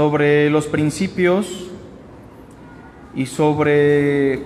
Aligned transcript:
sobre 0.00 0.48
los 0.48 0.66
principios 0.66 1.68
y 3.14 3.26
sobre 3.26 4.42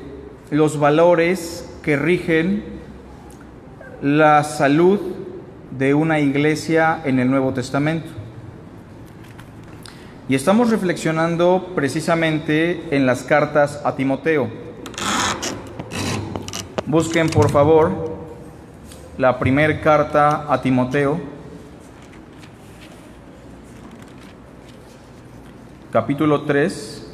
los 0.51 0.81
valores 0.81 1.79
que 1.81 1.97
rigen 1.97 2.65
la 4.03 4.43
salud 4.43 4.99
de 5.71 5.95
una 5.95 6.19
iglesia 6.19 7.03
en 7.05 7.21
el 7.21 7.31
Nuevo 7.31 7.53
Testamento. 7.53 8.09
Y 10.29 10.35
estamos 10.35 10.71
reflexionando 10.71 11.71
precisamente 11.77 12.89
en 12.91 13.07
las 13.07 13.23
cartas 13.23 13.81
a 13.85 13.95
Timoteo. 13.95 14.49
Busquen 16.85 17.29
por 17.29 17.49
favor 17.49 17.93
la 19.19 19.39
primera 19.39 19.81
carta 19.81 20.53
a 20.53 20.61
Timoteo, 20.61 21.21
capítulo 25.95 26.43
3. 26.43 27.07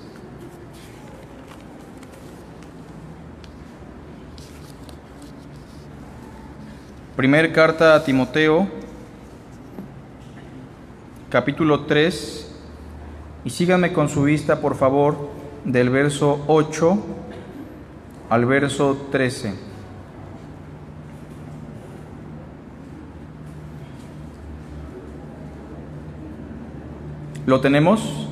Primer 7.14 7.52
carta 7.52 7.94
a 7.94 8.02
Timoteo, 8.02 8.66
capítulo 11.28 11.84
3, 11.84 12.50
y 13.44 13.50
síganme 13.50 13.92
con 13.92 14.08
su 14.08 14.22
vista, 14.22 14.62
por 14.62 14.74
favor, 14.74 15.28
del 15.66 15.90
verso 15.90 16.42
8 16.46 17.04
al 18.30 18.46
verso 18.46 19.08
13. 19.10 19.52
¿Lo 27.44 27.60
tenemos? 27.60 28.29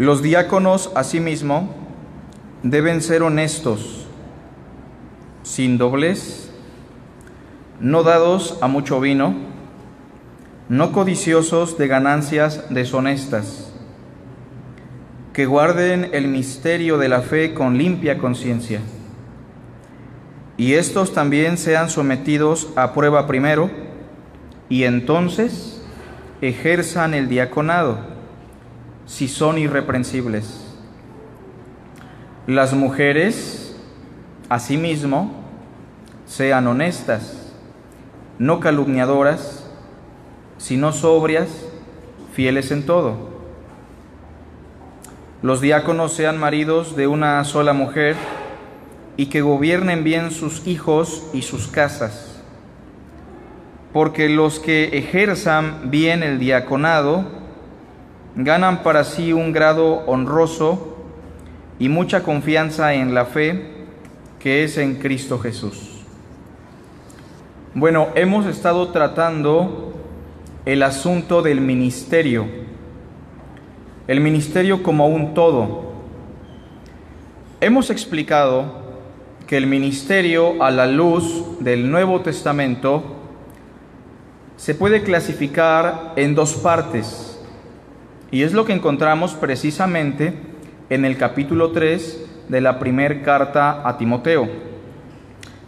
Los 0.00 0.22
diáconos, 0.22 0.90
asimismo, 0.94 1.74
deben 2.62 3.02
ser 3.02 3.22
honestos, 3.22 4.06
sin 5.42 5.76
doblez, 5.76 6.50
no 7.80 8.02
dados 8.02 8.56
a 8.62 8.66
mucho 8.66 8.98
vino, 8.98 9.34
no 10.70 10.92
codiciosos 10.92 11.76
de 11.76 11.86
ganancias 11.86 12.64
deshonestas, 12.70 13.74
que 15.34 15.44
guarden 15.44 16.08
el 16.14 16.28
misterio 16.28 16.96
de 16.96 17.10
la 17.10 17.20
fe 17.20 17.52
con 17.52 17.76
limpia 17.76 18.16
conciencia. 18.16 18.80
Y 20.56 20.76
estos 20.76 21.12
también 21.12 21.58
sean 21.58 21.90
sometidos 21.90 22.68
a 22.74 22.94
prueba 22.94 23.26
primero, 23.26 23.70
y 24.70 24.84
entonces 24.84 25.84
ejerzan 26.40 27.12
el 27.12 27.28
diaconado, 27.28 28.18
si 29.10 29.26
son 29.26 29.58
irreprensibles. 29.58 30.64
Las 32.46 32.74
mujeres, 32.74 33.76
asimismo, 34.48 35.32
sean 36.26 36.68
honestas, 36.68 37.52
no 38.38 38.60
calumniadoras, 38.60 39.68
sino 40.58 40.92
sobrias, 40.92 41.48
fieles 42.34 42.70
en 42.70 42.86
todo. 42.86 43.30
Los 45.42 45.60
diáconos 45.60 46.12
sean 46.12 46.38
maridos 46.38 46.94
de 46.94 47.08
una 47.08 47.42
sola 47.44 47.72
mujer 47.72 48.14
y 49.16 49.26
que 49.26 49.40
gobiernen 49.42 50.04
bien 50.04 50.30
sus 50.30 50.64
hijos 50.68 51.24
y 51.32 51.42
sus 51.42 51.66
casas, 51.66 52.40
porque 53.92 54.28
los 54.28 54.60
que 54.60 54.96
ejerzan 54.96 55.90
bien 55.90 56.22
el 56.22 56.38
diaconado 56.38 57.39
ganan 58.36 58.82
para 58.82 59.04
sí 59.04 59.32
un 59.32 59.52
grado 59.52 60.04
honroso 60.06 60.96
y 61.78 61.88
mucha 61.88 62.22
confianza 62.22 62.94
en 62.94 63.14
la 63.14 63.24
fe 63.24 63.80
que 64.38 64.64
es 64.64 64.78
en 64.78 64.96
Cristo 64.96 65.38
Jesús. 65.38 66.02
Bueno, 67.74 68.08
hemos 68.14 68.46
estado 68.46 68.88
tratando 68.88 69.94
el 70.66 70.82
asunto 70.82 71.42
del 71.42 71.60
ministerio, 71.60 72.46
el 74.06 74.20
ministerio 74.20 74.82
como 74.82 75.06
un 75.06 75.34
todo. 75.34 75.92
Hemos 77.60 77.90
explicado 77.90 78.80
que 79.46 79.56
el 79.56 79.66
ministerio 79.66 80.62
a 80.62 80.70
la 80.70 80.86
luz 80.86 81.44
del 81.60 81.90
Nuevo 81.90 82.20
Testamento 82.20 83.02
se 84.56 84.74
puede 84.74 85.02
clasificar 85.02 86.12
en 86.16 86.34
dos 86.34 86.54
partes, 86.54 87.39
y 88.30 88.42
es 88.42 88.52
lo 88.52 88.64
que 88.64 88.72
encontramos 88.72 89.34
precisamente 89.34 90.34
en 90.88 91.04
el 91.04 91.16
capítulo 91.16 91.72
3 91.72 92.26
de 92.48 92.60
la 92.60 92.78
primera 92.78 93.22
carta 93.22 93.88
a 93.88 93.98
Timoteo, 93.98 94.48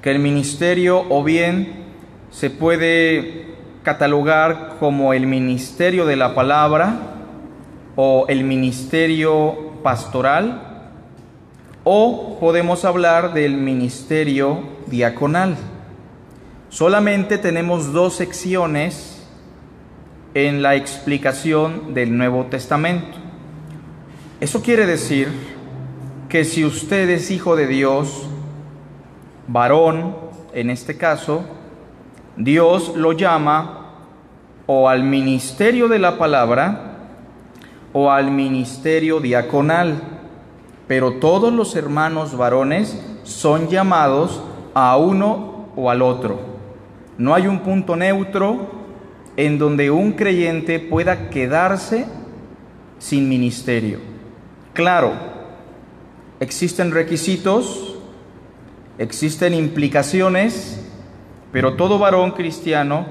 que 0.00 0.10
el 0.10 0.18
ministerio 0.18 1.04
o 1.08 1.24
bien 1.24 1.84
se 2.30 2.50
puede 2.50 3.46
catalogar 3.82 4.76
como 4.78 5.12
el 5.12 5.26
ministerio 5.26 6.06
de 6.06 6.16
la 6.16 6.34
palabra 6.34 6.96
o 7.96 8.26
el 8.28 8.44
ministerio 8.44 9.72
pastoral, 9.82 10.90
o 11.84 12.38
podemos 12.38 12.84
hablar 12.84 13.34
del 13.34 13.54
ministerio 13.54 14.60
diaconal. 14.86 15.56
Solamente 16.68 17.38
tenemos 17.38 17.92
dos 17.92 18.14
secciones 18.14 19.11
en 20.34 20.62
la 20.62 20.74
explicación 20.74 21.94
del 21.94 22.16
Nuevo 22.16 22.46
Testamento. 22.46 23.18
Eso 24.40 24.62
quiere 24.62 24.86
decir 24.86 25.28
que 26.28 26.44
si 26.44 26.64
usted 26.64 27.10
es 27.10 27.30
hijo 27.30 27.54
de 27.56 27.66
Dios, 27.66 28.26
varón 29.46 30.16
en 30.54 30.70
este 30.70 30.96
caso, 30.96 31.44
Dios 32.36 32.92
lo 32.96 33.12
llama 33.12 33.90
o 34.66 34.88
al 34.88 35.04
ministerio 35.04 35.88
de 35.88 35.98
la 35.98 36.16
palabra 36.18 36.96
o 37.92 38.10
al 38.10 38.30
ministerio 38.30 39.20
diaconal, 39.20 40.00
pero 40.88 41.14
todos 41.14 41.52
los 41.52 41.76
hermanos 41.76 42.36
varones 42.36 42.98
son 43.22 43.68
llamados 43.68 44.42
a 44.74 44.96
uno 44.96 45.66
o 45.76 45.90
al 45.90 46.00
otro. 46.00 46.40
No 47.18 47.34
hay 47.34 47.46
un 47.46 47.60
punto 47.60 47.96
neutro 47.96 48.81
en 49.36 49.58
donde 49.58 49.90
un 49.90 50.12
creyente 50.12 50.78
pueda 50.78 51.30
quedarse 51.30 52.06
sin 52.98 53.28
ministerio. 53.28 53.98
Claro, 54.74 55.12
existen 56.40 56.92
requisitos, 56.92 57.96
existen 58.98 59.54
implicaciones, 59.54 60.84
pero 61.52 61.74
todo 61.74 61.98
varón 61.98 62.32
cristiano 62.32 63.06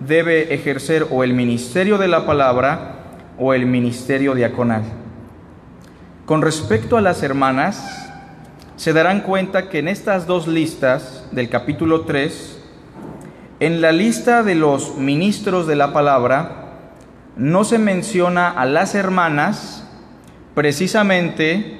debe 0.00 0.54
ejercer 0.54 1.06
o 1.10 1.24
el 1.24 1.34
ministerio 1.34 1.98
de 1.98 2.08
la 2.08 2.26
palabra 2.26 2.96
o 3.38 3.54
el 3.54 3.66
ministerio 3.66 4.34
diaconal. 4.34 4.82
Con 6.26 6.42
respecto 6.42 6.96
a 6.96 7.00
las 7.00 7.22
hermanas, 7.22 8.08
se 8.76 8.92
darán 8.92 9.20
cuenta 9.20 9.68
que 9.68 9.78
en 9.78 9.88
estas 9.88 10.26
dos 10.26 10.46
listas 10.48 11.26
del 11.30 11.48
capítulo 11.48 12.02
3, 12.02 12.61
en 13.60 13.80
la 13.80 13.92
lista 13.92 14.42
de 14.42 14.54
los 14.54 14.96
ministros 14.96 15.66
de 15.66 15.76
la 15.76 15.92
palabra, 15.92 16.62
no 17.36 17.64
se 17.64 17.78
menciona 17.78 18.50
a 18.50 18.66
las 18.66 18.94
hermanas 18.94 19.88
precisamente 20.54 21.78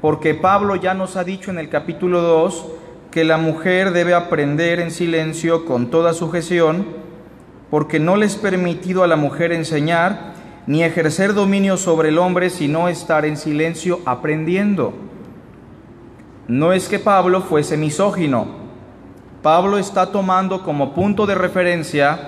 porque 0.00 0.34
Pablo 0.34 0.76
ya 0.76 0.94
nos 0.94 1.16
ha 1.16 1.24
dicho 1.24 1.50
en 1.50 1.58
el 1.58 1.68
capítulo 1.68 2.20
2 2.20 2.66
que 3.10 3.24
la 3.24 3.36
mujer 3.36 3.92
debe 3.92 4.12
aprender 4.12 4.80
en 4.80 4.90
silencio 4.90 5.64
con 5.64 5.90
toda 5.90 6.12
sujeción, 6.14 6.86
porque 7.70 8.00
no 8.00 8.16
le 8.16 8.26
es 8.26 8.36
permitido 8.36 9.02
a 9.02 9.06
la 9.06 9.16
mujer 9.16 9.52
enseñar 9.52 10.34
ni 10.66 10.82
ejercer 10.82 11.32
dominio 11.32 11.76
sobre 11.76 12.08
el 12.08 12.18
hombre, 12.18 12.50
sino 12.50 12.88
estar 12.88 13.24
en 13.24 13.36
silencio 13.36 14.00
aprendiendo. 14.04 14.94
No 16.48 16.72
es 16.72 16.88
que 16.88 16.98
Pablo 16.98 17.42
fuese 17.42 17.76
misógino. 17.76 18.63
Pablo 19.44 19.76
está 19.76 20.06
tomando 20.06 20.62
como 20.62 20.94
punto 20.94 21.26
de 21.26 21.34
referencia 21.34 22.18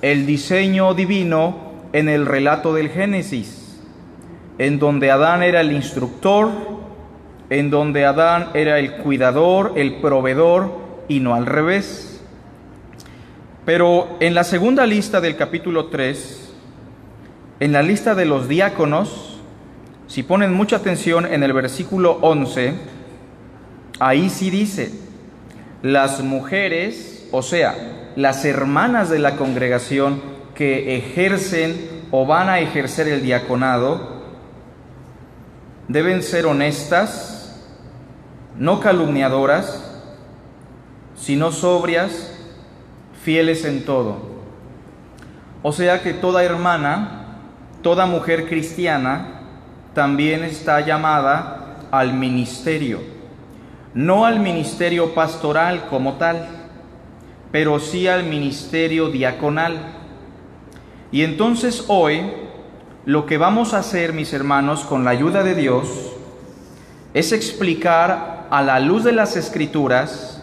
el 0.00 0.24
diseño 0.24 0.94
divino 0.94 1.54
en 1.92 2.08
el 2.08 2.24
relato 2.24 2.72
del 2.72 2.88
Génesis, 2.88 3.78
en 4.56 4.78
donde 4.78 5.10
Adán 5.10 5.42
era 5.42 5.60
el 5.60 5.70
instructor, 5.70 6.48
en 7.50 7.68
donde 7.68 8.06
Adán 8.06 8.48
era 8.54 8.78
el 8.78 8.94
cuidador, 8.94 9.74
el 9.76 9.96
proveedor, 9.96 10.72
y 11.08 11.20
no 11.20 11.34
al 11.34 11.44
revés. 11.44 12.24
Pero 13.66 14.16
en 14.20 14.32
la 14.32 14.42
segunda 14.42 14.86
lista 14.86 15.20
del 15.20 15.36
capítulo 15.36 15.88
3, 15.88 16.54
en 17.60 17.72
la 17.72 17.82
lista 17.82 18.14
de 18.14 18.24
los 18.24 18.48
diáconos, 18.48 19.42
si 20.06 20.22
ponen 20.22 20.54
mucha 20.54 20.76
atención 20.76 21.26
en 21.26 21.42
el 21.42 21.52
versículo 21.52 22.12
11, 22.22 22.72
ahí 24.00 24.30
sí 24.30 24.48
dice, 24.48 25.11
las 25.82 26.22
mujeres, 26.22 27.28
o 27.32 27.42
sea, 27.42 27.74
las 28.16 28.44
hermanas 28.44 29.10
de 29.10 29.18
la 29.18 29.36
congregación 29.36 30.22
que 30.54 30.96
ejercen 30.96 32.04
o 32.10 32.24
van 32.26 32.48
a 32.48 32.60
ejercer 32.60 33.08
el 33.08 33.22
diaconado 33.22 34.22
deben 35.88 36.22
ser 36.22 36.46
honestas, 36.46 37.60
no 38.56 38.80
calumniadoras, 38.80 40.00
sino 41.16 41.52
sobrias, 41.52 42.38
fieles 43.22 43.64
en 43.64 43.84
todo. 43.84 44.32
O 45.62 45.72
sea 45.72 46.02
que 46.02 46.12
toda 46.12 46.44
hermana, 46.44 47.38
toda 47.82 48.06
mujer 48.06 48.48
cristiana, 48.48 49.40
también 49.94 50.44
está 50.44 50.80
llamada 50.80 51.76
al 51.90 52.14
ministerio, 52.14 53.00
no 53.94 54.24
al 54.24 54.40
ministerio 54.40 55.14
pastoral 55.14 55.86
como 55.88 56.14
tal, 56.14 56.48
pero 57.50 57.78
sí 57.78 58.08
al 58.08 58.24
ministerio 58.24 59.08
diaconal. 59.08 59.94
Y 61.10 61.22
entonces 61.22 61.84
hoy 61.88 62.22
lo 63.04 63.26
que 63.26 63.36
vamos 63.36 63.74
a 63.74 63.78
hacer, 63.78 64.12
mis 64.12 64.32
hermanos, 64.32 64.84
con 64.84 65.04
la 65.04 65.10
ayuda 65.10 65.42
de 65.42 65.54
Dios, 65.54 65.88
es 67.14 67.32
explicar 67.32 68.46
a 68.50 68.62
la 68.62 68.80
luz 68.80 69.04
de 69.04 69.12
las 69.12 69.36
escrituras 69.36 70.42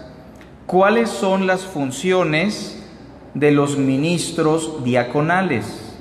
cuáles 0.68 1.10
son 1.10 1.48
las 1.48 1.62
funciones 1.62 2.84
de 3.34 3.52
los 3.52 3.78
ministros 3.78 4.84
diaconales. 4.84 5.96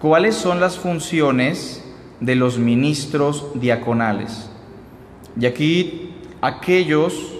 ¿Cuáles 0.00 0.34
son 0.34 0.60
las 0.60 0.78
funciones 0.78 1.82
de 2.20 2.34
los 2.36 2.58
ministros 2.58 3.46
diaconales? 3.54 4.50
Y 5.40 5.46
aquí 5.46 6.13
aquellos 6.44 7.32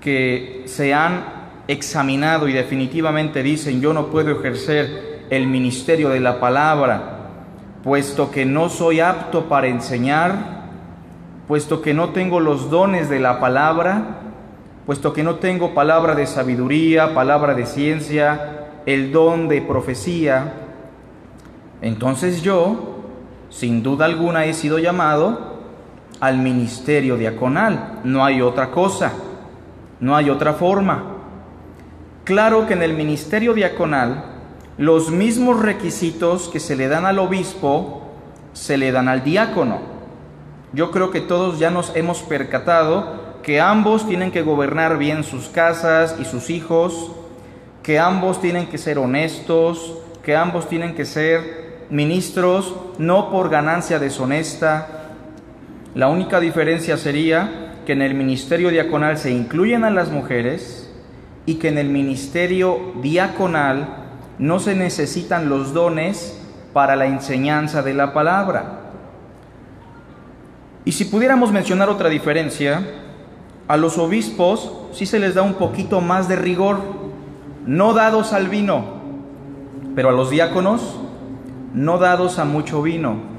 que 0.00 0.62
se 0.64 0.94
han 0.94 1.26
examinado 1.68 2.48
y 2.48 2.54
definitivamente 2.54 3.42
dicen 3.42 3.82
yo 3.82 3.92
no 3.92 4.06
puedo 4.06 4.30
ejercer 4.30 5.26
el 5.28 5.46
ministerio 5.46 6.08
de 6.08 6.20
la 6.20 6.40
palabra 6.40 7.28
puesto 7.82 8.30
que 8.30 8.46
no 8.46 8.70
soy 8.70 9.00
apto 9.00 9.44
para 9.44 9.66
enseñar, 9.66 10.70
puesto 11.46 11.82
que 11.82 11.92
no 11.92 12.10
tengo 12.10 12.40
los 12.40 12.70
dones 12.70 13.10
de 13.10 13.20
la 13.20 13.40
palabra, 13.40 14.20
puesto 14.86 15.12
que 15.12 15.22
no 15.22 15.34
tengo 15.34 15.74
palabra 15.74 16.14
de 16.14 16.26
sabiduría, 16.26 17.12
palabra 17.12 17.52
de 17.54 17.66
ciencia, 17.66 18.68
el 18.86 19.12
don 19.12 19.48
de 19.48 19.60
profecía, 19.60 20.54
entonces 21.82 22.40
yo, 22.40 23.02
sin 23.50 23.82
duda 23.82 24.06
alguna, 24.06 24.46
he 24.46 24.54
sido 24.54 24.78
llamado 24.78 25.53
al 26.24 26.38
ministerio 26.38 27.16
diaconal. 27.16 28.00
No 28.04 28.24
hay 28.24 28.40
otra 28.40 28.70
cosa, 28.70 29.12
no 30.00 30.16
hay 30.16 30.30
otra 30.30 30.54
forma. 30.54 31.04
Claro 32.24 32.66
que 32.66 32.72
en 32.72 32.82
el 32.82 32.94
ministerio 32.94 33.52
diaconal 33.52 34.24
los 34.78 35.10
mismos 35.10 35.60
requisitos 35.60 36.48
que 36.48 36.60
se 36.60 36.76
le 36.76 36.88
dan 36.88 37.04
al 37.04 37.18
obispo 37.18 38.00
se 38.54 38.78
le 38.78 38.90
dan 38.90 39.08
al 39.08 39.22
diácono. 39.22 39.78
Yo 40.72 40.90
creo 40.90 41.10
que 41.10 41.20
todos 41.20 41.58
ya 41.58 41.70
nos 41.70 41.94
hemos 41.94 42.22
percatado 42.22 43.22
que 43.42 43.60
ambos 43.60 44.08
tienen 44.08 44.32
que 44.32 44.42
gobernar 44.42 44.96
bien 44.96 45.22
sus 45.22 45.48
casas 45.48 46.16
y 46.18 46.24
sus 46.24 46.48
hijos, 46.48 47.12
que 47.82 47.98
ambos 47.98 48.40
tienen 48.40 48.66
que 48.66 48.78
ser 48.78 48.98
honestos, 48.98 49.98
que 50.22 50.34
ambos 50.34 50.68
tienen 50.68 50.94
que 50.94 51.04
ser 51.04 51.84
ministros, 51.90 52.74
no 52.96 53.30
por 53.30 53.50
ganancia 53.50 53.98
deshonesta. 53.98 54.93
La 55.94 56.08
única 56.08 56.40
diferencia 56.40 56.96
sería 56.96 57.72
que 57.86 57.92
en 57.92 58.02
el 58.02 58.14
ministerio 58.14 58.70
diaconal 58.70 59.16
se 59.16 59.30
incluyen 59.30 59.84
a 59.84 59.90
las 59.90 60.10
mujeres 60.10 60.90
y 61.46 61.54
que 61.56 61.68
en 61.68 61.78
el 61.78 61.88
ministerio 61.88 62.94
diaconal 63.00 63.86
no 64.38 64.58
se 64.58 64.74
necesitan 64.74 65.48
los 65.48 65.72
dones 65.72 66.40
para 66.72 66.96
la 66.96 67.06
enseñanza 67.06 67.82
de 67.82 67.94
la 67.94 68.12
palabra. 68.12 68.80
Y 70.84 70.92
si 70.92 71.04
pudiéramos 71.04 71.52
mencionar 71.52 71.88
otra 71.88 72.08
diferencia, 72.08 72.82
a 73.68 73.76
los 73.76 73.96
obispos 73.96 74.72
sí 74.92 75.06
se 75.06 75.20
les 75.20 75.34
da 75.34 75.42
un 75.42 75.54
poquito 75.54 76.00
más 76.00 76.28
de 76.28 76.34
rigor, 76.34 76.80
no 77.66 77.94
dados 77.94 78.32
al 78.32 78.48
vino, 78.48 78.84
pero 79.94 80.08
a 80.08 80.12
los 80.12 80.30
diáconos 80.30 80.98
no 81.72 81.98
dados 81.98 82.40
a 82.40 82.44
mucho 82.44 82.82
vino. 82.82 83.33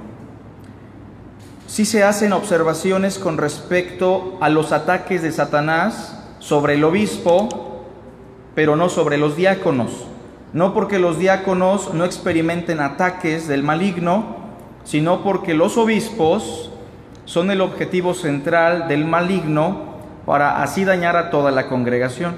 Sí 1.68 1.86
se 1.86 2.04
hacen 2.04 2.34
observaciones 2.34 3.18
con 3.20 3.38
respecto 3.38 4.38
a 4.42 4.50
los 4.50 4.72
ataques 4.72 5.22
de 5.22 5.32
Satanás 5.32 6.24
sobre 6.40 6.76
el 6.76 6.84
obispo, 6.84 7.84
pero 8.54 8.76
no 8.76 8.90
sobre 8.90 9.18
los 9.18 9.36
diáconos 9.36 10.08
no 10.56 10.74
porque 10.74 11.00
los 11.00 11.20
diáconos 11.20 11.94
no 11.94 12.06
experimenten 12.06 12.80
ataques 12.80 13.46
del 13.46 13.62
maligno, 13.62 14.38
sino 14.86 15.22
porque 15.22 15.54
los 15.54 15.78
obispos 15.78 16.72
son 17.26 17.52
el 17.52 17.60
objetivo 17.60 18.14
central 18.14 18.88
del 18.88 19.04
maligno 19.04 19.96
para 20.26 20.64
así 20.64 20.86
dañar 20.86 21.18
a 21.18 21.30
toda 21.30 21.52
la 21.52 21.68
congregación. 21.68 22.38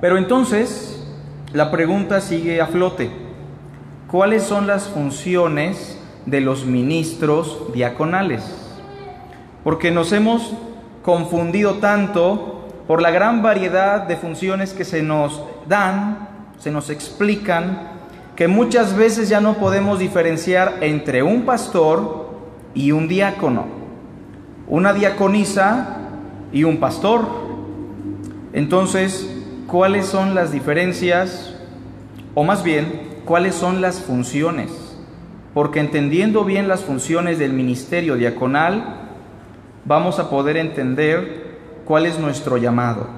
Pero 0.00 0.16
entonces 0.16 1.06
la 1.52 1.70
pregunta 1.70 2.22
sigue 2.22 2.58
a 2.62 2.66
flote. 2.68 3.10
¿Cuáles 4.10 4.44
son 4.44 4.66
las 4.66 4.88
funciones 4.88 5.97
de 6.30 6.40
los 6.40 6.64
ministros 6.64 7.72
diaconales? 7.74 8.42
Porque 9.64 9.90
nos 9.90 10.12
hemos 10.12 10.52
confundido 11.02 11.74
tanto 11.74 12.66
por 12.86 13.02
la 13.02 13.10
gran 13.10 13.42
variedad 13.42 14.02
de 14.02 14.16
funciones 14.16 14.72
que 14.72 14.84
se 14.84 15.02
nos 15.02 15.42
dan 15.68 16.28
se 16.58 16.70
nos 16.72 16.90
explican 16.90 17.98
que 18.34 18.48
muchas 18.48 18.96
veces 18.96 19.28
ya 19.28 19.40
no 19.40 19.54
podemos 19.54 19.98
diferenciar 19.98 20.78
entre 20.80 21.22
un 21.22 21.42
pastor 21.42 22.30
y 22.74 22.92
un 22.92 23.08
diácono, 23.08 23.66
una 24.68 24.92
diaconisa 24.92 25.98
y 26.52 26.64
un 26.64 26.78
pastor. 26.78 27.26
Entonces, 28.52 29.28
¿cuáles 29.66 30.06
son 30.06 30.34
las 30.34 30.52
diferencias? 30.52 31.54
O 32.34 32.44
más 32.44 32.62
bien, 32.62 33.20
¿cuáles 33.24 33.54
son 33.54 33.80
las 33.80 34.00
funciones? 34.00 34.87
Porque 35.58 35.80
entendiendo 35.80 36.44
bien 36.44 36.68
las 36.68 36.84
funciones 36.84 37.40
del 37.40 37.52
ministerio 37.52 38.14
diaconal, 38.14 39.08
vamos 39.84 40.20
a 40.20 40.30
poder 40.30 40.56
entender 40.56 41.58
cuál 41.84 42.06
es 42.06 42.16
nuestro 42.16 42.58
llamado. 42.58 43.08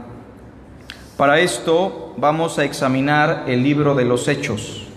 Para 1.18 1.38
esto 1.38 2.14
vamos 2.16 2.58
a 2.58 2.64
examinar 2.64 3.44
el 3.46 3.62
libro 3.62 3.94
de 3.94 4.06
los 4.06 4.26
Hechos. 4.26 4.88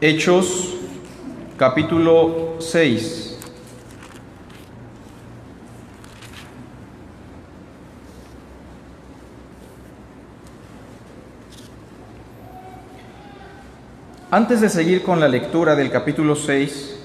Hechos 0.00 0.76
capítulo 1.56 2.58
6. 2.60 3.25
Antes 14.28 14.60
de 14.60 14.68
seguir 14.68 15.04
con 15.04 15.20
la 15.20 15.28
lectura 15.28 15.76
del 15.76 15.88
capítulo 15.88 16.34
6, 16.34 16.98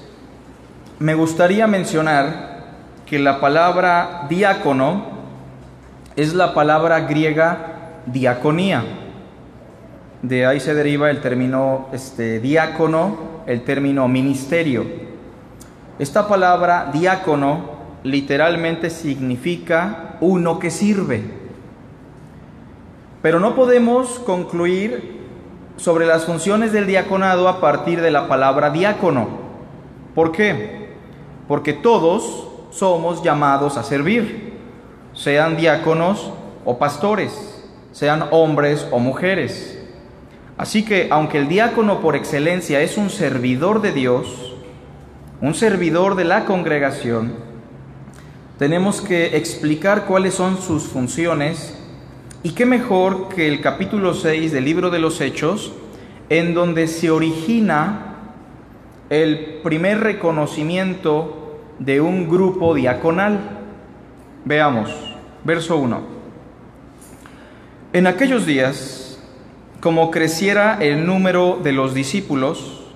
me 0.98 1.14
gustaría 1.14 1.68
mencionar 1.68 2.64
que 3.06 3.20
la 3.20 3.40
palabra 3.40 4.26
diácono 4.28 5.04
es 6.16 6.34
la 6.34 6.56
palabra 6.56 7.02
griega 7.02 8.00
diaconía. 8.08 8.84
De 10.24 10.48
ahí 10.48 10.60
se 10.60 10.74
deriva 10.74 11.12
el 11.12 11.22
término 11.22 11.90
este, 11.94 12.40
diácono, 12.40 13.44
el 13.46 13.62
término 13.62 14.08
ministerio. 14.08 14.84
Esta 16.00 16.28
palabra 16.28 16.90
diácono 16.92 17.70
literalmente 18.02 18.90
significa 18.90 20.18
uno 20.22 20.58
que 20.58 20.72
sirve. 20.72 21.22
Pero 23.22 23.40
no 23.40 23.54
podemos 23.56 24.18
concluir 24.18 25.21
sobre 25.78 26.06
las 26.06 26.26
funciones 26.26 26.72
del 26.72 26.88
diaconado 26.88 27.48
a 27.48 27.60
partir 27.60 28.02
de 28.02 28.12
la 28.12 28.28
palabra 28.28 28.70
diácono. 28.70 29.28
¿Por 30.14 30.32
qué? 30.32 30.96
Porque 31.48 31.74
todos 31.74 32.48
somos 32.72 33.24
llamados 33.24 33.78
a 33.78 33.84
servir, 33.84 34.54
sean 35.14 35.58
diáconos 35.58 36.32
o 36.66 36.78
pastores, 36.78 37.64
sean 37.92 38.26
hombres 38.32 38.88
o 38.92 39.00
mujeres. 39.00 39.78
Así 40.58 40.86
que 40.86 41.08
aunque 41.10 41.40
el 41.40 41.48
diácono 41.48 42.02
por 42.02 42.16
excelencia 42.16 42.82
es 42.82 42.98
un 42.98 43.10
servidor 43.10 43.82
de 43.82 43.92
Dios, 43.92 44.56
un 45.42 45.56
servidor 45.56 46.16
de 46.16 46.26
la 46.26 46.46
congregación, 46.46 47.34
tenemos 48.60 49.02
que 49.02 49.38
explicar 49.38 50.06
cuáles 50.06 50.36
son 50.36 50.62
sus 50.62 50.84
funciones 50.84 51.81
y 52.44 52.52
qué 52.52 52.66
mejor 52.66 53.30
que 53.30 53.48
el 53.48 53.62
capítulo 53.62 54.16
6 54.16 54.52
del 54.52 54.66
libro 54.66 54.90
de 54.90 54.98
los 54.98 55.22
Hechos, 55.22 55.74
en 56.30 56.56
donde 56.56 56.88
se 56.88 57.12
origina 57.12 58.16
el 59.12 59.60
primer 59.64 60.00
reconocimiento 60.00 61.60
de 61.78 62.02
un 62.02 62.28
grupo 62.28 62.74
diaconal. 62.74 63.40
Veamos, 64.44 64.90
verso 65.44 65.78
1. 65.78 66.02
En 67.94 68.08
aquellos 68.08 68.48
días, 68.48 69.22
como 69.80 70.10
creciera 70.10 70.80
el 70.82 71.06
número 71.06 71.60
de 71.62 71.74
los 71.74 71.94
discípulos, 71.94 72.88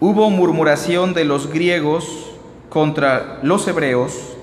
hubo 0.00 0.28
murmuración 0.30 1.14
de 1.14 1.24
los 1.24 1.52
griegos 1.52 2.32
contra 2.68 3.38
los 3.42 3.68
hebreos 3.68 4.36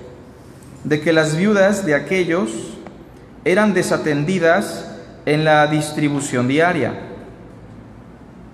de 0.84 1.02
que 1.02 1.12
las 1.12 1.36
viudas 1.36 1.84
de 1.84 1.94
aquellos 1.94 2.75
eran 3.46 3.72
desatendidas 3.72 4.90
en 5.24 5.46
la 5.46 5.66
distribución 5.66 6.46
diaria. 6.48 6.92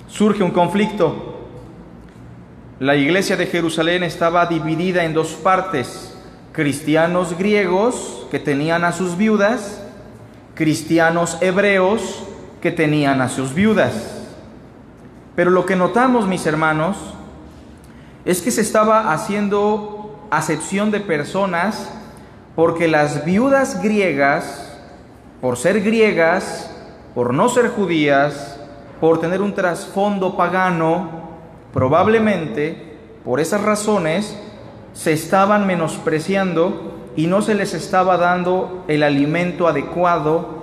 Surge 0.07 0.45
un 0.45 0.53
conflicto. 0.53 1.49
La 2.79 2.95
iglesia 2.95 3.37
de 3.37 3.47
Jerusalén 3.47 4.05
estaba 4.05 4.47
dividida 4.47 5.03
en 5.03 5.15
dos 5.15 5.33
partes, 5.33 6.17
cristianos 6.53 7.37
griegos 7.37 8.29
que 8.31 8.39
tenían 8.39 8.85
a 8.85 8.93
sus 8.93 9.17
viudas 9.17 9.83
cristianos 10.55 11.39
hebreos 11.41 12.25
que 12.61 12.71
tenían 12.71 13.21
a 13.21 13.29
sus 13.29 13.55
viudas. 13.55 13.93
Pero 15.35 15.51
lo 15.51 15.67
que 15.67 15.77
notamos, 15.77 16.27
mis 16.27 16.47
hermanos, 16.47 16.97
es 18.25 18.43
que 18.43 18.51
se 18.51 18.61
estaba 18.61 19.13
haciendo 19.13 20.29
acepción 20.31 20.91
de 20.91 21.01
personas 21.01 21.91
porque 22.55 22.87
las 22.87 23.25
viudas 23.25 23.83
griegas, 23.83 24.72
por 25.43 25.57
ser 25.57 25.81
griegas, 25.83 26.71
por 27.17 27.35
no 27.35 27.49
ser 27.49 27.71
judías, 27.71 28.61
por 29.01 29.19
tener 29.19 29.43
un 29.43 29.55
trasfondo 29.55 30.37
pagano, 30.37 31.11
probablemente 31.73 32.97
por 33.25 33.41
esas 33.41 33.61
razones 33.61 34.39
se 34.93 35.13
estaban 35.13 35.67
menospreciando 35.67 37.11
y 37.17 37.27
no 37.27 37.43
se 37.43 37.57
les 37.57 37.75
estaba 37.75 38.19
dando 38.19 38.85
el 38.87 39.03
alimento 39.03 39.67
adecuado 39.67 40.63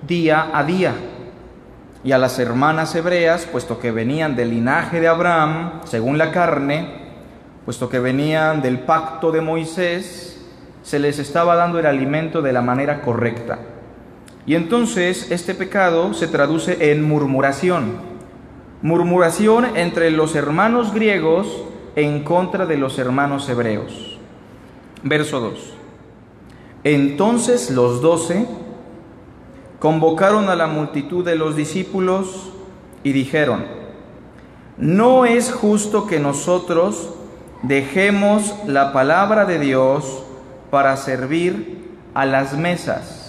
día 0.00 0.48
a 0.54 0.64
día. 0.64 0.94
Y 2.02 2.12
a 2.12 2.18
las 2.18 2.38
hermanas 2.38 2.94
hebreas, 2.94 3.44
puesto 3.44 3.78
que 3.78 3.90
venían 3.90 4.36
del 4.36 4.48
linaje 4.48 5.00
de 5.00 5.08
Abraham, 5.08 5.82
según 5.84 6.16
la 6.16 6.30
carne, 6.30 7.10
puesto 7.66 7.90
que 7.90 7.98
venían 7.98 8.62
del 8.62 8.78
pacto 8.78 9.30
de 9.32 9.42
Moisés, 9.42 10.42
se 10.82 10.98
les 10.98 11.18
estaba 11.18 11.56
dando 11.56 11.78
el 11.78 11.84
alimento 11.84 12.40
de 12.40 12.54
la 12.54 12.62
manera 12.62 13.02
correcta. 13.02 13.58
Y 14.46 14.54
entonces 14.54 15.30
este 15.30 15.54
pecado 15.54 16.12
se 16.14 16.28
traduce 16.28 16.90
en 16.90 17.02
murmuración. 17.02 17.96
Murmuración 18.82 19.76
entre 19.76 20.10
los 20.10 20.34
hermanos 20.34 20.92
griegos 20.92 21.46
en 21.96 22.24
contra 22.24 22.66
de 22.66 22.76
los 22.76 22.98
hermanos 22.98 23.48
hebreos. 23.48 24.18
Verso 25.02 25.40
2. 25.40 25.74
Entonces 26.84 27.70
los 27.70 28.02
doce 28.02 28.46
convocaron 29.78 30.50
a 30.50 30.56
la 30.56 30.66
multitud 30.66 31.24
de 31.24 31.36
los 31.36 31.56
discípulos 31.56 32.52
y 33.02 33.12
dijeron, 33.12 33.64
no 34.76 35.24
es 35.24 35.52
justo 35.52 36.06
que 36.06 36.18
nosotros 36.18 37.10
dejemos 37.62 38.54
la 38.66 38.92
palabra 38.92 39.44
de 39.44 39.58
Dios 39.58 40.24
para 40.70 40.96
servir 40.96 41.88
a 42.12 42.26
las 42.26 42.56
mesas. 42.56 43.23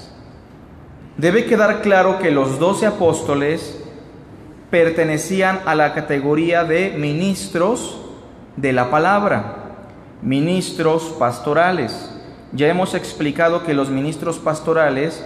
Debe 1.17 1.45
quedar 1.45 1.81
claro 1.81 2.19
que 2.19 2.29
los 2.29 2.59
doce 2.59 2.85
apóstoles 2.85 3.81
pertenecían 4.69 5.61
a 5.65 5.73
la 5.73 5.93
categoría 5.93 6.65
de 6.65 6.93
ministros 6.97 8.01
de 8.57 8.73
la 8.73 8.91
palabra, 8.91 9.55
ministros 10.21 11.15
pastorales. 11.17 12.11
Ya 12.51 12.67
hemos 12.67 12.95
explicado 12.95 13.63
que 13.63 13.73
los 13.73 13.89
ministros 13.89 14.39
pastorales 14.39 15.25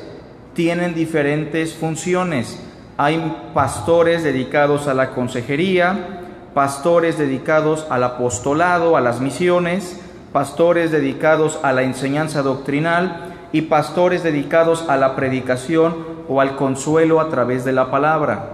tienen 0.53 0.93
diferentes 0.93 1.73
funciones. 1.73 2.61
Hay 2.97 3.49
pastores 3.55 4.23
dedicados 4.23 4.87
a 4.87 4.93
la 4.93 5.09
consejería, 5.09 6.19
pastores 6.53 7.17
dedicados 7.17 7.87
al 7.89 8.03
apostolado, 8.03 8.95
a 8.95 9.01
las 9.01 9.21
misiones, 9.21 9.99
pastores 10.31 10.91
dedicados 10.91 11.57
a 11.63 11.73
la 11.73 11.81
enseñanza 11.81 12.43
doctrinal 12.43 13.28
y 13.51 13.63
pastores 13.63 14.23
dedicados 14.23 14.85
a 14.87 14.97
la 14.97 15.15
predicación 15.15 16.19
o 16.27 16.41
al 16.41 16.55
consuelo 16.55 17.19
a 17.19 17.29
través 17.29 17.65
de 17.65 17.73
la 17.73 17.89
palabra. 17.89 18.49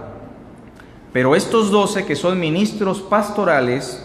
Pero 1.12 1.36
estos 1.36 1.70
doce 1.70 2.06
que 2.06 2.16
son 2.16 2.40
ministros 2.40 3.00
pastorales, 3.00 4.02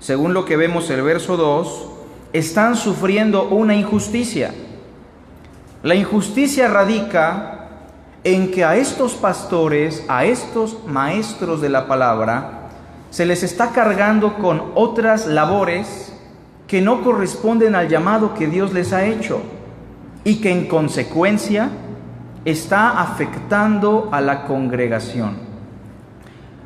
según 0.00 0.34
lo 0.34 0.44
que 0.44 0.56
vemos 0.56 0.90
el 0.90 1.02
verso 1.02 1.36
2, 1.36 1.86
están 2.32 2.76
sufriendo 2.76 3.44
una 3.44 3.74
injusticia. 3.74 4.52
La 5.82 5.94
injusticia 5.94 6.68
radica 6.68 7.68
en 8.24 8.50
que 8.50 8.64
a 8.64 8.76
estos 8.76 9.14
pastores, 9.14 10.04
a 10.08 10.24
estos 10.24 10.84
maestros 10.86 11.60
de 11.60 11.68
la 11.68 11.88
palabra, 11.88 12.68
se 13.10 13.26
les 13.26 13.42
está 13.42 13.72
cargando 13.72 14.34
con 14.34 14.72
otras 14.74 15.26
labores 15.26 16.12
que 16.66 16.80
no 16.80 17.02
corresponden 17.02 17.74
al 17.74 17.88
llamado 17.88 18.34
que 18.34 18.46
Dios 18.46 18.72
les 18.72 18.92
ha 18.92 19.04
hecho 19.04 19.42
y 20.24 20.40
que 20.40 20.50
en 20.50 20.66
consecuencia 20.66 21.70
está 22.44 23.00
afectando 23.00 24.08
a 24.12 24.20
la 24.20 24.44
congregación. 24.44 25.36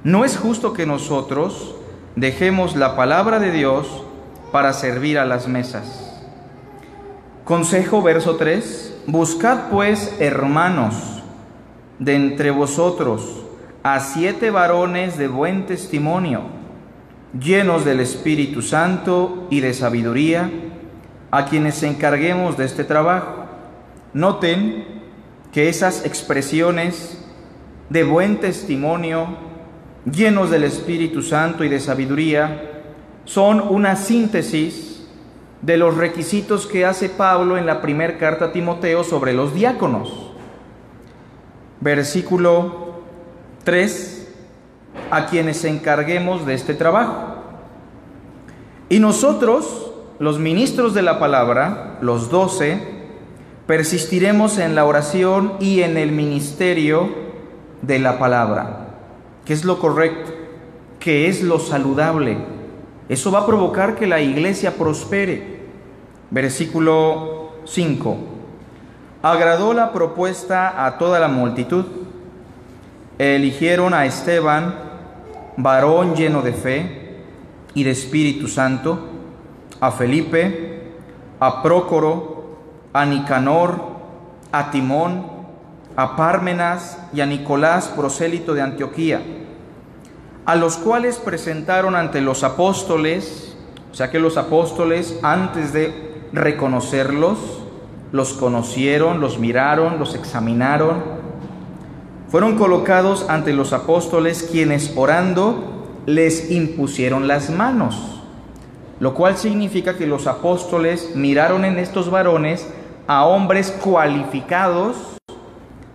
No 0.04 0.24
es 0.24 0.36
justo 0.36 0.72
que 0.72 0.86
nosotros 0.86 1.74
dejemos 2.14 2.76
la 2.76 2.96
palabra 2.96 3.38
de 3.38 3.50
Dios 3.50 4.04
para 4.52 4.72
servir 4.72 5.18
a 5.18 5.26
las 5.26 5.48
mesas. 5.48 6.02
Consejo 7.44 8.02
verso 8.02 8.36
3, 8.36 9.02
buscad 9.06 9.68
pues 9.70 10.16
hermanos 10.18 11.22
de 11.98 12.14
entre 12.16 12.50
vosotros 12.50 13.44
a 13.82 14.00
siete 14.00 14.50
varones 14.50 15.16
de 15.16 15.28
buen 15.28 15.66
testimonio, 15.66 16.42
llenos 17.38 17.84
del 17.84 18.00
Espíritu 18.00 18.62
Santo 18.62 19.46
y 19.48 19.60
de 19.60 19.74
sabiduría, 19.74 20.50
a 21.30 21.44
quienes 21.46 21.82
encarguemos 21.82 22.56
de 22.56 22.64
este 22.64 22.82
trabajo. 22.82 23.45
Noten 24.16 24.86
que 25.52 25.68
esas 25.68 26.06
expresiones 26.06 27.22
de 27.90 28.02
buen 28.02 28.40
testimonio, 28.40 29.26
llenos 30.10 30.48
del 30.48 30.64
Espíritu 30.64 31.20
Santo 31.20 31.64
y 31.64 31.68
de 31.68 31.78
sabiduría, 31.80 32.82
son 33.26 33.60
una 33.60 33.94
síntesis 33.94 35.06
de 35.60 35.76
los 35.76 35.98
requisitos 35.98 36.66
que 36.66 36.86
hace 36.86 37.10
Pablo 37.10 37.58
en 37.58 37.66
la 37.66 37.82
primera 37.82 38.16
carta 38.16 38.46
a 38.46 38.52
Timoteo 38.52 39.04
sobre 39.04 39.34
los 39.34 39.52
diáconos. 39.52 40.30
Versículo 41.82 43.02
3, 43.64 44.34
a 45.10 45.26
quienes 45.26 45.62
encarguemos 45.62 46.46
de 46.46 46.54
este 46.54 46.72
trabajo. 46.72 47.42
Y 48.88 48.98
nosotros, 48.98 49.92
los 50.18 50.38
ministros 50.38 50.94
de 50.94 51.02
la 51.02 51.18
palabra, 51.18 51.98
los 52.00 52.30
doce, 52.30 52.95
persistiremos 53.66 54.58
en 54.58 54.74
la 54.74 54.84
oración 54.84 55.54
y 55.60 55.82
en 55.82 55.96
el 55.96 56.12
ministerio 56.12 57.08
de 57.82 57.98
la 57.98 58.18
palabra, 58.18 58.88
que 59.44 59.52
es 59.52 59.64
lo 59.64 59.78
correcto, 59.78 60.32
que 60.98 61.28
es 61.28 61.42
lo 61.42 61.58
saludable 61.58 62.56
eso 63.08 63.30
va 63.30 63.40
a 63.40 63.46
provocar 63.46 63.94
que 63.94 64.06
la 64.06 64.20
iglesia 64.20 64.76
prospere. 64.76 65.60
Versículo 66.30 67.52
5. 67.64 68.16
Agradó 69.22 69.72
la 69.72 69.92
propuesta 69.92 70.84
a 70.84 70.98
toda 70.98 71.20
la 71.20 71.28
multitud. 71.28 71.84
Eligieron 73.18 73.94
a 73.94 74.06
Esteban, 74.06 74.74
varón 75.56 76.16
lleno 76.16 76.42
de 76.42 76.52
fe 76.52 77.20
y 77.74 77.84
de 77.84 77.92
Espíritu 77.92 78.48
Santo, 78.48 78.98
a 79.80 79.92
Felipe, 79.92 80.82
a 81.38 81.62
Prócoro, 81.62 82.35
a 82.96 83.06
Nicanor, 83.06 83.80
a 84.52 84.70
Timón, 84.70 85.26
a 85.96 86.16
Pármenas 86.16 86.98
y 87.12 87.20
a 87.20 87.26
Nicolás, 87.26 87.88
prosélito 87.88 88.54
de 88.54 88.62
Antioquía 88.62 89.20
a 90.46 90.54
los 90.54 90.76
cuales 90.76 91.16
presentaron 91.16 91.96
ante 91.96 92.20
los 92.20 92.44
apóstoles, 92.44 93.56
o 93.90 93.94
sea 93.94 94.10
que 94.12 94.20
los 94.20 94.36
apóstoles 94.36 95.18
antes 95.22 95.72
de 95.72 96.22
reconocerlos, 96.32 97.38
los 98.12 98.32
conocieron, 98.34 99.20
los 99.20 99.40
miraron, 99.40 99.98
los 99.98 100.14
examinaron, 100.14 101.02
fueron 102.28 102.56
colocados 102.56 103.28
ante 103.28 103.52
los 103.52 103.72
apóstoles 103.72 104.48
quienes 104.50 104.92
orando 104.96 105.88
les 106.06 106.52
impusieron 106.52 107.26
las 107.26 107.50
manos, 107.50 108.22
lo 109.00 109.14
cual 109.14 109.36
significa 109.36 109.96
que 109.96 110.06
los 110.06 110.28
apóstoles 110.28 111.16
miraron 111.16 111.64
en 111.64 111.78
estos 111.78 112.08
varones 112.08 112.68
a 113.06 113.24
hombres 113.24 113.70
cualificados 113.70 114.96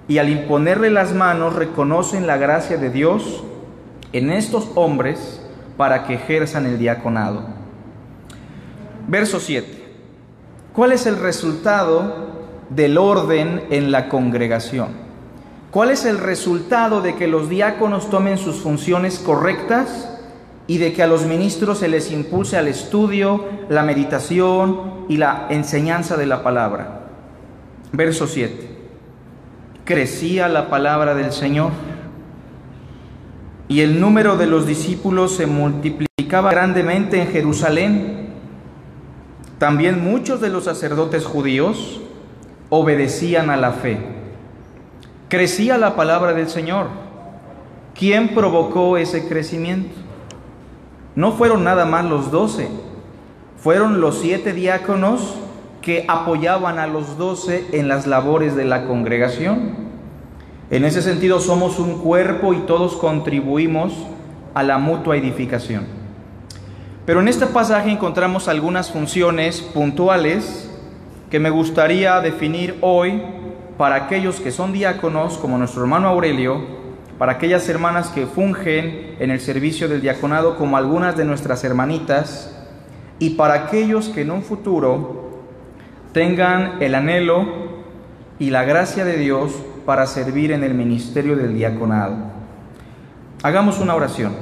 y 0.07 0.17
al 0.17 0.29
imponerle 0.29 0.89
las 0.89 1.13
manos 1.13 1.55
reconocen 1.55 2.27
la 2.27 2.37
gracia 2.37 2.77
de 2.77 2.89
Dios 2.89 3.43
en 4.13 4.29
estos 4.29 4.69
hombres 4.75 5.41
para 5.77 6.05
que 6.05 6.15
ejerzan 6.15 6.65
el 6.65 6.77
diaconado. 6.77 7.43
Verso 9.07 9.39
7. 9.39 9.81
¿Cuál 10.73 10.91
es 10.93 11.05
el 11.05 11.17
resultado 11.17 12.29
del 12.69 12.97
orden 12.97 13.63
en 13.69 13.91
la 13.91 14.07
congregación? 14.07 14.89
¿Cuál 15.71 15.91
es 15.91 16.05
el 16.05 16.17
resultado 16.17 17.01
de 17.01 17.15
que 17.15 17.27
los 17.27 17.49
diáconos 17.49 18.09
tomen 18.09 18.37
sus 18.37 18.61
funciones 18.61 19.19
correctas 19.19 20.19
y 20.67 20.77
de 20.77 20.93
que 20.93 21.03
a 21.03 21.07
los 21.07 21.25
ministros 21.25 21.79
se 21.79 21.87
les 21.87 22.11
impulse 22.11 22.57
al 22.57 22.67
estudio, 22.67 23.45
la 23.69 23.83
meditación 23.83 25.05
y 25.07 25.17
la 25.17 25.47
enseñanza 25.49 26.17
de 26.17 26.25
la 26.25 26.43
palabra? 26.43 27.00
Verso 27.93 28.25
7. 28.27 28.69
Crecía 29.83 30.47
la 30.47 30.69
palabra 30.69 31.13
del 31.13 31.33
Señor 31.33 31.71
y 33.67 33.81
el 33.81 33.99
número 33.99 34.37
de 34.37 34.47
los 34.47 34.65
discípulos 34.65 35.35
se 35.35 35.45
multiplicaba 35.45 36.51
grandemente 36.51 37.21
en 37.21 37.27
Jerusalén. 37.27 38.29
También 39.57 40.03
muchos 40.03 40.39
de 40.39 40.49
los 40.49 40.63
sacerdotes 40.63 41.25
judíos 41.25 42.01
obedecían 42.69 43.49
a 43.49 43.57
la 43.57 43.71
fe. 43.71 43.97
Crecía 45.27 45.77
la 45.77 45.95
palabra 45.95 46.33
del 46.33 46.49
Señor. 46.49 46.87
¿Quién 47.93 48.33
provocó 48.33 48.97
ese 48.97 49.27
crecimiento? 49.27 49.93
No 51.15 51.33
fueron 51.33 51.65
nada 51.65 51.85
más 51.85 52.05
los 52.05 52.31
doce, 52.31 52.69
fueron 53.57 53.99
los 53.99 54.19
siete 54.19 54.53
diáconos 54.53 55.35
que 55.81 56.05
apoyaban 56.07 56.79
a 56.79 56.87
los 56.87 57.17
doce 57.17 57.65
en 57.71 57.87
las 57.87 58.07
labores 58.07 58.55
de 58.55 58.65
la 58.65 58.85
congregación. 58.85 59.91
En 60.69 60.85
ese 60.85 61.01
sentido 61.01 61.39
somos 61.39 61.79
un 61.79 61.99
cuerpo 61.99 62.53
y 62.53 62.59
todos 62.59 62.95
contribuimos 62.95 63.93
a 64.53 64.63
la 64.63 64.77
mutua 64.77 65.17
edificación. 65.17 65.85
Pero 67.05 67.19
en 67.19 67.27
este 67.27 67.47
pasaje 67.47 67.89
encontramos 67.89 68.47
algunas 68.47 68.91
funciones 68.91 69.61
puntuales 69.61 70.69
que 71.29 71.39
me 71.39 71.49
gustaría 71.49 72.19
definir 72.21 72.77
hoy 72.81 73.21
para 73.77 73.95
aquellos 73.95 74.39
que 74.39 74.51
son 74.51 74.71
diáconos, 74.71 75.37
como 75.37 75.57
nuestro 75.57 75.81
hermano 75.81 76.07
Aurelio, 76.07 76.61
para 77.17 77.33
aquellas 77.33 77.67
hermanas 77.67 78.09
que 78.09 78.27
fungen 78.27 79.15
en 79.19 79.31
el 79.31 79.39
servicio 79.39 79.87
del 79.87 80.01
diaconado, 80.01 80.57
como 80.57 80.77
algunas 80.77 81.17
de 81.17 81.25
nuestras 81.25 81.63
hermanitas, 81.63 82.55
y 83.17 83.31
para 83.31 83.53
aquellos 83.55 84.09
que 84.09 84.21
en 84.21 84.31
un 84.31 84.43
futuro 84.43 85.20
tengan 86.13 86.81
el 86.81 86.95
anhelo 86.95 87.45
y 88.39 88.49
la 88.49 88.63
gracia 88.63 89.05
de 89.05 89.17
Dios 89.17 89.53
para 89.85 90.05
servir 90.07 90.51
en 90.51 90.63
el 90.63 90.73
ministerio 90.73 91.35
del 91.35 91.55
diaconado. 91.55 92.15
Hagamos 93.43 93.79
una 93.79 93.95
oración. 93.95 94.33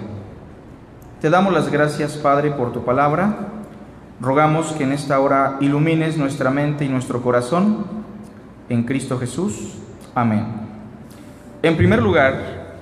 Te 1.21 1.29
damos 1.29 1.53
las 1.53 1.71
gracias, 1.71 2.13
Padre, 2.13 2.51
por 2.51 2.71
tu 2.71 2.83
palabra. 2.83 3.35
Rogamos 4.21 4.73
que 4.73 4.83
en 4.83 4.91
esta 4.91 5.19
hora 5.19 5.57
ilumines 5.59 6.17
nuestra 6.17 6.49
mente 6.49 6.85
y 6.85 6.89
nuestro 6.89 7.21
corazón. 7.21 7.85
En 8.67 8.83
Cristo 8.83 9.17
Jesús. 9.17 9.75
Amén. 10.15 10.45
En 11.61 11.75
primer 11.75 12.01
lugar, 12.01 12.77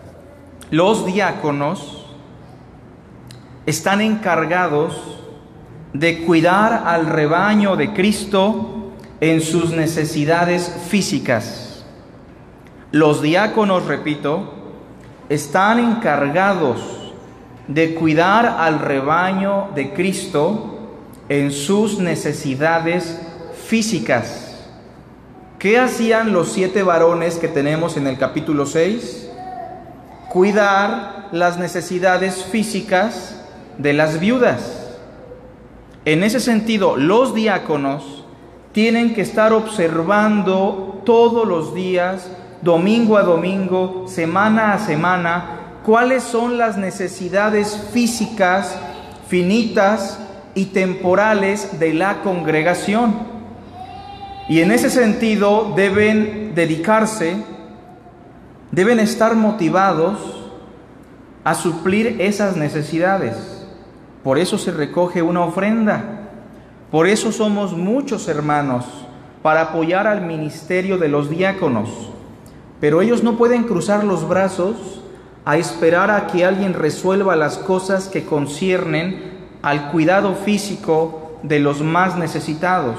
los 0.70 1.06
diáconos 1.06 2.06
están 3.66 4.02
encargados 4.02 5.20
de 5.94 6.24
cuidar 6.26 6.84
al 6.86 7.06
rebaño 7.06 7.76
de 7.76 7.94
Cristo 7.94 8.77
en 9.20 9.42
sus 9.42 9.72
necesidades 9.72 10.72
físicas. 10.88 11.84
Los 12.92 13.22
diáconos, 13.22 13.86
repito, 13.86 14.54
están 15.30 15.80
encargados 15.80 17.14
de 17.68 17.96
cuidar 17.96 18.46
al 18.46 18.80
rebaño 18.80 19.70
de 19.76 19.94
Cristo 19.94 20.78
en 21.30 21.52
sus 21.52 22.00
necesidades 22.00 23.20
físicas. 23.66 24.70
¿Qué 25.60 25.80
hacían 25.80 26.32
los 26.32 26.52
siete 26.52 26.84
varones 26.84 27.38
que 27.38 27.48
tenemos 27.48 27.98
en 27.98 28.08
el 28.08 28.18
capítulo 28.18 28.66
6? 28.66 29.30
Cuidar 30.30 31.28
las 31.32 31.58
necesidades 31.58 32.44
físicas 32.44 33.42
de 33.78 33.94
las 33.94 34.20
viudas. 34.20 34.96
En 36.06 36.24
ese 36.24 36.40
sentido, 36.40 36.96
los 36.96 37.34
diáconos 37.34 38.17
tienen 38.78 39.16
que 39.16 39.22
estar 39.22 39.54
observando 39.54 41.02
todos 41.04 41.48
los 41.48 41.74
días 41.74 42.30
domingo 42.62 43.18
a 43.18 43.24
domingo, 43.24 44.06
semana 44.08 44.74
a 44.74 44.78
semana, 44.78 45.80
cuáles 45.84 46.22
son 46.22 46.60
las 46.60 46.78
necesidades 46.78 47.76
físicas, 47.92 48.78
finitas 49.28 50.20
y 50.54 50.66
temporales 50.66 51.80
de 51.80 51.96
la 51.96 52.22
congregación. 52.22 53.16
Y 54.48 54.62
en 54.62 54.72
ese 54.72 54.92
sentido 54.92 55.74
deben 55.76 56.54
dedicarse, 56.54 57.36
deben 58.72 59.00
estar 59.00 59.36
motivados 59.36 60.20
a 61.44 61.56
suplir 61.56 62.18
esas 62.22 62.56
necesidades. 62.56 63.66
Por 64.24 64.38
eso 64.38 64.60
se 64.60 64.70
recoge 64.70 65.24
una 65.24 65.42
ofrenda. 65.42 66.27
Por 66.92 67.08
eso 67.08 67.32
somos 67.32 67.74
muchos 67.74 68.28
hermanos 68.28 68.86
para 69.42 69.62
apoyar 69.62 70.08
al 70.08 70.22
ministerio 70.22 70.98
de 70.98 71.10
los 71.10 71.30
diáconos. 71.30 71.90
Pero 72.80 73.02
ellos 73.02 73.24
no 73.24 73.38
pueden 73.38 73.64
cruzar 73.64 74.04
los 74.04 74.28
brazos 74.28 75.02
a 75.44 75.58
esperar 75.58 76.12
a 76.12 76.28
que 76.28 76.46
alguien 76.46 76.74
resuelva 76.74 77.36
las 77.36 77.58
cosas 77.58 78.08
que 78.08 78.26
conciernen 78.26 79.38
al 79.62 79.92
cuidado 79.92 80.36
físico 80.36 81.38
de 81.44 81.60
los 81.60 81.82
más 81.82 82.18
necesitados. 82.18 82.98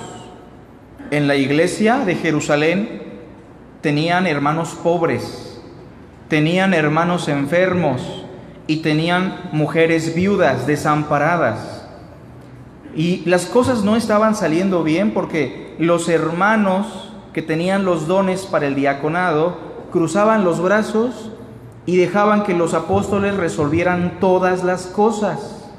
En 1.10 1.26
la 1.26 1.36
iglesia 1.36 2.00
de 2.00 2.14
Jerusalén 2.14 3.02
tenían 3.80 4.26
hermanos 4.26 4.76
pobres, 4.82 5.60
tenían 6.28 6.74
hermanos 6.74 7.28
enfermos 7.28 8.26
y 8.66 8.78
tenían 8.78 9.48
mujeres 9.52 10.14
viudas, 10.14 10.66
desamparadas. 10.66 11.77
Y 12.98 13.22
las 13.26 13.46
cosas 13.46 13.84
no 13.84 13.94
estaban 13.94 14.34
saliendo 14.34 14.82
bien 14.82 15.14
porque 15.14 15.76
los 15.78 16.08
hermanos 16.08 17.12
que 17.32 17.42
tenían 17.42 17.84
los 17.84 18.08
dones 18.08 18.44
para 18.44 18.66
el 18.66 18.74
diaconado 18.74 19.56
cruzaban 19.92 20.42
los 20.42 20.60
brazos 20.60 21.30
y 21.86 21.96
dejaban 21.96 22.42
que 22.42 22.54
los 22.54 22.74
apóstoles 22.74 23.36
resolvieran 23.36 24.18
todas 24.18 24.64
las 24.64 24.86
cosas. 24.86 25.70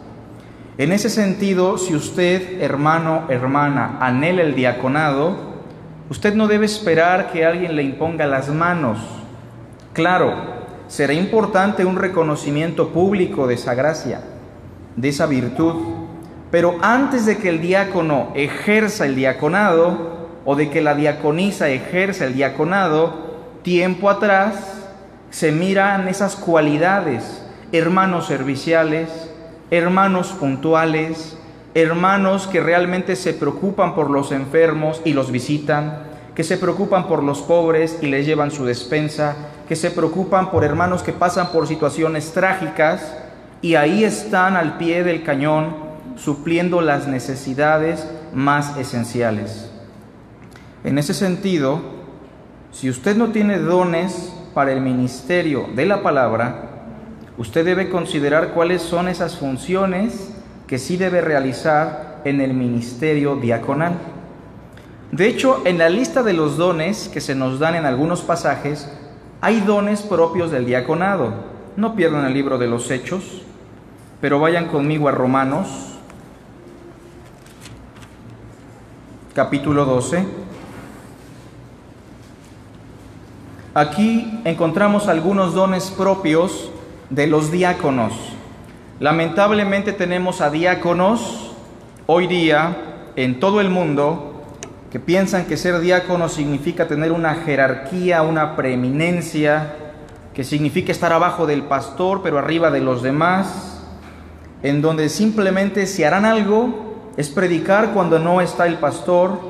En 0.78 0.94
ese 0.94 1.10
sentido, 1.10 1.78
si 1.78 1.94
usted, 1.94 2.62
hermano, 2.62 3.24
hermana, 3.28 3.98
anhela 4.00 4.42
el 4.42 4.56
diaconado, 4.56 5.36
usted 6.10 6.36
no 6.36 6.48
debe 6.48 6.68
esperar 6.68 7.34
que 7.34 7.46
alguien 7.46 7.76
le 7.76 7.84
imponga 7.84 8.28
las 8.28 8.48
manos. 8.48 8.98
Claro, 9.92 10.36
será 10.88 11.12
importante 11.12 11.84
un 11.84 11.98
reconocimiento 11.98 12.92
público 12.92 13.46
de 13.46 13.56
esa 13.56 13.74
gracia, 13.74 14.22
de 14.96 15.10
esa 15.10 15.26
virtud, 15.26 15.99
pero 16.52 16.78
antes 16.82 17.26
de 17.26 17.38
que 17.38 17.50
el 17.50 17.62
diácono 17.62 18.32
ejerza 18.36 19.06
el 19.06 19.16
diaconado 19.16 20.30
o 20.46 20.56
de 20.56 20.70
que 20.70 20.82
la 20.82 20.96
diaconisa 20.96 21.70
ejerza 21.70 22.26
el 22.26 22.34
diaconado, 22.34 23.30
tiempo 23.62 24.10
atrás 24.10 24.56
se 25.30 25.52
miran 25.52 26.08
esas 26.08 26.36
cualidades, 26.36 27.44
hermanos 27.72 28.26
serviciales, 28.26 29.30
hermanos 29.70 30.30
puntuales, 30.40 31.38
hermanos 31.76 32.48
que 32.48 32.62
realmente 32.62 33.16
se 33.16 33.34
preocupan 33.34 33.94
por 33.94 34.10
los 34.10 34.32
enfermos 34.32 35.02
y 35.06 35.14
los 35.14 35.32
visitan, 35.32 36.00
que 36.34 36.44
se 36.44 36.58
preocupan 36.58 37.08
por 37.08 37.22
los 37.22 37.42
pobres 37.42 38.00
y 38.02 38.08
les 38.08 38.26
llevan 38.26 38.50
su 38.50 38.66
despensa, 38.66 39.36
que 39.68 39.76
se 39.76 39.92
preocupan 39.92 40.50
por 40.50 40.64
hermanos 40.64 41.04
que 41.04 41.14
pasan 41.14 41.52
por 41.52 41.68
situaciones 41.68 42.32
trágicas 42.32 43.16
y 43.62 43.76
ahí 43.76 44.04
están 44.04 44.56
al 44.56 44.78
pie 44.78 45.04
del 45.04 45.22
cañón 45.22 45.89
supliendo 46.24 46.82
las 46.82 47.08
necesidades 47.08 48.08
más 48.34 48.78
esenciales. 48.78 49.72
En 50.84 50.98
ese 50.98 51.14
sentido, 51.14 51.82
si 52.72 52.90
usted 52.90 53.16
no 53.16 53.30
tiene 53.30 53.58
dones 53.58 54.34
para 54.54 54.72
el 54.72 54.82
ministerio 54.82 55.68
de 55.76 55.86
la 55.86 56.04
palabra, 56.04 56.70
usted 57.38 57.66
debe 57.66 57.90
considerar 57.90 58.50
cuáles 58.50 58.82
son 58.82 59.08
esas 59.08 59.38
funciones 59.38 60.34
que 60.68 60.78
sí 60.78 60.98
debe 60.98 61.22
realizar 61.22 62.22
en 62.26 62.42
el 62.42 62.54
ministerio 62.54 63.36
diaconal. 63.36 63.94
De 65.12 65.28
hecho, 65.28 65.62
en 65.66 65.78
la 65.78 65.90
lista 65.90 66.22
de 66.22 66.34
los 66.34 66.58
dones 66.58 67.10
que 67.12 67.22
se 67.22 67.34
nos 67.34 67.60
dan 67.60 67.76
en 67.76 67.86
algunos 67.86 68.22
pasajes, 68.22 68.92
hay 69.42 69.62
dones 69.62 70.02
propios 70.02 70.52
del 70.52 70.66
diaconado. 70.66 71.34
No 71.76 71.96
pierdan 71.96 72.26
el 72.26 72.34
libro 72.34 72.58
de 72.58 72.68
los 72.68 72.92
Hechos, 72.92 73.42
pero 74.22 74.40
vayan 74.40 74.68
conmigo 74.68 75.08
a 75.08 75.12
Romanos, 75.12 75.99
capítulo 79.40 79.86
12. 79.86 80.26
Aquí 83.74 84.42
encontramos 84.44 85.08
algunos 85.08 85.54
dones 85.54 85.92
propios 85.92 86.70
de 87.10 87.26
los 87.26 87.50
diáconos. 87.50 88.12
Lamentablemente 89.00 89.94
tenemos 89.94 90.42
a 90.42 90.50
diáconos 90.50 91.56
hoy 92.06 92.28
día 92.28 93.12
en 93.16 93.40
todo 93.40 93.62
el 93.62 93.70
mundo 93.70 94.44
que 94.92 95.00
piensan 95.00 95.46
que 95.46 95.56
ser 95.56 95.80
diácono 95.80 96.28
significa 96.28 96.90
tener 96.90 97.14
una 97.14 97.36
jerarquía, 97.36 98.24
una 98.24 98.58
preeminencia, 98.58 99.74
que 100.34 100.44
significa 100.44 100.92
estar 100.92 101.14
abajo 101.14 101.48
del 101.48 101.64
pastor 101.64 102.20
pero 102.22 102.40
arriba 102.40 102.72
de 102.72 102.82
los 102.82 103.02
demás, 103.02 103.86
en 104.64 104.82
donde 104.82 105.08
simplemente 105.08 105.88
si 105.88 106.04
harán 106.04 106.26
algo 106.26 106.89
es 107.20 107.28
predicar 107.28 107.92
cuando 107.92 108.18
no 108.18 108.40
está 108.40 108.66
el 108.66 108.78
pastor 108.78 109.42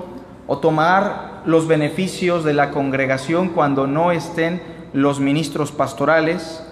o 0.47 0.58
tomar 0.58 1.43
los 1.45 1.67
beneficios 1.67 2.43
de 2.43 2.53
la 2.53 2.71
congregación 2.71 3.49
cuando 3.49 3.86
no 3.86 4.12
estén 4.12 4.60
los 4.91 5.19
ministros 5.19 5.71
pastorales, 5.71 6.63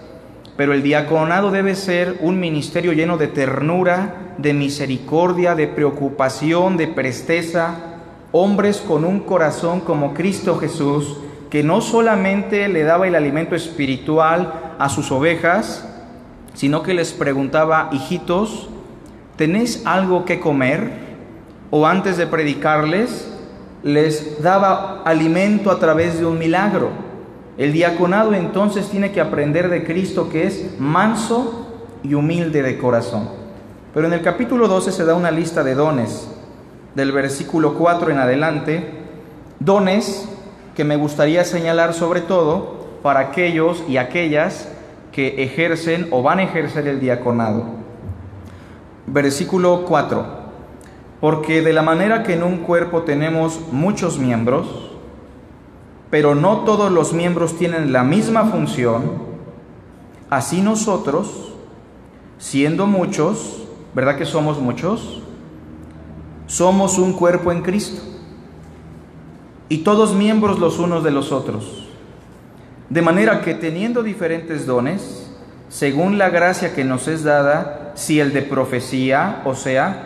pero 0.56 0.72
el 0.74 0.82
diaconado 0.82 1.52
debe 1.52 1.76
ser 1.76 2.18
un 2.20 2.40
ministerio 2.40 2.92
lleno 2.94 3.16
de 3.16 3.28
ternura, 3.28 4.34
de 4.38 4.52
misericordia, 4.54 5.54
de 5.54 5.68
preocupación, 5.68 6.76
de 6.76 6.88
presteza, 6.88 7.76
hombres 8.32 8.78
con 8.78 9.04
un 9.04 9.20
corazón 9.20 9.82
como 9.82 10.14
Cristo 10.14 10.58
Jesús, 10.58 11.18
que 11.48 11.62
no 11.62 11.80
solamente 11.80 12.66
le 12.66 12.82
daba 12.82 13.06
el 13.06 13.14
alimento 13.14 13.54
espiritual 13.54 14.74
a 14.80 14.88
sus 14.88 15.12
ovejas, 15.12 15.88
sino 16.54 16.82
que 16.82 16.92
les 16.92 17.12
preguntaba, 17.12 17.88
hijitos, 17.92 18.68
¿tenéis 19.38 19.82
algo 19.86 20.26
que 20.26 20.40
comer? 20.40 20.90
O 21.70 21.86
antes 21.86 22.18
de 22.18 22.26
predicarles, 22.26 23.32
les 23.82 24.42
daba 24.42 25.02
alimento 25.04 25.70
a 25.70 25.78
través 25.78 26.18
de 26.18 26.26
un 26.26 26.38
milagro. 26.38 26.90
El 27.56 27.72
diaconado 27.72 28.34
entonces 28.34 28.88
tiene 28.88 29.12
que 29.12 29.20
aprender 29.20 29.70
de 29.70 29.84
Cristo 29.84 30.28
que 30.28 30.46
es 30.46 30.78
manso 30.78 31.66
y 32.02 32.14
humilde 32.14 32.62
de 32.62 32.76
corazón. 32.76 33.30
Pero 33.94 34.06
en 34.06 34.12
el 34.12 34.22
capítulo 34.22 34.68
12 34.68 34.92
se 34.92 35.04
da 35.04 35.14
una 35.14 35.30
lista 35.30 35.64
de 35.64 35.74
dones, 35.74 36.28
del 36.94 37.12
versículo 37.12 37.74
4 37.74 38.10
en 38.10 38.18
adelante, 38.18 38.90
dones 39.60 40.28
que 40.74 40.84
me 40.84 40.96
gustaría 40.96 41.44
señalar 41.44 41.94
sobre 41.94 42.20
todo 42.20 42.86
para 43.02 43.20
aquellos 43.20 43.84
y 43.88 43.96
aquellas 43.96 44.68
que 45.12 45.42
ejercen 45.42 46.08
o 46.10 46.22
van 46.22 46.40
a 46.40 46.44
ejercer 46.44 46.86
el 46.86 47.00
diaconado. 47.00 47.77
Versículo 49.10 49.84
4. 49.86 50.26
Porque 51.20 51.62
de 51.62 51.72
la 51.72 51.82
manera 51.82 52.22
que 52.22 52.34
en 52.34 52.42
un 52.42 52.58
cuerpo 52.58 53.02
tenemos 53.02 53.60
muchos 53.72 54.18
miembros, 54.18 54.66
pero 56.10 56.34
no 56.34 56.58
todos 56.58 56.92
los 56.92 57.12
miembros 57.12 57.56
tienen 57.56 57.92
la 57.92 58.04
misma 58.04 58.44
función, 58.44 59.12
así 60.30 60.60
nosotros, 60.60 61.54
siendo 62.38 62.86
muchos, 62.86 63.66
¿verdad 63.94 64.16
que 64.16 64.26
somos 64.26 64.60
muchos? 64.60 65.22
Somos 66.46 66.98
un 66.98 67.14
cuerpo 67.14 67.50
en 67.50 67.62
Cristo 67.62 68.02
y 69.68 69.78
todos 69.78 70.14
miembros 70.14 70.58
los 70.58 70.78
unos 70.78 71.02
de 71.02 71.10
los 71.10 71.32
otros. 71.32 71.88
De 72.88 73.02
manera 73.02 73.40
que 73.42 73.54
teniendo 73.54 74.02
diferentes 74.02 74.66
dones, 74.66 75.30
según 75.68 76.16
la 76.16 76.30
gracia 76.30 76.74
que 76.74 76.84
nos 76.84 77.08
es 77.08 77.24
dada, 77.24 77.87
si 77.98 78.20
el 78.20 78.32
de 78.32 78.42
profecía, 78.42 79.42
o 79.44 79.56
sea, 79.56 80.04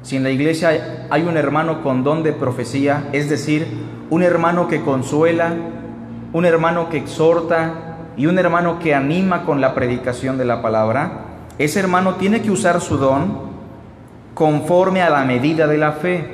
si 0.00 0.16
en 0.16 0.22
la 0.22 0.30
iglesia 0.30 1.06
hay 1.10 1.24
un 1.24 1.36
hermano 1.36 1.82
con 1.82 2.02
don 2.02 2.22
de 2.22 2.32
profecía, 2.32 3.10
es 3.12 3.28
decir, 3.28 3.66
un 4.08 4.22
hermano 4.22 4.66
que 4.66 4.80
consuela, 4.80 5.54
un 6.32 6.46
hermano 6.46 6.88
que 6.88 6.96
exhorta 6.96 7.98
y 8.16 8.24
un 8.24 8.38
hermano 8.38 8.78
que 8.78 8.94
anima 8.94 9.44
con 9.44 9.60
la 9.60 9.74
predicación 9.74 10.38
de 10.38 10.46
la 10.46 10.62
palabra, 10.62 11.24
ese 11.58 11.80
hermano 11.80 12.14
tiene 12.14 12.40
que 12.40 12.50
usar 12.50 12.80
su 12.80 12.96
don 12.96 13.40
conforme 14.32 15.02
a 15.02 15.10
la 15.10 15.26
medida 15.26 15.66
de 15.66 15.76
la 15.76 15.92
fe 15.92 16.30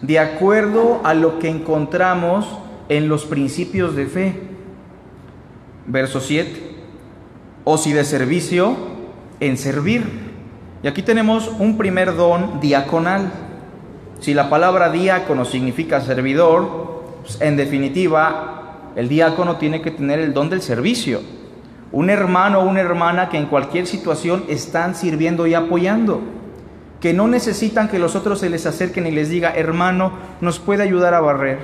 de 0.00 0.20
acuerdo 0.20 1.00
a 1.02 1.12
lo 1.12 1.40
que 1.40 1.48
encontramos 1.48 2.46
en 2.88 3.08
los 3.08 3.24
principios 3.24 3.96
de 3.96 4.06
fe. 4.06 4.40
Verso 5.88 6.20
7. 6.20 6.76
O 7.64 7.76
si 7.78 7.92
de 7.92 8.04
servicio, 8.04 8.97
en 9.40 9.56
servir. 9.56 10.04
Y 10.82 10.88
aquí 10.88 11.02
tenemos 11.02 11.48
un 11.58 11.76
primer 11.76 12.16
don 12.16 12.60
diaconal. 12.60 13.30
Si 14.20 14.34
la 14.34 14.50
palabra 14.50 14.90
diácono 14.90 15.44
significa 15.44 16.00
servidor, 16.00 17.04
pues, 17.22 17.40
en 17.40 17.56
definitiva, 17.56 18.92
el 18.96 19.08
diácono 19.08 19.56
tiene 19.56 19.82
que 19.82 19.90
tener 19.90 20.18
el 20.18 20.34
don 20.34 20.50
del 20.50 20.62
servicio. 20.62 21.20
Un 21.92 22.10
hermano 22.10 22.60
o 22.60 22.68
una 22.68 22.80
hermana 22.80 23.28
que 23.28 23.38
en 23.38 23.46
cualquier 23.46 23.86
situación 23.86 24.44
están 24.48 24.94
sirviendo 24.94 25.46
y 25.46 25.54
apoyando 25.54 26.20
que 27.00 27.14
no 27.14 27.28
necesitan 27.28 27.88
que 27.88 27.98
los 27.98 28.16
otros 28.16 28.40
se 28.40 28.50
les 28.50 28.66
acerquen 28.66 29.06
y 29.06 29.10
les 29.10 29.30
diga, 29.30 29.52
hermano, 29.54 30.12
nos 30.40 30.58
puede 30.58 30.82
ayudar 30.82 31.14
a 31.14 31.20
barrer, 31.20 31.58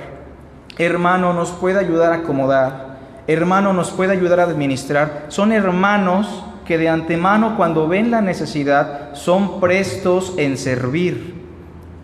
hermano, 0.77 1.33
nos 1.33 1.51
puede 1.51 1.79
ayudar 1.79 2.13
a 2.13 2.17
acomodar, 2.17 2.97
hermano, 3.27 3.73
nos 3.73 3.91
puede 3.91 4.13
ayudar 4.13 4.39
a 4.39 4.43
administrar. 4.43 5.25
Son 5.27 5.51
hermanos 5.51 6.45
que 6.65 6.77
de 6.77 6.89
antemano 6.89 7.55
cuando 7.55 7.87
ven 7.87 8.11
la 8.11 8.21
necesidad 8.21 9.13
son 9.13 9.59
prestos 9.59 10.33
en 10.37 10.57
servir. 10.57 11.35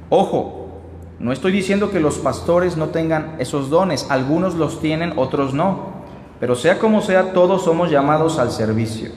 Ojo, 0.10 0.82
no 1.20 1.32
estoy 1.32 1.52
diciendo 1.52 1.92
que 1.92 2.00
los 2.00 2.18
pastores 2.20 2.78
no 2.78 2.90
tengan 2.90 3.36
esos 3.40 3.70
dones, 3.70 4.08
algunos 4.10 4.56
los 4.56 4.82
tienen, 4.82 5.14
otros 5.18 5.54
no, 5.54 6.02
pero 6.40 6.56
sea 6.56 6.80
como 6.80 7.02
sea, 7.02 7.34
todos 7.34 7.64
somos 7.64 7.92
llamados 7.92 8.40
al 8.40 8.52
servicio. 8.52 9.10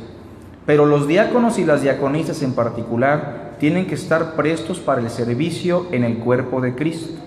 Pero 0.66 0.87
los 0.87 1.07
diáconos 1.07 1.59
y 1.59 1.64
las 1.64 1.83
diaconisas 1.83 2.42
en 2.42 2.54
particular 2.54 3.54
tienen 3.59 3.87
que 3.87 3.94
estar 3.94 4.35
prestos 4.35 4.78
para 4.78 5.00
el 5.00 5.11
servicio 5.11 5.87
en 5.92 6.04
el 6.04 6.18
cuerpo 6.18 6.61
de 6.61 6.74
Cristo. 6.74 7.20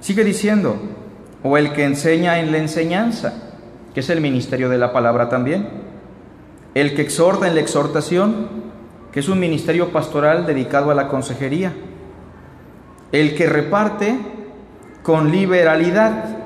Sigue 0.00 0.24
diciendo, 0.24 0.76
o 1.42 1.56
el 1.56 1.72
que 1.72 1.84
enseña 1.84 2.38
en 2.38 2.52
la 2.52 2.58
enseñanza, 2.58 3.34
que 3.94 4.00
es 4.00 4.10
el 4.10 4.20
ministerio 4.20 4.68
de 4.68 4.78
la 4.78 4.92
palabra 4.92 5.28
también. 5.28 5.85
El 6.76 6.94
que 6.94 7.00
exhorta 7.00 7.48
en 7.48 7.54
la 7.54 7.62
exhortación, 7.62 8.48
que 9.10 9.20
es 9.20 9.30
un 9.30 9.40
ministerio 9.40 9.92
pastoral 9.92 10.44
dedicado 10.44 10.90
a 10.90 10.94
la 10.94 11.08
consejería. 11.08 11.72
El 13.12 13.34
que 13.34 13.46
reparte 13.46 14.18
con 15.02 15.30
liberalidad. 15.30 16.36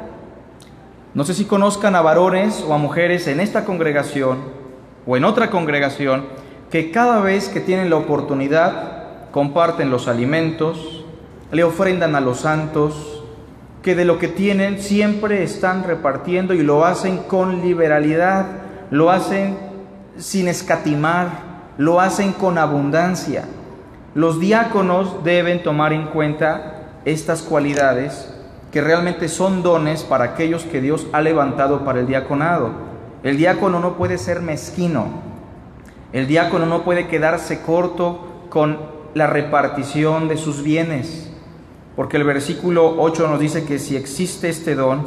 No 1.14 1.24
sé 1.24 1.34
si 1.34 1.46
conozcan 1.46 1.96
a 1.96 2.00
varones 2.00 2.64
o 2.64 2.72
a 2.72 2.78
mujeres 2.78 3.26
en 3.26 3.40
esta 3.40 3.64
congregación 3.64 4.38
o 5.04 5.16
en 5.16 5.24
otra 5.24 5.50
congregación 5.50 6.26
que 6.70 6.92
cada 6.92 7.18
vez 7.18 7.48
que 7.48 7.58
tienen 7.58 7.90
la 7.90 7.96
oportunidad 7.96 9.30
comparten 9.32 9.90
los 9.90 10.06
alimentos, 10.06 11.04
le 11.50 11.64
ofrendan 11.64 12.14
a 12.14 12.20
los 12.20 12.38
santos, 12.38 13.24
que 13.82 13.96
de 13.96 14.04
lo 14.04 14.20
que 14.20 14.28
tienen 14.28 14.80
siempre 14.80 15.42
están 15.42 15.82
repartiendo 15.82 16.54
y 16.54 16.62
lo 16.62 16.84
hacen 16.84 17.18
con 17.24 17.62
liberalidad, 17.62 18.46
lo 18.92 19.10
hacen 19.10 19.69
sin 20.20 20.48
escatimar, 20.48 21.50
lo 21.78 22.00
hacen 22.00 22.32
con 22.32 22.58
abundancia. 22.58 23.44
Los 24.14 24.38
diáconos 24.38 25.24
deben 25.24 25.62
tomar 25.62 25.92
en 25.92 26.06
cuenta 26.06 27.00
estas 27.04 27.42
cualidades 27.42 28.32
que 28.70 28.80
realmente 28.80 29.28
son 29.28 29.62
dones 29.62 30.04
para 30.04 30.24
aquellos 30.24 30.64
que 30.64 30.80
Dios 30.80 31.06
ha 31.12 31.20
levantado 31.20 31.84
para 31.84 32.00
el 32.00 32.06
diaconado. 32.06 32.70
El 33.22 33.36
diácono 33.36 33.80
no 33.80 33.94
puede 33.94 34.18
ser 34.18 34.40
mezquino, 34.40 35.06
el 36.12 36.26
diácono 36.26 36.66
no 36.66 36.82
puede 36.82 37.08
quedarse 37.08 37.60
corto 37.62 38.46
con 38.48 38.78
la 39.14 39.26
repartición 39.26 40.28
de 40.28 40.36
sus 40.36 40.62
bienes, 40.62 41.30
porque 41.96 42.16
el 42.16 42.24
versículo 42.24 42.96
8 42.98 43.28
nos 43.28 43.40
dice 43.40 43.64
que 43.64 43.78
si 43.78 43.96
existe 43.96 44.48
este 44.48 44.74
don 44.74 45.06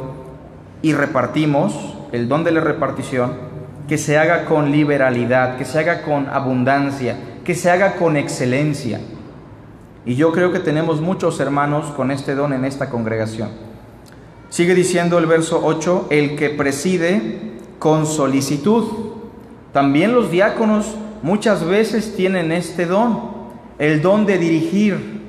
y 0.82 0.92
repartimos, 0.92 1.96
el 2.12 2.28
don 2.28 2.44
de 2.44 2.52
la 2.52 2.60
repartición, 2.60 3.53
que 3.88 3.98
se 3.98 4.16
haga 4.18 4.44
con 4.46 4.72
liberalidad, 4.72 5.56
que 5.56 5.64
se 5.64 5.78
haga 5.78 6.02
con 6.02 6.28
abundancia, 6.28 7.16
que 7.44 7.54
se 7.54 7.70
haga 7.70 7.96
con 7.96 8.16
excelencia. 8.16 9.00
Y 10.06 10.16
yo 10.16 10.32
creo 10.32 10.52
que 10.52 10.58
tenemos 10.58 11.00
muchos 11.00 11.40
hermanos 11.40 11.86
con 11.96 12.10
este 12.10 12.34
don 12.34 12.52
en 12.52 12.64
esta 12.64 12.90
congregación. 12.90 13.50
Sigue 14.48 14.74
diciendo 14.74 15.18
el 15.18 15.26
verso 15.26 15.60
8, 15.64 16.08
el 16.10 16.36
que 16.36 16.50
preside 16.50 17.54
con 17.78 18.06
solicitud. 18.06 18.84
También 19.72 20.14
los 20.14 20.30
diáconos 20.30 20.94
muchas 21.22 21.64
veces 21.64 22.14
tienen 22.14 22.52
este 22.52 22.86
don, 22.86 23.32
el 23.78 24.00
don 24.00 24.26
de 24.26 24.38
dirigir, 24.38 25.22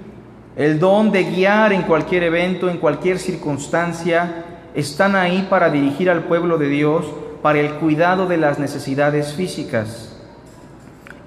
el 0.55 0.79
don 0.79 1.11
de 1.11 1.23
guiar 1.23 1.73
en 1.73 1.81
cualquier 1.83 2.23
evento, 2.23 2.69
en 2.69 2.77
cualquier 2.77 3.17
circunstancia. 3.17 4.43
Están 4.73 5.15
ahí 5.15 5.47
para 5.49 5.69
dirigir 5.69 6.09
al 6.09 6.25
pueblo 6.25 6.57
de 6.57 6.67
Dios, 6.67 7.05
para 7.45 7.59
el 7.59 7.75
cuidado 7.75 8.25
de 8.25 8.37
las 8.37 8.57
necesidades 8.57 9.35
físicas. 9.35 10.17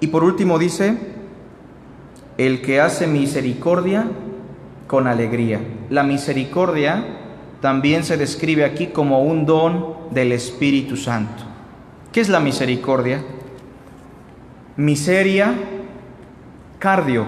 Y 0.01 0.07
por 0.07 0.25
último 0.25 0.59
dice, 0.59 0.97
el 2.37 2.61
que 2.61 2.81
hace 2.81 3.07
misericordia 3.07 4.05
con 4.85 5.07
alegría. 5.07 5.61
La 5.89 6.03
misericordia 6.03 7.05
también 7.61 8.03
se 8.03 8.17
describe 8.17 8.65
aquí 8.65 8.87
como 8.87 9.23
un 9.23 9.45
don 9.45 9.95
del 10.11 10.33
Espíritu 10.33 10.97
Santo. 10.97 11.43
¿Qué 12.11 12.19
es 12.19 12.27
la 12.27 12.41
misericordia? 12.41 13.23
Miseria, 14.75 15.53
cardio, 16.79 17.27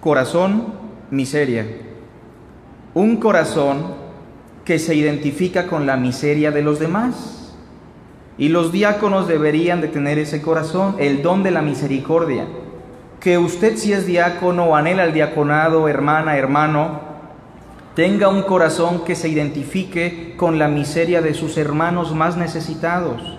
corazón, 0.00 0.72
miseria. 1.10 1.66
un 2.94 3.18
corazón 3.18 3.99
que 4.64 4.78
se 4.78 4.94
identifica 4.94 5.66
con 5.66 5.86
la 5.86 5.96
miseria 5.96 6.50
de 6.50 6.62
los 6.62 6.78
demás. 6.78 7.54
Y 8.38 8.48
los 8.48 8.72
diáconos 8.72 9.28
deberían 9.28 9.80
de 9.80 9.88
tener 9.88 10.18
ese 10.18 10.40
corazón, 10.40 10.96
el 10.98 11.22
don 11.22 11.42
de 11.42 11.50
la 11.50 11.62
misericordia. 11.62 12.46
Que 13.20 13.36
usted 13.36 13.76
si 13.76 13.92
es 13.92 14.06
diácono 14.06 14.64
o 14.64 14.76
anhela 14.76 15.04
el 15.04 15.12
diaconado, 15.12 15.88
hermana, 15.88 16.38
hermano, 16.38 17.00
tenga 17.94 18.28
un 18.28 18.42
corazón 18.42 19.04
que 19.04 19.14
se 19.14 19.28
identifique 19.28 20.34
con 20.36 20.58
la 20.58 20.68
miseria 20.68 21.20
de 21.20 21.34
sus 21.34 21.58
hermanos 21.58 22.14
más 22.14 22.36
necesitados, 22.36 23.38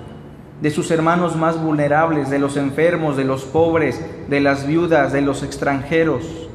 de 0.62 0.70
sus 0.70 0.92
hermanos 0.92 1.36
más 1.36 1.60
vulnerables, 1.60 2.30
de 2.30 2.38
los 2.38 2.58
enfermos, 2.58 3.18
de 3.18 3.24
los 3.24 3.44
pobres, 3.46 4.00
de 4.30 4.40
las 4.40 4.68
viudas, 4.68 5.14
de 5.14 5.22
los 5.22 5.42
extranjeros. 5.42 6.50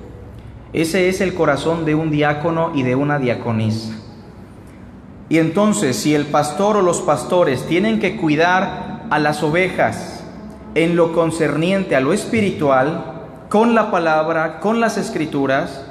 Ese 0.72 1.08
es 1.08 1.20
el 1.20 1.34
corazón 1.34 1.84
de 1.84 1.96
un 1.96 2.10
diácono 2.10 2.70
y 2.74 2.84
de 2.84 2.94
una 2.94 3.18
diaconisa. 3.18 4.05
Y 5.28 5.38
entonces, 5.38 5.96
si 5.96 6.14
el 6.14 6.26
pastor 6.26 6.76
o 6.76 6.82
los 6.82 7.00
pastores 7.00 7.66
tienen 7.66 7.98
que 7.98 8.16
cuidar 8.16 9.06
a 9.10 9.18
las 9.18 9.42
ovejas 9.42 10.24
en 10.74 10.94
lo 10.94 11.12
concerniente 11.12 11.96
a 11.96 12.00
lo 12.00 12.12
espiritual, 12.12 13.16
con 13.48 13.74
la 13.74 13.90
palabra, 13.90 14.60
con 14.60 14.80
las 14.80 14.98
escrituras, 14.98 15.84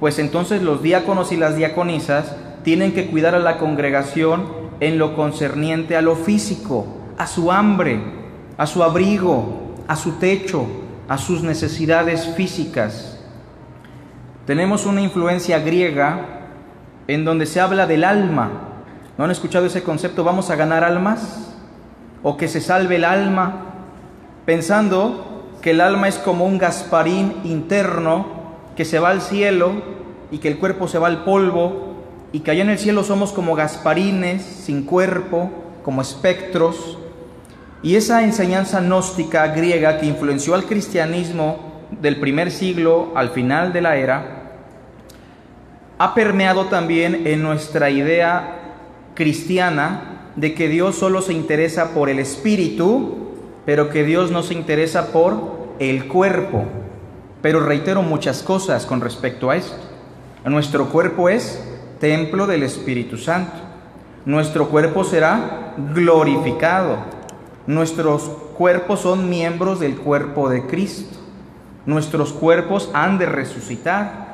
pues 0.00 0.18
entonces 0.18 0.62
los 0.62 0.82
diáconos 0.82 1.32
y 1.32 1.36
las 1.36 1.56
diaconisas 1.56 2.34
tienen 2.64 2.92
que 2.92 3.06
cuidar 3.06 3.34
a 3.34 3.40
la 3.40 3.58
congregación 3.58 4.46
en 4.80 4.98
lo 4.98 5.14
concerniente 5.14 5.96
a 5.96 6.02
lo 6.02 6.16
físico, 6.16 6.86
a 7.18 7.26
su 7.26 7.52
hambre, 7.52 8.00
a 8.56 8.66
su 8.66 8.82
abrigo, 8.82 9.74
a 9.86 9.96
su 9.96 10.12
techo, 10.12 10.66
a 11.08 11.18
sus 11.18 11.42
necesidades 11.42 12.34
físicas. 12.36 13.18
Tenemos 14.46 14.86
una 14.86 15.02
influencia 15.02 15.58
griega 15.60 16.48
en 17.06 17.24
donde 17.24 17.46
se 17.46 17.60
habla 17.60 17.86
del 17.86 18.04
alma. 18.04 18.71
¿No 19.18 19.24
han 19.24 19.30
escuchado 19.30 19.66
ese 19.66 19.82
concepto? 19.82 20.24
¿Vamos 20.24 20.48
a 20.48 20.56
ganar 20.56 20.84
almas? 20.84 21.52
¿O 22.22 22.36
que 22.36 22.48
se 22.48 22.60
salve 22.60 22.96
el 22.96 23.04
alma? 23.04 23.66
Pensando 24.46 25.52
que 25.60 25.72
el 25.72 25.80
alma 25.82 26.08
es 26.08 26.16
como 26.16 26.46
un 26.46 26.56
gasparín 26.56 27.34
interno 27.44 28.26
que 28.74 28.86
se 28.86 28.98
va 28.98 29.10
al 29.10 29.20
cielo 29.20 29.72
y 30.30 30.38
que 30.38 30.48
el 30.48 30.58
cuerpo 30.58 30.88
se 30.88 30.98
va 30.98 31.08
al 31.08 31.24
polvo 31.24 31.92
y 32.32 32.40
que 32.40 32.52
allá 32.52 32.62
en 32.62 32.70
el 32.70 32.78
cielo 32.78 33.04
somos 33.04 33.32
como 33.32 33.54
gasparines 33.54 34.42
sin 34.42 34.84
cuerpo, 34.84 35.50
como 35.84 36.00
espectros. 36.00 36.98
Y 37.82 37.96
esa 37.96 38.24
enseñanza 38.24 38.80
gnóstica 38.80 39.46
griega 39.48 39.98
que 39.98 40.06
influenció 40.06 40.54
al 40.54 40.64
cristianismo 40.64 41.58
del 42.00 42.18
primer 42.18 42.50
siglo 42.50 43.12
al 43.14 43.28
final 43.30 43.74
de 43.74 43.80
la 43.82 43.96
era, 43.96 44.38
ha 45.98 46.14
permeado 46.14 46.66
también 46.66 47.26
en 47.26 47.42
nuestra 47.42 47.90
idea 47.90 48.61
cristiana 49.14 50.30
de 50.36 50.54
que 50.54 50.68
Dios 50.68 50.96
solo 50.96 51.22
se 51.22 51.32
interesa 51.32 51.90
por 51.92 52.08
el 52.08 52.18
espíritu, 52.18 53.28
pero 53.64 53.90
que 53.90 54.04
Dios 54.04 54.30
no 54.30 54.42
se 54.42 54.54
interesa 54.54 55.12
por 55.12 55.74
el 55.78 56.08
cuerpo. 56.08 56.64
Pero 57.42 57.60
reitero 57.60 58.02
muchas 58.02 58.42
cosas 58.42 58.86
con 58.86 59.00
respecto 59.00 59.50
a 59.50 59.56
esto. 59.56 59.76
Nuestro 60.44 60.88
cuerpo 60.88 61.28
es 61.28 61.62
templo 62.00 62.46
del 62.46 62.62
Espíritu 62.62 63.16
Santo. 63.16 63.52
Nuestro 64.24 64.68
cuerpo 64.68 65.04
será 65.04 65.74
glorificado. 65.94 66.98
Nuestros 67.66 68.22
cuerpos 68.56 69.00
son 69.00 69.28
miembros 69.28 69.80
del 69.80 69.96
cuerpo 69.96 70.48
de 70.48 70.66
Cristo. 70.66 71.18
Nuestros 71.86 72.32
cuerpos 72.32 72.90
han 72.92 73.18
de 73.18 73.26
resucitar. 73.26 74.32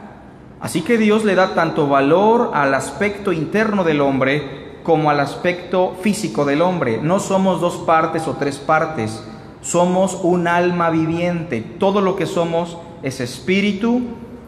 Así 0.61 0.83
que 0.83 0.99
Dios 0.99 1.25
le 1.25 1.35
da 1.35 1.55
tanto 1.55 1.89
valor 1.89 2.51
al 2.55 2.75
aspecto 2.75 3.33
interno 3.33 3.85
del 3.85 4.01
hombre 4.01 4.68
como 4.89 5.11
al 5.11 5.21
aspecto 5.21 5.97
físico 6.01 6.47
del 6.47 6.63
hombre. 6.63 6.99
No 7.03 7.21
somos 7.21 7.61
dos 7.61 7.77
partes 7.77 8.27
o 8.27 8.37
tres 8.37 8.57
partes. 8.57 9.23
Somos 9.61 10.19
un 10.23 10.49
alma 10.49 10.89
viviente. 10.89 11.61
Todo 11.61 12.01
lo 12.01 12.17
que 12.17 12.25
somos 12.25 12.79
es 13.03 13.21
espíritu, 13.21 14.01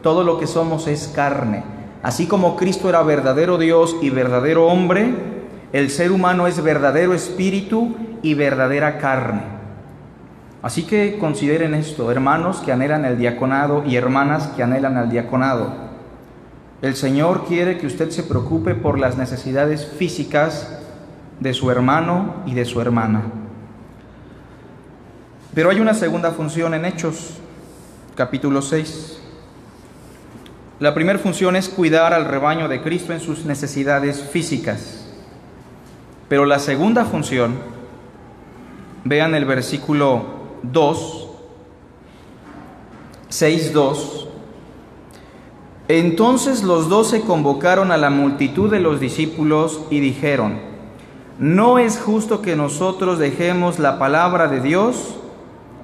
todo 0.03 0.25
lo 0.25 0.39
que 0.39 0.47
somos 0.47 0.87
es 0.87 1.09
carne. 1.15 1.63
Así 2.03 2.27
como 2.27 2.57
Cristo 2.57 2.89
era 2.89 3.03
verdadero 3.03 3.59
Dios 3.59 3.95
y 4.01 4.09
verdadero 4.09 4.67
hombre, 4.67 5.15
el 5.75 5.91
ser 5.91 6.11
humano 6.11 6.47
es 6.47 6.63
verdadero 6.63 7.13
espíritu 7.13 7.95
y 8.23 8.33
verdadera 8.33 8.97
carne. 8.97 9.43
Así 10.63 10.85
que 10.85 11.19
consideren 11.19 11.75
esto, 11.75 12.11
hermanos 12.11 12.63
que 12.65 12.73
anhelan 12.73 13.05
el 13.05 13.19
diaconado 13.19 13.85
y 13.85 13.97
hermanas 13.97 14.47
que 14.57 14.63
anhelan 14.63 14.97
al 14.97 15.11
diaconado. 15.11 15.90
El 16.83 16.97
Señor 16.97 17.45
quiere 17.47 17.77
que 17.77 17.87
usted 17.87 18.11
se 18.11 18.23
preocupe 18.23 18.75
por 18.75 18.99
las 18.99 19.19
necesidades 19.19 19.87
físicas 19.87 20.79
de 21.39 21.53
su 21.53 21.71
hermano 21.71 22.37
y 22.47 22.55
de 22.55 22.65
su 22.65 22.81
hermana. 22.81 23.25
Pero 25.55 25.71
hay 25.71 25.81
una 25.81 25.95
segunda 25.95 26.31
función 26.31 26.73
en 26.73 26.87
Hechos 26.87 27.35
capítulo 28.15 28.63
6. 28.63 29.21
La 30.79 30.95
primera 30.95 31.19
función 31.19 31.57
es 31.57 31.69
cuidar 31.69 32.15
al 32.15 32.25
rebaño 32.25 32.67
de 32.67 32.81
Cristo 32.81 33.13
en 33.13 33.21
sus 33.21 33.45
necesidades 33.45 34.23
físicas. 34.23 35.07
Pero 36.31 36.47
la 36.47 36.59
segunda 36.59 37.05
función, 37.05 37.59
vean 39.05 39.35
el 39.35 39.45
versículo 39.45 40.25
2, 40.63 41.29
6, 43.29 43.73
2. 43.75 44.29
Entonces 45.93 46.63
los 46.63 46.89
doce 46.89 47.23
convocaron 47.23 47.91
a 47.91 47.97
la 47.97 48.11
multitud 48.11 48.71
de 48.71 48.79
los 48.79 49.01
discípulos 49.01 49.81
y 49.91 49.99
dijeron, 49.99 50.61
no 51.41 51.81
es 51.81 51.99
justo 51.99 52.43
que 52.43 52.55
nosotros 52.55 53.19
dejemos 53.19 53.81
la 53.81 53.99
palabra 53.99 54.47
de 54.47 54.61
Dios 54.61 55.17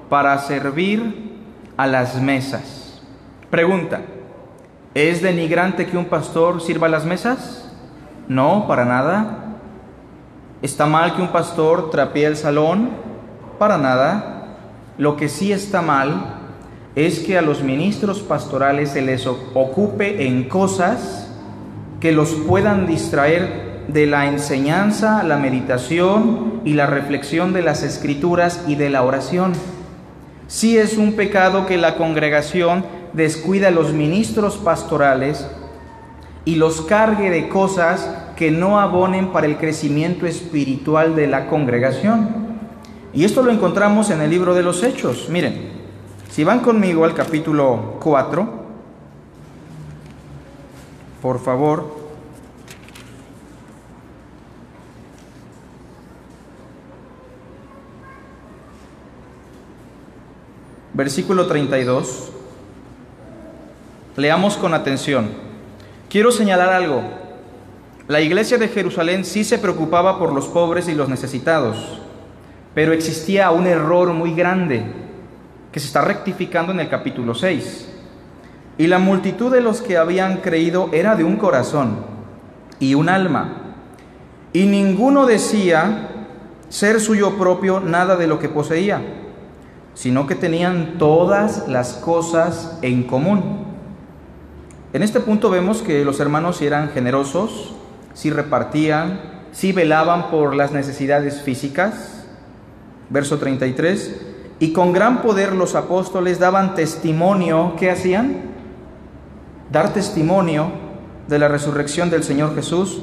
para 0.09 0.39
servir 0.39 1.41
a 1.77 1.89
las 1.89 2.23
mesas. 2.23 3.03
Pregunta, 3.51 4.03
¿es 4.95 5.23
denigrante 5.23 5.87
que 5.87 5.99
un 5.99 6.05
pastor 6.05 6.63
sirva 6.63 6.87
a 6.87 6.91
las 6.91 7.05
mesas? 7.05 7.69
No, 8.29 8.69
para 8.69 8.85
nada. 8.85 9.57
¿Está 10.63 10.87
mal 10.87 11.17
que 11.17 11.23
un 11.23 11.33
pastor 11.33 11.91
trapee 11.91 12.27
el 12.27 12.37
salón? 12.37 12.91
Para 13.59 13.77
nada. 13.77 14.57
Lo 14.99 15.17
que 15.17 15.29
sí 15.29 15.51
está 15.51 15.83
mal 15.83 16.36
es 16.97 17.21
que 17.21 17.37
a 17.37 17.43
los 17.43 17.63
ministros 17.63 18.21
pastorales 18.21 18.91
se 18.91 19.03
les 19.03 19.27
ocupe 19.27 20.27
en 20.27 20.49
cosas 20.49 21.31
que 22.01 22.11
los 22.11 22.31
puedan 22.31 22.87
distraer 22.87 23.85
de 23.89 24.07
la 24.07 24.27
enseñanza, 24.27 25.23
la 25.23 25.37
meditación 25.37 26.63
y 26.65 26.73
la 26.73 26.87
reflexión 26.87 27.53
de 27.53 27.61
las 27.61 27.83
escrituras 27.83 28.65
y 28.67 28.77
de 28.77 28.89
la 28.89 29.03
oración. 29.03 29.53
Sí 30.49 30.79
es 30.79 30.97
un 30.97 31.13
pecado 31.13 31.67
que 31.67 31.77
la 31.77 31.97
congregación 31.97 32.87
descuida 33.13 33.69
a 33.69 33.73
los 33.73 33.93
ministros 33.93 34.57
pastorales 34.57 35.47
y 36.47 36.57
los 36.57 36.81
cargue 36.81 37.29
de 37.29 37.51
cosas 37.51 38.11
que 38.37 38.51
no 38.51 38.81
abonen 38.81 39.33
para 39.33 39.47
el 39.47 39.59
crecimiento 39.59 40.27
espiritual 40.27 41.15
de 41.15 41.27
la 41.27 41.49
congregación. 41.49 42.47
Y 43.13 43.25
esto 43.25 43.43
lo 43.43 43.53
encontramos 43.53 44.09
en 44.11 44.23
el 44.23 44.31
libro 44.31 44.55
de 44.55 44.63
los 44.63 44.83
Hechos. 44.83 45.29
Miren, 45.29 45.76
si 46.37 46.45
van 46.45 46.61
conmigo 46.61 47.07
al 47.07 47.15
capítulo 47.15 47.97
4, 47.99 48.47
por 51.23 51.41
favor, 51.43 51.91
versículo 60.93 61.47
32. 61.47 62.29
Leamos 64.19 64.59
con 64.59 64.75
atención. 64.75 65.31
Quiero 66.11 66.31
señalar 66.31 66.69
algo. 66.69 67.03
La 68.09 68.21
iglesia 68.21 68.59
de 68.59 68.69
Jerusalén 68.69 69.25
sí 69.25 69.43
se 69.43 69.57
preocupaba 69.57 70.19
por 70.19 70.35
los 70.35 70.49
pobres 70.49 70.87
y 70.89 70.95
los 70.95 71.09
necesitados, 71.09 72.03
pero 72.75 72.93
existía 72.93 73.51
un 73.53 73.67
error 73.67 74.13
muy 74.13 74.35
grande 74.35 75.06
que 75.77 75.81
se 75.81 75.89
está 75.89 76.01
rectificando 76.01 76.73
en 76.73 76.81
el 76.81 76.89
capítulo 76.89 77.35
6. 77.35 77.87
Y 78.79 78.87
la 78.87 78.99
multitud 78.99 79.53
de 79.53 79.61
los 79.61 79.83
que 79.83 79.99
habían 79.99 80.39
creído 80.39 80.89
era 80.91 81.17
de 81.17 81.23
un 81.23 81.37
corazón 81.37 81.99
y 82.81 82.95
un 82.95 83.11
alma, 83.11 83.75
y 84.55 84.65
ninguno 84.65 85.27
decía 85.27 86.09
ser 86.71 86.99
suyo 86.99 87.37
propio 87.37 87.81
nada 87.81 88.17
de 88.17 88.27
lo 88.27 88.39
que 88.39 88.49
poseía 88.49 89.03
sino 89.93 90.27
que 90.27 90.35
tenían 90.35 90.97
todas 90.97 91.69
las 91.69 91.93
cosas 91.93 92.79
en 92.81 93.03
común. 93.03 93.67
En 94.95 95.03
este 95.03 95.21
punto 95.21 95.51
vemos 95.51 95.83
que 95.83 96.07
los 96.07 96.21
hermanos 96.21 96.63
eran 96.63 96.89
generosos, 96.89 97.75
sí 98.15 98.31
repartían, 98.31 99.21
sí 99.53 99.73
velaban 99.73 100.31
por 100.31 100.55
las 100.55 100.73
necesidades 100.73 101.43
físicas. 101.43 102.27
Verso 103.11 103.39
33, 103.39 104.26
y 104.59 104.73
con 104.73 104.93
gran 104.93 105.23
poder 105.23 105.55
los 105.55 105.75
apóstoles 105.75 106.39
daban 106.39 106.75
testimonio, 106.75 107.75
¿qué 107.79 107.91
hacían? 107.91 108.43
Dar 109.71 109.93
testimonio 109.93 110.71
de 111.29 111.39
la 111.39 111.49
resurrección 111.49 112.09
del 112.09 112.25
Señor 112.25 112.55
Jesús, 112.55 113.03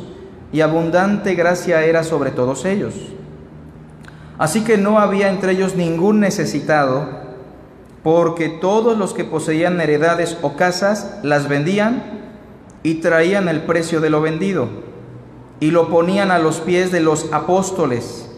y 0.52 0.62
abundante 0.62 1.34
gracia 1.34 1.84
era 1.84 2.04
sobre 2.04 2.32
todos 2.32 2.66
ellos. 2.66 2.94
Así 4.38 4.64
que 4.64 4.78
no 4.78 5.00
había 5.00 5.30
entre 5.30 5.54
ellos 5.54 5.76
ningún 5.76 6.20
necesitado, 6.20 7.24
porque 8.04 8.50
todos 8.50 8.98
los 8.98 9.14
que 9.14 9.24
poseían 9.24 9.80
heredades 9.82 10.38
o 10.42 10.56
casas 10.56 11.20
las 11.24 11.48
vendían 11.48 12.22
y 12.84 12.96
traían 12.96 13.48
el 13.48 13.64
precio 13.64 14.02
de 14.02 14.10
lo 14.10 14.22
vendido 14.22 14.68
y 15.60 15.72
lo 15.72 15.90
ponían 15.90 16.30
a 16.30 16.40
los 16.40 16.60
pies 16.60 16.92
de 16.92 17.00
los 17.00 17.32
apóstoles 17.32 18.33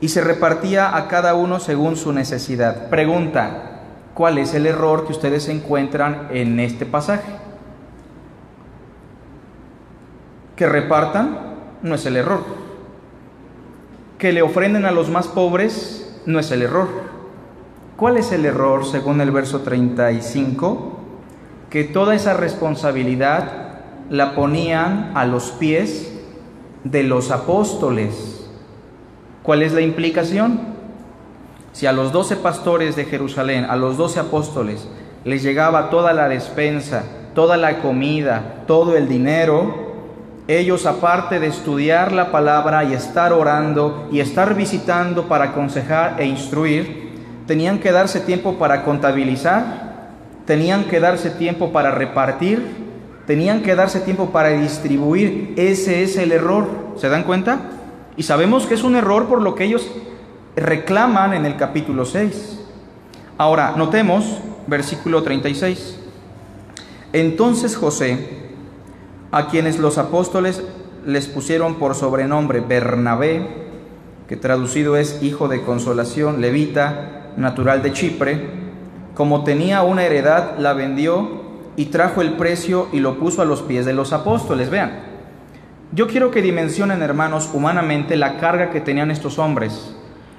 y 0.00 0.08
se 0.08 0.20
repartía 0.20 0.96
a 0.96 1.08
cada 1.08 1.34
uno 1.34 1.60
según 1.60 1.96
su 1.96 2.12
necesidad. 2.12 2.88
Pregunta, 2.88 3.80
¿cuál 4.14 4.38
es 4.38 4.54
el 4.54 4.66
error 4.66 5.06
que 5.06 5.12
ustedes 5.12 5.48
encuentran 5.48 6.28
en 6.30 6.60
este 6.60 6.86
pasaje? 6.86 7.32
Que 10.56 10.68
repartan 10.68 11.38
no 11.82 11.94
es 11.94 12.06
el 12.06 12.16
error. 12.16 12.44
Que 14.18 14.32
le 14.32 14.42
ofrenden 14.42 14.84
a 14.84 14.90
los 14.90 15.10
más 15.10 15.28
pobres 15.28 16.20
no 16.26 16.38
es 16.38 16.50
el 16.50 16.62
error. 16.62 16.88
¿Cuál 17.96 18.16
es 18.16 18.32
el 18.32 18.44
error 18.44 18.84
según 18.84 19.20
el 19.20 19.30
verso 19.30 19.60
35? 19.60 20.98
Que 21.70 21.84
toda 21.84 22.14
esa 22.14 22.34
responsabilidad 22.34 23.64
la 24.10 24.34
ponían 24.34 25.12
a 25.14 25.24
los 25.26 25.50
pies 25.52 26.12
de 26.82 27.02
los 27.02 27.30
apóstoles. 27.30 28.33
¿Cuál 29.44 29.62
es 29.62 29.72
la 29.72 29.80
implicación? 29.80 30.58
Si 31.72 31.86
a 31.86 31.92
los 31.92 32.10
doce 32.10 32.34
pastores 32.34 32.96
de 32.96 33.04
Jerusalén, 33.04 33.64
a 33.64 33.76
los 33.76 33.96
doce 33.96 34.18
apóstoles, 34.18 34.88
les 35.24 35.44
llegaba 35.44 35.90
toda 35.90 36.12
la 36.12 36.28
despensa, 36.28 37.04
toda 37.32 37.56
la 37.56 37.78
comida, 37.78 38.64
todo 38.66 38.96
el 38.96 39.08
dinero, 39.08 39.92
ellos 40.48 40.84
aparte 40.86 41.38
de 41.38 41.46
estudiar 41.46 42.10
la 42.10 42.32
palabra 42.32 42.82
y 42.82 42.94
estar 42.94 43.32
orando 43.32 44.08
y 44.10 44.18
estar 44.18 44.56
visitando 44.56 45.28
para 45.28 45.50
aconsejar 45.50 46.20
e 46.20 46.26
instruir, 46.26 47.12
tenían 47.46 47.78
que 47.78 47.92
darse 47.92 48.18
tiempo 48.18 48.54
para 48.54 48.82
contabilizar, 48.82 50.08
tenían 50.44 50.84
que 50.84 50.98
darse 50.98 51.30
tiempo 51.30 51.70
para 51.70 51.92
repartir, 51.92 52.84
Tenían 53.26 53.62
que 53.62 53.74
darse 53.74 54.00
tiempo 54.00 54.30
para 54.30 54.50
distribuir. 54.50 55.54
Ese 55.56 56.02
es 56.02 56.16
el 56.16 56.32
error. 56.32 56.66
¿Se 56.96 57.08
dan 57.08 57.24
cuenta? 57.24 57.58
Y 58.16 58.22
sabemos 58.22 58.66
que 58.66 58.74
es 58.74 58.84
un 58.84 58.96
error 58.96 59.26
por 59.26 59.42
lo 59.42 59.54
que 59.54 59.64
ellos 59.64 59.88
reclaman 60.56 61.34
en 61.34 61.46
el 61.46 61.56
capítulo 61.56 62.04
6. 62.04 62.60
Ahora, 63.38 63.74
notemos 63.76 64.38
versículo 64.66 65.22
36. 65.22 65.98
Entonces 67.12 67.76
José, 67.76 68.44
a 69.30 69.48
quienes 69.48 69.78
los 69.78 69.98
apóstoles 69.98 70.62
les 71.04 71.26
pusieron 71.26 71.76
por 71.76 71.94
sobrenombre 71.94 72.60
Bernabé, 72.60 73.64
que 74.28 74.36
traducido 74.36 74.96
es 74.96 75.22
hijo 75.22 75.48
de 75.48 75.62
consolación, 75.62 76.40
levita, 76.40 77.32
natural 77.36 77.82
de 77.82 77.92
Chipre, 77.92 78.64
como 79.14 79.44
tenía 79.44 79.82
una 79.82 80.04
heredad, 80.04 80.58
la 80.58 80.72
vendió 80.72 81.42
y 81.76 81.86
trajo 81.86 82.20
el 82.20 82.34
precio 82.34 82.88
y 82.92 83.00
lo 83.00 83.18
puso 83.18 83.42
a 83.42 83.44
los 83.44 83.62
pies 83.62 83.84
de 83.84 83.92
los 83.92 84.12
apóstoles. 84.12 84.70
Vean, 84.70 85.13
yo 85.94 86.08
quiero 86.08 86.30
que 86.30 86.42
dimensionen, 86.42 87.02
hermanos, 87.02 87.50
humanamente 87.52 88.16
la 88.16 88.38
carga 88.38 88.70
que 88.70 88.80
tenían 88.80 89.10
estos 89.10 89.38
hombres. 89.38 89.94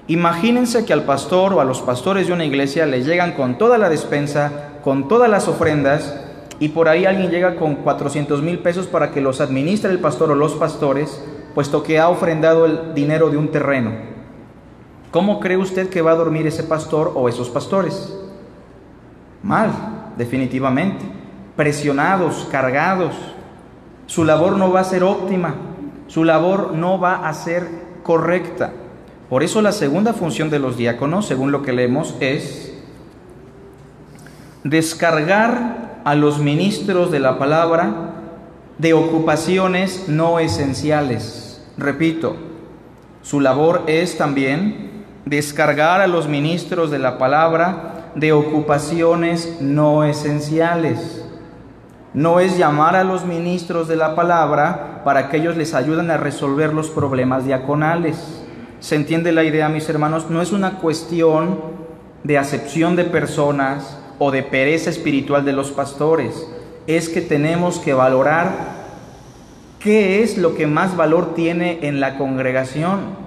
Imagínense 0.07 0.85
que 0.85 0.93
al 0.93 1.03
pastor 1.03 1.53
o 1.53 1.61
a 1.61 1.65
los 1.65 1.81
pastores 1.81 2.27
de 2.27 2.33
una 2.33 2.45
iglesia 2.45 2.85
le 2.85 3.03
llegan 3.03 3.31
con 3.31 3.57
toda 3.57 3.77
la 3.77 3.89
despensa, 3.89 4.51
con 4.83 5.07
todas 5.07 5.29
las 5.29 5.47
ofrendas, 5.47 6.19
y 6.59 6.69
por 6.69 6.89
ahí 6.89 7.05
alguien 7.05 7.31
llega 7.31 7.55
con 7.55 7.75
400 7.75 8.41
mil 8.41 8.59
pesos 8.59 8.87
para 8.87 9.11
que 9.11 9.21
los 9.21 9.39
administre 9.39 9.91
el 9.91 9.99
pastor 9.99 10.31
o 10.31 10.35
los 10.35 10.55
pastores, 10.55 11.23
puesto 11.53 11.83
que 11.83 11.99
ha 11.99 12.09
ofrendado 12.09 12.65
el 12.65 12.93
dinero 12.93 13.29
de 13.29 13.37
un 13.37 13.49
terreno. 13.49 13.91
¿Cómo 15.11 15.39
cree 15.39 15.57
usted 15.57 15.89
que 15.89 16.01
va 16.01 16.11
a 16.11 16.15
dormir 16.15 16.45
ese 16.47 16.63
pastor 16.63 17.13
o 17.15 17.29
esos 17.29 17.49
pastores? 17.49 18.13
Mal, 19.41 19.71
definitivamente 20.17 21.05
presionados, 21.55 22.47
cargados. 22.51 23.15
Su 24.07 24.23
labor 24.23 24.57
no 24.57 24.71
va 24.71 24.81
a 24.81 24.83
ser 24.83 25.03
óptima, 25.03 25.55
su 26.07 26.23
labor 26.23 26.73
no 26.73 26.99
va 26.99 27.27
a 27.27 27.33
ser 27.33 27.67
correcta. 28.03 28.71
Por 29.29 29.41
eso 29.41 29.61
la 29.61 29.71
segunda 29.71 30.13
función 30.13 30.49
de 30.51 30.59
los 30.59 30.77
diáconos, 30.77 31.25
según 31.25 31.51
lo 31.51 31.63
que 31.63 31.73
leemos, 31.73 32.15
es 32.19 32.73
descargar 34.63 36.01
a 36.03 36.13
los 36.13 36.39
ministros 36.39 37.11
de 37.11 37.19
la 37.19 37.39
palabra 37.39 38.13
de 38.77 38.93
ocupaciones 38.93 40.07
no 40.07 40.37
esenciales. 40.39 41.65
Repito, 41.77 42.35
su 43.23 43.41
labor 43.41 43.83
es 43.87 44.17
también 44.17 45.05
descargar 45.25 46.01
a 46.01 46.07
los 46.07 46.27
ministros 46.27 46.91
de 46.91 46.99
la 46.99 47.17
palabra 47.17 48.11
de 48.13 48.33
ocupaciones 48.33 49.57
no 49.59 50.03
esenciales 50.03 51.24
no 52.15 52.39
es 52.39 52.57
llamar 52.57 52.95
a 52.95 53.03
los 53.03 53.25
ministros 53.25 53.89
de 53.89 53.97
la 53.97 54.15
palabra 54.15 55.01
para 55.03 55.29
que 55.29 55.35
ellos 55.35 55.57
les 55.57 55.73
ayuden 55.73 56.09
a 56.09 56.15
resolver 56.15 56.73
los 56.73 56.89
problemas 56.89 57.43
diaconales. 57.43 58.41
¿Se 58.79 58.95
entiende 58.95 59.33
la 59.33 59.43
idea, 59.43 59.67
mis 59.67 59.89
hermanos? 59.89 60.29
No 60.29 60.41
es 60.41 60.53
una 60.53 60.77
cuestión 60.77 61.59
de 62.23 62.37
acepción 62.37 62.95
de 62.95 63.03
personas 63.03 63.99
o 64.17 64.31
de 64.31 64.43
pereza 64.43 64.89
espiritual 64.89 65.43
de 65.43 65.51
los 65.51 65.71
pastores. 65.71 66.47
Es 66.87 67.09
que 67.09 67.19
tenemos 67.19 67.79
que 67.79 67.93
valorar 67.93 68.53
qué 69.79 70.23
es 70.23 70.37
lo 70.37 70.55
que 70.55 70.67
más 70.67 70.95
valor 70.95 71.35
tiene 71.35 71.79
en 71.81 71.99
la 71.99 72.17
congregación. 72.17 73.25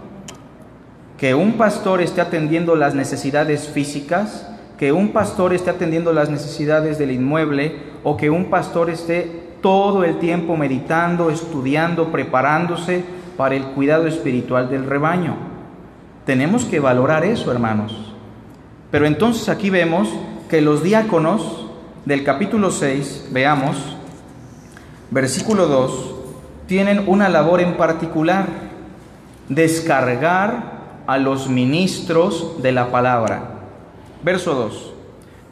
Que 1.19 1.35
un 1.35 1.59
pastor 1.59 2.01
esté 2.01 2.23
atendiendo 2.23 2.75
las 2.75 2.95
necesidades 2.95 3.69
físicas, 3.69 4.49
que 4.79 4.93
un 4.93 5.09
pastor 5.09 5.53
esté 5.53 5.71
atendiendo 5.71 6.13
las 6.13 6.31
necesidades 6.31 6.99
del 6.99 7.11
inmueble 7.11 7.77
o 8.05 8.17
que 8.17 8.31
un 8.31 8.47
pastor 8.47 8.91
esté 8.91 9.49
todo 9.61 10.05
el 10.05 10.21
tiempo 10.21 10.57
meditando, 10.57 11.31
estudiando, 11.31 12.13
preparándose 12.13 13.05
para 13.37 13.57
el 13.57 13.65
cuidado 13.65 14.07
espiritual 14.07 14.71
del 14.71 14.87
rebaño. 14.87 15.37
Tenemos 16.25 16.65
que 16.65 16.79
valorar 16.79 17.25
eso, 17.25 17.51
hermanos. 17.51 18.15
Pero 18.93 19.05
entonces 19.05 19.49
aquí 19.49 19.69
vemos 19.69 20.09
que 20.49 20.61
los 20.61 20.83
diáconos 20.85 21.67
del 22.05 22.23
capítulo 22.23 22.71
6, 22.71 23.31
veamos, 23.33 23.97
versículo 25.11 25.67
2, 25.67 26.15
tienen 26.67 27.05
una 27.09 27.29
labor 27.29 27.61
en 27.61 27.77
particular, 27.77 28.47
descargar 29.49 30.79
a 31.07 31.19
los 31.19 31.49
ministros 31.49 32.63
de 32.63 32.73
la 32.73 32.91
palabra. 32.91 33.58
Verso 34.23 34.55
2. 34.55 34.93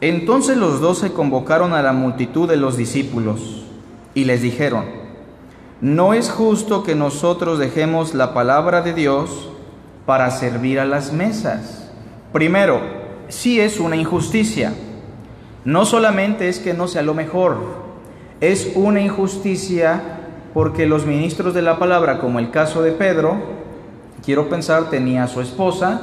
Entonces 0.01 0.57
los 0.57 0.79
doce 0.79 1.13
convocaron 1.13 1.73
a 1.73 1.81
la 1.81 1.93
multitud 1.93 2.47
de 2.47 2.57
los 2.57 2.77
discípulos 2.77 3.63
y 4.13 4.25
les 4.25 4.41
dijeron, 4.41 4.85
no 5.81 6.13
es 6.13 6.29
justo 6.29 6.83
que 6.83 6.95
nosotros 6.95 7.59
dejemos 7.59 8.13
la 8.13 8.33
palabra 8.33 8.81
de 8.81 8.93
Dios 8.93 9.49
para 10.05 10.31
servir 10.31 10.79
a 10.79 10.85
las 10.85 11.13
mesas. 11.13 11.89
Primero, 12.33 12.79
sí 13.27 13.59
es 13.59 13.79
una 13.79 13.95
injusticia. 13.95 14.73
No 15.65 15.85
solamente 15.85 16.49
es 16.49 16.59
que 16.59 16.73
no 16.73 16.87
sea 16.87 17.01
lo 17.01 17.13
mejor, 17.13 17.57
es 18.39 18.71
una 18.75 19.01
injusticia 19.01 20.01
porque 20.53 20.85
los 20.85 21.05
ministros 21.05 21.53
de 21.53 21.61
la 21.61 21.77
palabra, 21.77 22.19
como 22.19 22.39
el 22.39 22.51
caso 22.51 22.81
de 22.81 22.91
Pedro, 22.91 23.37
quiero 24.23 24.49
pensar, 24.49 24.89
tenía 24.89 25.23
a 25.23 25.27
su 25.27 25.41
esposa, 25.41 26.01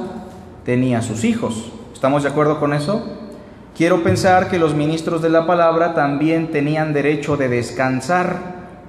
tenía 0.63 0.99
a 0.99 1.01
sus 1.01 1.23
hijos. 1.23 1.71
¿Estamos 1.95 2.23
de 2.23 2.29
acuerdo 2.29 2.59
con 2.59 2.73
eso? 2.73 3.01
Quiero 3.73 4.03
pensar 4.03 4.49
que 4.49 4.59
los 4.59 4.75
ministros 4.75 5.21
de 5.21 5.29
la 5.29 5.47
palabra 5.47 5.93
también 5.93 6.51
tenían 6.51 6.91
derecho 6.91 7.37
de 7.37 7.47
descansar, 7.47 8.37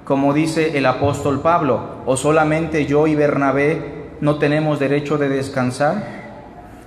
como 0.03 0.33
dice 0.33 0.77
el 0.77 0.85
apóstol 0.85 1.39
Pablo, 1.39 1.79
o 2.05 2.17
solamente 2.17 2.85
yo 2.85 3.07
y 3.07 3.15
Bernabé 3.15 4.09
no 4.19 4.39
tenemos 4.39 4.77
derecho 4.79 5.17
de 5.17 5.29
descansar. 5.29 6.03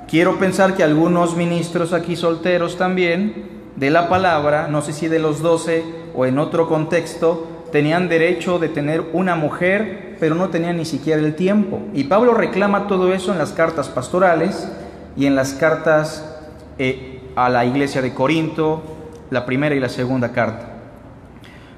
Quiero 0.09 0.39
pensar 0.39 0.75
que 0.75 0.85
algunos 0.85 1.37
ministros 1.37 1.95
aquí 1.95 2.16
solteros 2.16 2.77
también 2.77 3.62
de 3.77 3.89
la 3.89 4.11
palabra, 4.11 4.68
no 4.68 4.83
sé 4.83 4.93
si 4.93 5.09
de 5.09 5.21
los 5.21 5.41
doce 5.41 5.83
o 6.14 6.27
en 6.27 6.39
otro 6.39 6.68
contexto, 6.68 7.49
tenían 7.73 8.11
derecho 8.11 8.59
de 8.59 8.68
tener 8.68 9.05
una 9.14 9.37
mujer, 9.37 10.16
pero 10.21 10.35
no 10.35 10.51
tenían 10.51 10.77
ni 10.77 10.85
siquiera 10.85 11.23
el 11.23 11.35
tiempo. 11.35 11.81
Y 11.95 12.05
Pablo 12.05 12.35
reclama 12.35 12.89
todo 12.89 13.14
eso 13.14 13.33
en 13.33 13.39
las 13.39 13.53
cartas 13.53 13.89
pastorales 13.89 14.71
y 15.16 15.26
en 15.26 15.34
las 15.34 15.54
cartas 15.54 16.38
eh, 16.78 17.20
a 17.36 17.48
la 17.48 17.64
iglesia 17.64 18.02
de 18.02 18.14
Corinto, 18.14 18.82
la 19.30 19.46
primera 19.46 19.74
y 19.74 19.80
la 19.80 19.88
segunda 19.88 20.32
carta. 20.32 20.68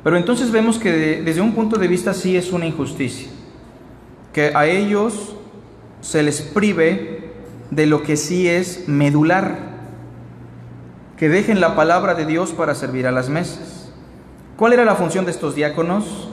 Pero 0.04 0.16
entonces 0.16 0.50
vemos 0.50 0.78
que 0.78 1.22
desde 1.22 1.40
un 1.40 1.52
punto 1.52 1.76
de 1.78 1.88
vista 1.88 2.14
sí 2.14 2.36
es 2.36 2.52
una 2.52 2.66
injusticia, 2.66 3.28
que 4.32 4.52
a 4.54 4.66
ellos 4.66 5.36
se 6.00 6.22
les 6.22 6.40
prive 6.40 7.30
de 7.70 7.86
lo 7.86 8.02
que 8.02 8.16
sí 8.16 8.48
es 8.48 8.88
medular, 8.88 9.72
que 11.16 11.28
dejen 11.28 11.60
la 11.60 11.76
palabra 11.76 12.14
de 12.14 12.26
Dios 12.26 12.50
para 12.50 12.74
servir 12.74 13.06
a 13.06 13.12
las 13.12 13.28
mesas. 13.28 13.92
¿Cuál 14.56 14.72
era 14.72 14.84
la 14.84 14.96
función 14.96 15.24
de 15.24 15.30
estos 15.30 15.54
diáconos? 15.54 16.28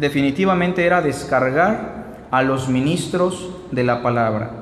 definitivamente 0.00 0.84
era 0.84 1.02
descargar 1.02 2.26
a 2.30 2.42
los 2.42 2.68
ministros 2.68 3.50
de 3.70 3.84
la 3.84 4.02
palabra. 4.02 4.59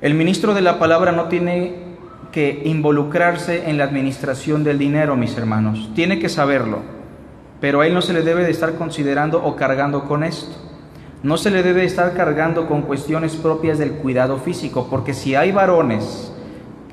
El 0.00 0.14
ministro 0.14 0.54
de 0.54 0.60
la 0.60 0.78
palabra 0.78 1.10
no 1.10 1.24
tiene 1.24 1.74
que 2.30 2.62
involucrarse 2.64 3.68
en 3.68 3.78
la 3.78 3.84
administración 3.84 4.62
del 4.62 4.78
dinero, 4.78 5.16
mis 5.16 5.36
hermanos. 5.36 5.90
Tiene 5.94 6.20
que 6.20 6.28
saberlo. 6.28 6.78
Pero 7.60 7.80
a 7.80 7.86
él 7.86 7.94
no 7.94 8.02
se 8.02 8.12
le 8.12 8.22
debe 8.22 8.44
de 8.44 8.52
estar 8.52 8.74
considerando 8.74 9.42
o 9.44 9.56
cargando 9.56 10.04
con 10.04 10.22
esto. 10.22 10.54
No 11.24 11.36
se 11.36 11.50
le 11.50 11.64
debe 11.64 11.84
estar 11.84 12.14
cargando 12.14 12.68
con 12.68 12.82
cuestiones 12.82 13.34
propias 13.34 13.78
del 13.78 13.94
cuidado 13.94 14.38
físico, 14.38 14.86
porque 14.88 15.14
si 15.14 15.34
hay 15.34 15.50
varones 15.50 16.32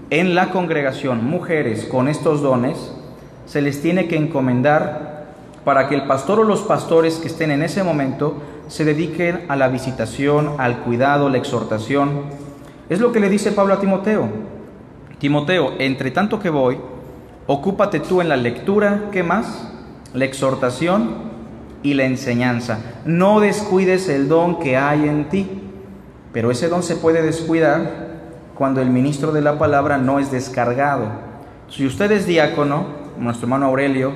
en 0.10 0.34
la 0.34 0.49
congregación, 0.49 1.24
mujeres 1.26 1.86
con 1.86 2.08
estos 2.08 2.41
dones, 2.41 2.91
se 3.45 3.62
les 3.62 3.84
tiene 3.84 4.08
que 4.08 4.18
encomendar 4.18 5.26
para 5.64 5.88
que 5.88 5.95
el 5.95 6.08
pastor 6.08 6.39
o 6.39 6.43
los 6.43 6.62
pastores 6.62 7.18
que 7.18 7.28
estén 7.28 7.51
en 7.51 7.62
ese 7.62 7.84
momento 7.84 8.41
se 8.68 8.84
dediquen 8.84 9.45
a 9.47 9.56
la 9.56 9.68
visitación, 9.68 10.53
al 10.58 10.80
cuidado, 10.80 11.30
la 11.30 11.38
exhortación. 11.38 12.44
Es 12.89 12.99
lo 12.99 13.11
que 13.11 13.19
le 13.19 13.29
dice 13.29 13.51
Pablo 13.51 13.73
a 13.73 13.79
Timoteo. 13.79 14.29
Timoteo, 15.17 15.73
entre 15.79 16.11
tanto 16.11 16.39
que 16.39 16.49
voy, 16.49 16.77
ocúpate 17.47 17.99
tú 17.99 18.21
en 18.21 18.29
la 18.29 18.38
lectura, 18.38 19.05
¿qué 19.11 19.23
más? 19.23 19.71
La 20.13 20.25
exhortación 20.25 21.33
y 21.81 21.95
la 21.95 22.05
enseñanza. 22.05 22.79
No 23.05 23.39
descuides 23.39 24.07
el 24.09 24.27
don 24.27 24.59
que 24.59 24.77
hay 24.77 25.07
en 25.07 25.29
ti, 25.29 25.47
pero 26.31 26.51
ese 26.51 26.67
don 26.67 26.83
se 26.83 26.95
puede 26.95 27.21
descuidar 27.21 28.05
cuando 28.55 28.81
el 28.81 28.89
ministro 28.89 29.31
de 29.31 29.41
la 29.41 29.57
palabra 29.57 29.97
no 29.97 30.19
es 30.19 30.31
descargado. 30.31 31.07
Si 31.69 31.86
usted 31.86 32.11
es 32.11 32.27
diácono, 32.27 32.86
nuestro 33.17 33.45
hermano 33.45 33.65
Aurelio, 33.65 34.13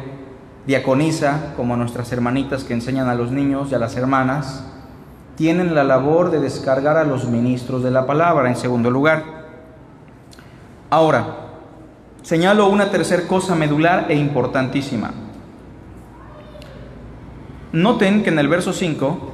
diaconiza, 0.67 1.53
como 1.55 1.76
nuestras 1.76 2.11
hermanitas 2.11 2.63
que 2.63 2.74
enseñan 2.74 3.09
a 3.09 3.15
los 3.15 3.32
niños 3.32 3.72
y 3.72 3.76
a 3.76 3.80
las 3.80 3.95
hermanas, 3.95 4.63
tienen 5.40 5.74
la 5.74 5.86
labor 5.86 6.32
de 6.32 6.42
descargar 6.42 6.98
a 6.98 7.06
los 7.06 7.24
ministros 7.24 7.82
de 7.82 7.92
la 7.92 8.06
palabra, 8.06 8.50
en 8.50 8.58
segundo 8.58 8.92
lugar. 8.92 9.24
Ahora, 10.90 11.28
señalo 12.24 12.68
una 12.68 12.92
tercera 12.92 13.26
cosa 13.26 13.56
medular 13.56 14.08
e 14.10 14.16
importantísima. 14.16 15.12
Noten 17.72 18.22
que 18.22 18.32
en 18.32 18.40
el 18.40 18.50
verso 18.50 18.74
5 18.74 19.32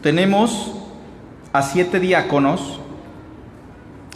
tenemos 0.00 0.70
a 1.52 1.62
siete 1.62 1.98
diáconos, 1.98 2.78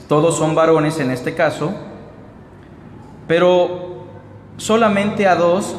todos 0.07 0.37
son 0.37 0.55
varones 0.55 1.01
en 1.01 1.11
este 1.11 1.35
caso, 1.35 1.73
pero 3.27 4.05
solamente 4.59 5.27
a 5.27 5.35
dos 5.35 5.75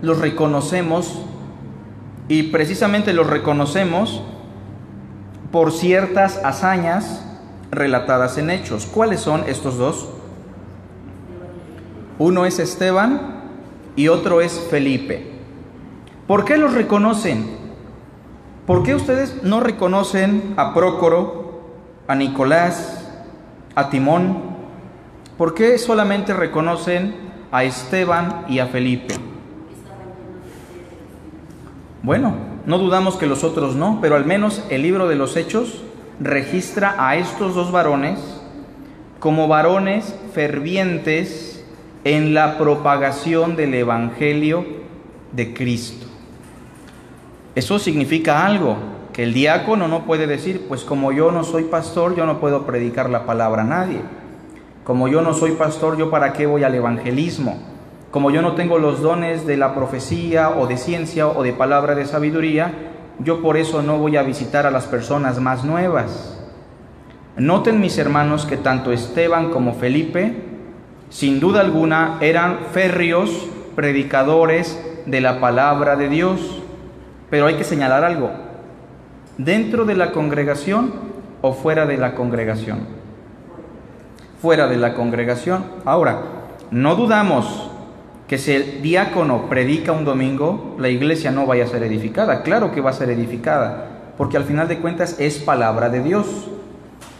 los 0.00 0.18
reconocemos 0.18 1.26
y 2.28 2.44
precisamente 2.44 3.12
los 3.12 3.26
reconocemos 3.26 4.22
por 5.52 5.72
ciertas 5.72 6.40
hazañas 6.44 7.24
relatadas 7.70 8.38
en 8.38 8.50
hechos. 8.50 8.86
¿Cuáles 8.86 9.20
son 9.20 9.44
estos 9.46 9.78
dos? 9.78 10.08
Uno 12.18 12.46
es 12.46 12.58
Esteban 12.58 13.42
y 13.94 14.08
otro 14.08 14.40
es 14.40 14.66
Felipe. 14.70 15.32
¿Por 16.26 16.44
qué 16.44 16.56
los 16.56 16.72
reconocen? 16.74 17.56
¿Por 18.66 18.82
qué 18.82 18.94
ustedes 18.94 19.42
no 19.44 19.60
reconocen 19.60 20.54
a 20.56 20.74
Prócoro, 20.74 21.60
a 22.08 22.16
Nicolás, 22.16 23.08
a 23.76 23.90
Timón? 23.90 24.56
¿Por 25.38 25.54
qué 25.54 25.78
solamente 25.78 26.34
reconocen 26.34 27.14
a 27.52 27.62
Esteban 27.62 28.46
y 28.48 28.58
a 28.58 28.66
Felipe? 28.66 29.14
Bueno, 32.02 32.34
no 32.66 32.78
dudamos 32.78 33.16
que 33.16 33.26
los 33.26 33.44
otros 33.44 33.74
no, 33.74 33.98
pero 34.00 34.16
al 34.16 34.24
menos 34.24 34.64
el 34.70 34.82
libro 34.82 35.08
de 35.08 35.16
los 35.16 35.36
Hechos 35.36 35.82
registra 36.20 36.94
a 36.98 37.16
estos 37.16 37.54
dos 37.54 37.72
varones 37.72 38.18
como 39.18 39.48
varones 39.48 40.14
fervientes 40.32 41.64
en 42.04 42.34
la 42.34 42.58
propagación 42.58 43.56
del 43.56 43.74
Evangelio 43.74 44.64
de 45.32 45.52
Cristo. 45.52 46.06
Eso 47.54 47.78
significa 47.78 48.46
algo, 48.46 48.76
que 49.12 49.22
el 49.22 49.32
diácono 49.32 49.88
no 49.88 50.04
puede 50.04 50.26
decir, 50.26 50.66
pues 50.68 50.84
como 50.84 51.10
yo 51.10 51.32
no 51.32 51.42
soy 51.42 51.64
pastor, 51.64 52.14
yo 52.14 52.26
no 52.26 52.38
puedo 52.38 52.66
predicar 52.66 53.08
la 53.08 53.24
palabra 53.24 53.62
a 53.62 53.64
nadie. 53.64 54.00
Como 54.84 55.08
yo 55.08 55.22
no 55.22 55.32
soy 55.32 55.52
pastor, 55.52 55.96
yo 55.96 56.10
para 56.10 56.34
qué 56.34 56.44
voy 56.44 56.64
al 56.64 56.74
evangelismo. 56.74 57.58
Como 58.16 58.30
yo 58.30 58.40
no 58.40 58.54
tengo 58.54 58.78
los 58.78 59.02
dones 59.02 59.46
de 59.46 59.58
la 59.58 59.74
profecía 59.74 60.48
o 60.48 60.66
de 60.66 60.78
ciencia 60.78 61.28
o 61.28 61.42
de 61.42 61.52
palabra 61.52 61.94
de 61.94 62.06
sabiduría, 62.06 62.72
yo 63.18 63.42
por 63.42 63.58
eso 63.58 63.82
no 63.82 63.98
voy 63.98 64.16
a 64.16 64.22
visitar 64.22 64.64
a 64.64 64.70
las 64.70 64.86
personas 64.86 65.38
más 65.38 65.64
nuevas. 65.64 66.42
Noten 67.36 67.78
mis 67.78 67.98
hermanos 67.98 68.46
que 68.46 68.56
tanto 68.56 68.90
Esteban 68.90 69.50
como 69.50 69.74
Felipe 69.74 70.34
sin 71.10 71.40
duda 71.40 71.60
alguna 71.60 72.16
eran 72.22 72.60
férreos 72.72 73.50
predicadores 73.74 74.82
de 75.04 75.20
la 75.20 75.38
palabra 75.38 75.96
de 75.96 76.08
Dios. 76.08 76.62
Pero 77.28 77.44
hay 77.44 77.56
que 77.56 77.64
señalar 77.64 78.02
algo, 78.02 78.30
dentro 79.36 79.84
de 79.84 79.94
la 79.94 80.12
congregación 80.12 80.90
o 81.42 81.52
fuera 81.52 81.84
de 81.84 81.98
la 81.98 82.14
congregación. 82.14 82.78
Fuera 84.40 84.68
de 84.68 84.78
la 84.78 84.94
congregación. 84.94 85.66
Ahora, 85.84 86.22
no 86.70 86.96
dudamos 86.96 87.72
que 88.28 88.38
si 88.38 88.52
el 88.52 88.82
diácono 88.82 89.48
predica 89.48 89.92
un 89.92 90.04
domingo, 90.04 90.74
la 90.78 90.88
iglesia 90.88 91.30
no 91.30 91.46
vaya 91.46 91.64
a 91.64 91.68
ser 91.68 91.82
edificada. 91.84 92.42
Claro 92.42 92.72
que 92.72 92.80
va 92.80 92.90
a 92.90 92.94
ser 92.94 93.10
edificada, 93.10 94.12
porque 94.18 94.36
al 94.36 94.44
final 94.44 94.66
de 94.66 94.78
cuentas 94.78 95.16
es 95.20 95.38
palabra 95.38 95.88
de 95.90 96.02
Dios. 96.02 96.26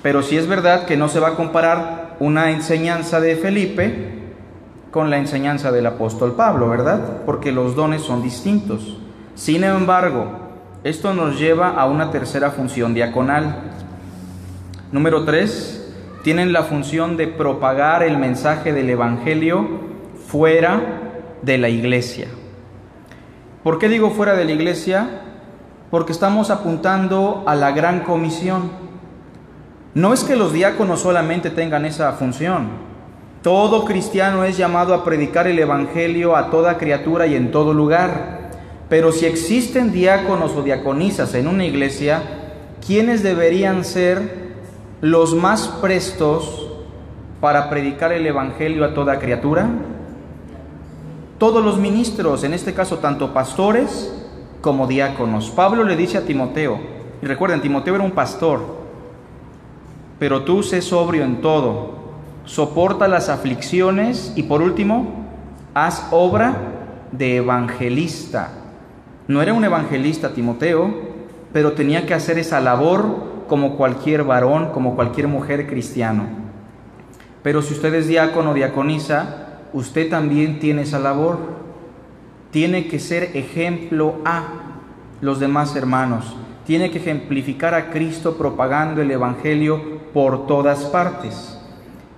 Pero 0.02 0.22
si 0.22 0.36
es 0.36 0.46
verdad 0.46 0.84
que 0.84 0.96
no 0.96 1.08
se 1.08 1.20
va 1.20 1.28
a 1.28 1.34
comparar 1.36 2.16
una 2.18 2.50
enseñanza 2.50 3.20
de 3.20 3.36
Felipe 3.36 4.16
con 4.90 5.10
la 5.10 5.18
enseñanza 5.18 5.70
del 5.70 5.86
apóstol 5.86 6.34
Pablo, 6.34 6.68
¿verdad? 6.68 7.22
Porque 7.24 7.52
los 7.52 7.76
dones 7.76 8.02
son 8.02 8.22
distintos. 8.22 8.98
Sin 9.34 9.62
embargo, 9.62 10.26
esto 10.82 11.14
nos 11.14 11.38
lleva 11.38 11.70
a 11.70 11.86
una 11.86 12.10
tercera 12.10 12.50
función 12.50 12.94
diaconal. 12.94 13.72
Número 14.90 15.24
tres, 15.24 15.94
tienen 16.22 16.52
la 16.52 16.62
función 16.62 17.16
de 17.16 17.28
propagar 17.28 18.02
el 18.02 18.18
mensaje 18.18 18.72
del 18.72 18.90
Evangelio 18.90 19.95
fuera 20.36 20.82
de 21.40 21.56
la 21.56 21.70
iglesia. 21.70 22.26
¿Por 23.62 23.78
qué 23.78 23.88
digo 23.88 24.10
fuera 24.10 24.36
de 24.36 24.44
la 24.44 24.52
iglesia? 24.52 25.08
Porque 25.90 26.12
estamos 26.12 26.50
apuntando 26.50 27.42
a 27.46 27.54
la 27.54 27.70
gran 27.70 28.00
comisión. 28.00 28.70
No 29.94 30.12
es 30.12 30.24
que 30.24 30.36
los 30.36 30.52
diáconos 30.52 31.00
solamente 31.00 31.48
tengan 31.48 31.86
esa 31.86 32.12
función. 32.12 32.68
Todo 33.40 33.86
cristiano 33.86 34.44
es 34.44 34.58
llamado 34.58 34.92
a 34.92 35.04
predicar 35.04 35.46
el 35.46 35.58
Evangelio 35.58 36.36
a 36.36 36.50
toda 36.50 36.76
criatura 36.76 37.26
y 37.26 37.34
en 37.34 37.50
todo 37.50 37.72
lugar. 37.72 38.50
Pero 38.90 39.12
si 39.12 39.24
existen 39.24 39.90
diáconos 39.90 40.52
o 40.54 40.62
diaconisas 40.62 41.32
en 41.32 41.48
una 41.48 41.64
iglesia, 41.64 42.20
¿quiénes 42.86 43.22
deberían 43.22 43.86
ser 43.86 44.52
los 45.00 45.34
más 45.34 45.66
prestos 45.80 46.68
para 47.40 47.70
predicar 47.70 48.12
el 48.12 48.26
Evangelio 48.26 48.84
a 48.84 48.92
toda 48.92 49.18
criatura? 49.18 49.70
Todos 51.38 51.62
los 51.62 51.78
ministros, 51.78 52.44
en 52.44 52.54
este 52.54 52.72
caso 52.72 52.98
tanto 52.98 53.34
pastores 53.34 54.12
como 54.62 54.86
diáconos. 54.86 55.50
Pablo 55.50 55.84
le 55.84 55.94
dice 55.94 56.16
a 56.16 56.24
Timoteo, 56.24 56.78
y 57.20 57.26
recuerden, 57.26 57.60
Timoteo 57.60 57.94
era 57.94 58.04
un 58.04 58.12
pastor, 58.12 58.60
pero 60.18 60.44
tú 60.44 60.62
sé 60.62 60.80
sobrio 60.80 61.24
en 61.24 61.42
todo, 61.42 61.94
soporta 62.46 63.06
las 63.06 63.28
aflicciones 63.28 64.32
y 64.34 64.44
por 64.44 64.62
último, 64.62 65.26
haz 65.74 66.08
obra 66.10 66.56
de 67.12 67.36
evangelista. 67.36 68.50
No 69.28 69.42
era 69.42 69.52
un 69.52 69.64
evangelista 69.64 70.32
Timoteo, 70.32 70.90
pero 71.52 71.72
tenía 71.72 72.06
que 72.06 72.14
hacer 72.14 72.38
esa 72.38 72.60
labor 72.60 73.44
como 73.46 73.76
cualquier 73.76 74.24
varón, 74.24 74.70
como 74.72 74.94
cualquier 74.94 75.28
mujer 75.28 75.66
cristiano. 75.66 76.24
Pero 77.42 77.60
si 77.60 77.74
usted 77.74 77.92
es 77.94 78.08
diácono 78.08 78.52
o 78.52 78.54
diaconisa, 78.54 79.45
usted 79.72 80.08
también 80.10 80.58
tiene 80.58 80.82
esa 80.82 80.98
labor. 80.98 81.38
Tiene 82.50 82.88
que 82.88 82.98
ser 82.98 83.36
ejemplo 83.36 84.16
a 84.24 84.44
los 85.20 85.40
demás 85.40 85.74
hermanos. 85.76 86.36
Tiene 86.66 86.90
que 86.90 86.98
ejemplificar 86.98 87.74
a 87.74 87.90
Cristo 87.90 88.36
propagando 88.36 89.02
el 89.02 89.10
Evangelio 89.10 90.00
por 90.12 90.46
todas 90.46 90.84
partes. 90.86 91.58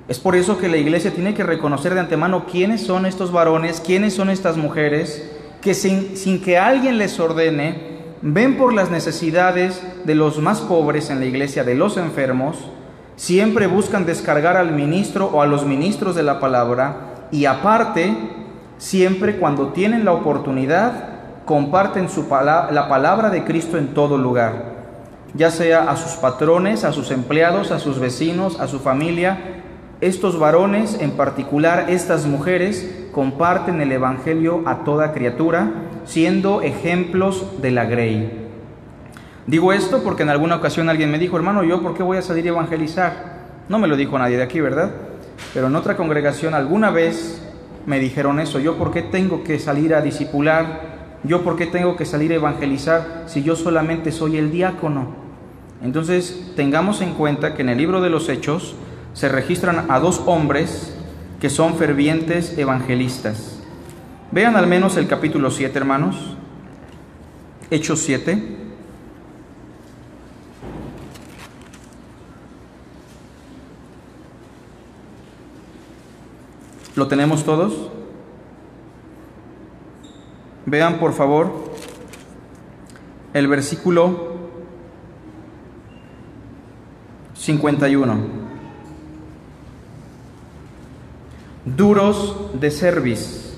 Es 0.08 0.18
por 0.18 0.36
eso 0.36 0.56
que 0.56 0.68
la 0.68 0.78
iglesia 0.78 1.12
tiene 1.12 1.34
que 1.34 1.42
reconocer 1.42 1.92
de 1.92 2.00
antemano 2.00 2.46
quiénes 2.46 2.80
son 2.80 3.04
estos 3.04 3.30
varones, 3.30 3.82
quiénes 3.84 4.14
son 4.14 4.30
estas 4.30 4.56
mujeres, 4.56 5.30
que 5.60 5.74
sin, 5.74 6.16
sin, 6.16 6.40
que 6.40 6.56
alguien 6.56 6.96
les 6.96 7.20
ordene, 7.20 7.98
ven 8.22 8.56
por 8.56 8.72
las 8.72 8.90
necesidades 8.90 9.82
de 10.04 10.14
los 10.14 10.38
más 10.38 10.60
pobres 10.60 11.10
en 11.10 11.20
la 11.20 11.26
iglesia, 11.26 11.62
de 11.62 11.74
los 11.74 11.98
enfermos, 11.98 12.56
siempre 13.16 13.66
buscan 13.66 14.06
descargar 14.06 14.56
al 14.56 14.72
ministro 14.72 15.26
o 15.26 15.42
a 15.42 15.46
los 15.46 15.66
ministros 15.66 16.14
de 16.14 16.22
la 16.22 16.40
palabra 16.40 17.07
y 17.30 17.44
aparte, 17.44 18.14
siempre 18.78 19.38
cuando 19.38 19.68
tienen 19.68 20.04
la 20.04 20.12
oportunidad, 20.12 20.92
comparten 21.44 22.08
su 22.08 22.26
la 22.30 22.86
palabra 22.88 23.30
de 23.30 23.44
Cristo 23.44 23.78
en 23.78 23.94
todo 23.94 24.18
lugar, 24.18 24.76
ya 25.34 25.50
sea 25.50 25.90
a 25.90 25.96
sus 25.96 26.12
patrones, 26.12 26.84
a 26.84 26.92
sus 26.92 27.10
empleados, 27.10 27.70
a 27.70 27.78
sus 27.78 27.98
vecinos, 27.98 28.60
a 28.60 28.68
su 28.68 28.80
familia. 28.80 29.38
Estos 30.00 30.38
varones, 30.38 30.98
en 31.00 31.12
particular 31.12 31.86
estas 31.88 32.26
mujeres, 32.26 33.08
comparten 33.12 33.80
el 33.80 33.90
Evangelio 33.92 34.62
a 34.66 34.84
toda 34.84 35.12
criatura, 35.12 35.70
siendo 36.04 36.62
ejemplos 36.62 37.60
de 37.60 37.70
la 37.70 37.84
grey. 37.84 38.48
Digo 39.46 39.72
esto 39.72 40.02
porque 40.04 40.24
en 40.24 40.28
alguna 40.28 40.56
ocasión 40.56 40.90
alguien 40.90 41.10
me 41.10 41.18
dijo, 41.18 41.36
hermano, 41.36 41.64
¿yo 41.64 41.82
por 41.82 41.94
qué 41.94 42.02
voy 42.02 42.18
a 42.18 42.22
salir 42.22 42.44
a 42.44 42.50
evangelizar? 42.50 43.38
No 43.68 43.78
me 43.78 43.88
lo 43.88 43.96
dijo 43.96 44.18
nadie 44.18 44.36
de 44.36 44.42
aquí, 44.42 44.60
¿verdad? 44.60 44.90
Pero 45.54 45.68
en 45.68 45.76
otra 45.76 45.96
congregación 45.96 46.54
alguna 46.54 46.90
vez 46.90 47.42
me 47.86 47.98
dijeron 47.98 48.40
eso, 48.40 48.58
¿yo 48.58 48.76
por 48.76 48.90
qué 48.92 49.02
tengo 49.02 49.44
que 49.44 49.58
salir 49.58 49.94
a 49.94 50.00
discipular? 50.00 50.98
¿Yo 51.24 51.42
por 51.42 51.56
qué 51.56 51.66
tengo 51.66 51.96
que 51.96 52.04
salir 52.04 52.32
a 52.32 52.36
evangelizar 52.36 53.24
si 53.26 53.42
yo 53.42 53.56
solamente 53.56 54.12
soy 54.12 54.36
el 54.36 54.50
diácono? 54.50 55.08
Entonces, 55.82 56.52
tengamos 56.56 57.00
en 57.00 57.14
cuenta 57.14 57.54
que 57.54 57.62
en 57.62 57.68
el 57.68 57.78
libro 57.78 58.00
de 58.00 58.10
los 58.10 58.28
Hechos 58.28 58.74
se 59.14 59.28
registran 59.28 59.86
a 59.88 60.00
dos 60.00 60.22
hombres 60.26 60.94
que 61.40 61.50
son 61.50 61.76
fervientes 61.76 62.58
evangelistas. 62.58 63.58
Vean 64.30 64.56
al 64.56 64.66
menos 64.66 64.96
el 64.96 65.06
capítulo 65.06 65.50
7, 65.50 65.76
hermanos. 65.78 66.36
Hechos 67.70 68.00
7. 68.00 68.56
¿Lo 76.98 77.06
tenemos 77.06 77.44
todos? 77.44 77.74
Vean 80.66 80.98
por 80.98 81.12
favor 81.12 81.52
el 83.34 83.46
versículo 83.46 84.32
51. 87.36 88.16
Duros 91.66 92.50
de 92.54 92.68
cerviz 92.72 93.56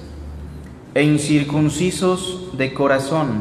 e 0.93 1.03
incircuncisos 1.03 2.51
de 2.59 2.75
corazón 2.75 3.41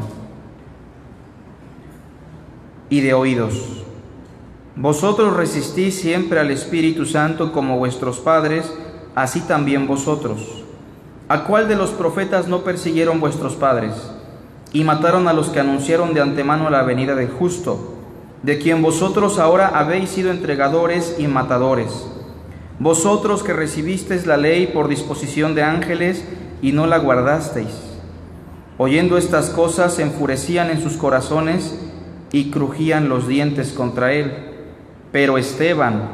y 2.89 3.01
de 3.01 3.13
oídos. 3.13 3.83
Vosotros 4.77 5.35
resistís 5.35 5.99
siempre 5.99 6.39
al 6.39 6.51
Espíritu 6.51 7.05
Santo 7.05 7.51
como 7.51 7.77
vuestros 7.77 8.19
padres, 8.21 8.71
así 9.15 9.41
también 9.41 9.87
vosotros. 9.87 10.63
¿A 11.27 11.43
cuál 11.43 11.67
de 11.67 11.75
los 11.75 11.91
profetas 11.91 12.47
no 12.47 12.63
persiguieron 12.63 13.19
vuestros 13.19 13.55
padres 13.55 13.93
y 14.73 14.83
mataron 14.83 15.27
a 15.27 15.33
los 15.33 15.49
que 15.49 15.59
anunciaron 15.59 16.13
de 16.13 16.21
antemano 16.21 16.69
la 16.69 16.83
venida 16.83 17.15
del 17.15 17.29
justo, 17.29 17.95
de 18.43 18.57
quien 18.57 18.81
vosotros 18.81 19.37
ahora 19.37 19.67
habéis 19.67 20.09
sido 20.09 20.31
entregadores 20.31 21.15
y 21.19 21.27
matadores? 21.27 22.07
Vosotros 22.79 23.43
que 23.43 23.53
recibisteis 23.53 24.25
la 24.25 24.37
ley 24.37 24.67
por 24.67 24.87
disposición 24.87 25.53
de 25.53 25.63
ángeles 25.63 26.25
y 26.61 26.71
no 26.71 26.87
la 26.87 26.97
guardasteis. 26.97 27.89
Oyendo 28.77 29.17
estas 29.17 29.49
cosas 29.49 29.93
se 29.93 30.03
enfurecían 30.03 30.69
en 30.71 30.81
sus 30.81 30.93
corazones 30.93 31.77
y 32.31 32.49
crujían 32.49 33.09
los 33.09 33.27
dientes 33.27 33.73
contra 33.73 34.13
él. 34.13 34.31
Pero 35.11 35.37
Esteban, 35.37 36.09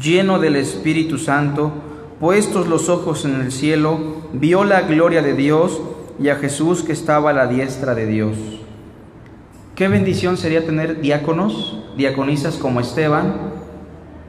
lleno 0.00 0.38
del 0.38 0.56
Espíritu 0.56 1.18
Santo, 1.18 1.72
puestos 2.20 2.68
los 2.68 2.90
ojos 2.90 3.24
en 3.24 3.40
el 3.40 3.50
cielo, 3.50 3.98
vio 4.34 4.62
la 4.64 4.82
gloria 4.82 5.22
de 5.22 5.32
Dios 5.32 5.80
y 6.20 6.28
a 6.28 6.36
Jesús 6.36 6.82
que 6.82 6.92
estaba 6.92 7.30
a 7.30 7.32
la 7.32 7.46
diestra 7.46 7.94
de 7.94 8.06
Dios. 8.06 8.36
Qué 9.74 9.88
bendición 9.88 10.36
sería 10.36 10.66
tener 10.66 11.00
diáconos, 11.00 11.78
diaconisas 11.96 12.56
como 12.58 12.80
Esteban, 12.80 13.34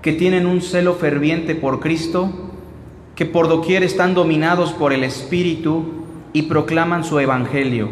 que 0.01 0.13
tienen 0.13 0.45
un 0.45 0.61
celo 0.61 0.95
ferviente 0.95 1.53
por 1.53 1.81
Cristo, 1.81 2.31
que 3.13 3.25
por 3.25 3.49
doquier 3.49 3.83
están 3.83 4.13
dominados 4.13 4.71
por 4.71 4.93
el 4.93 5.03
Espíritu 5.03 6.05
y 6.31 6.43
proclaman 6.43 7.03
su 7.03 7.19
Evangelio. 7.19 7.89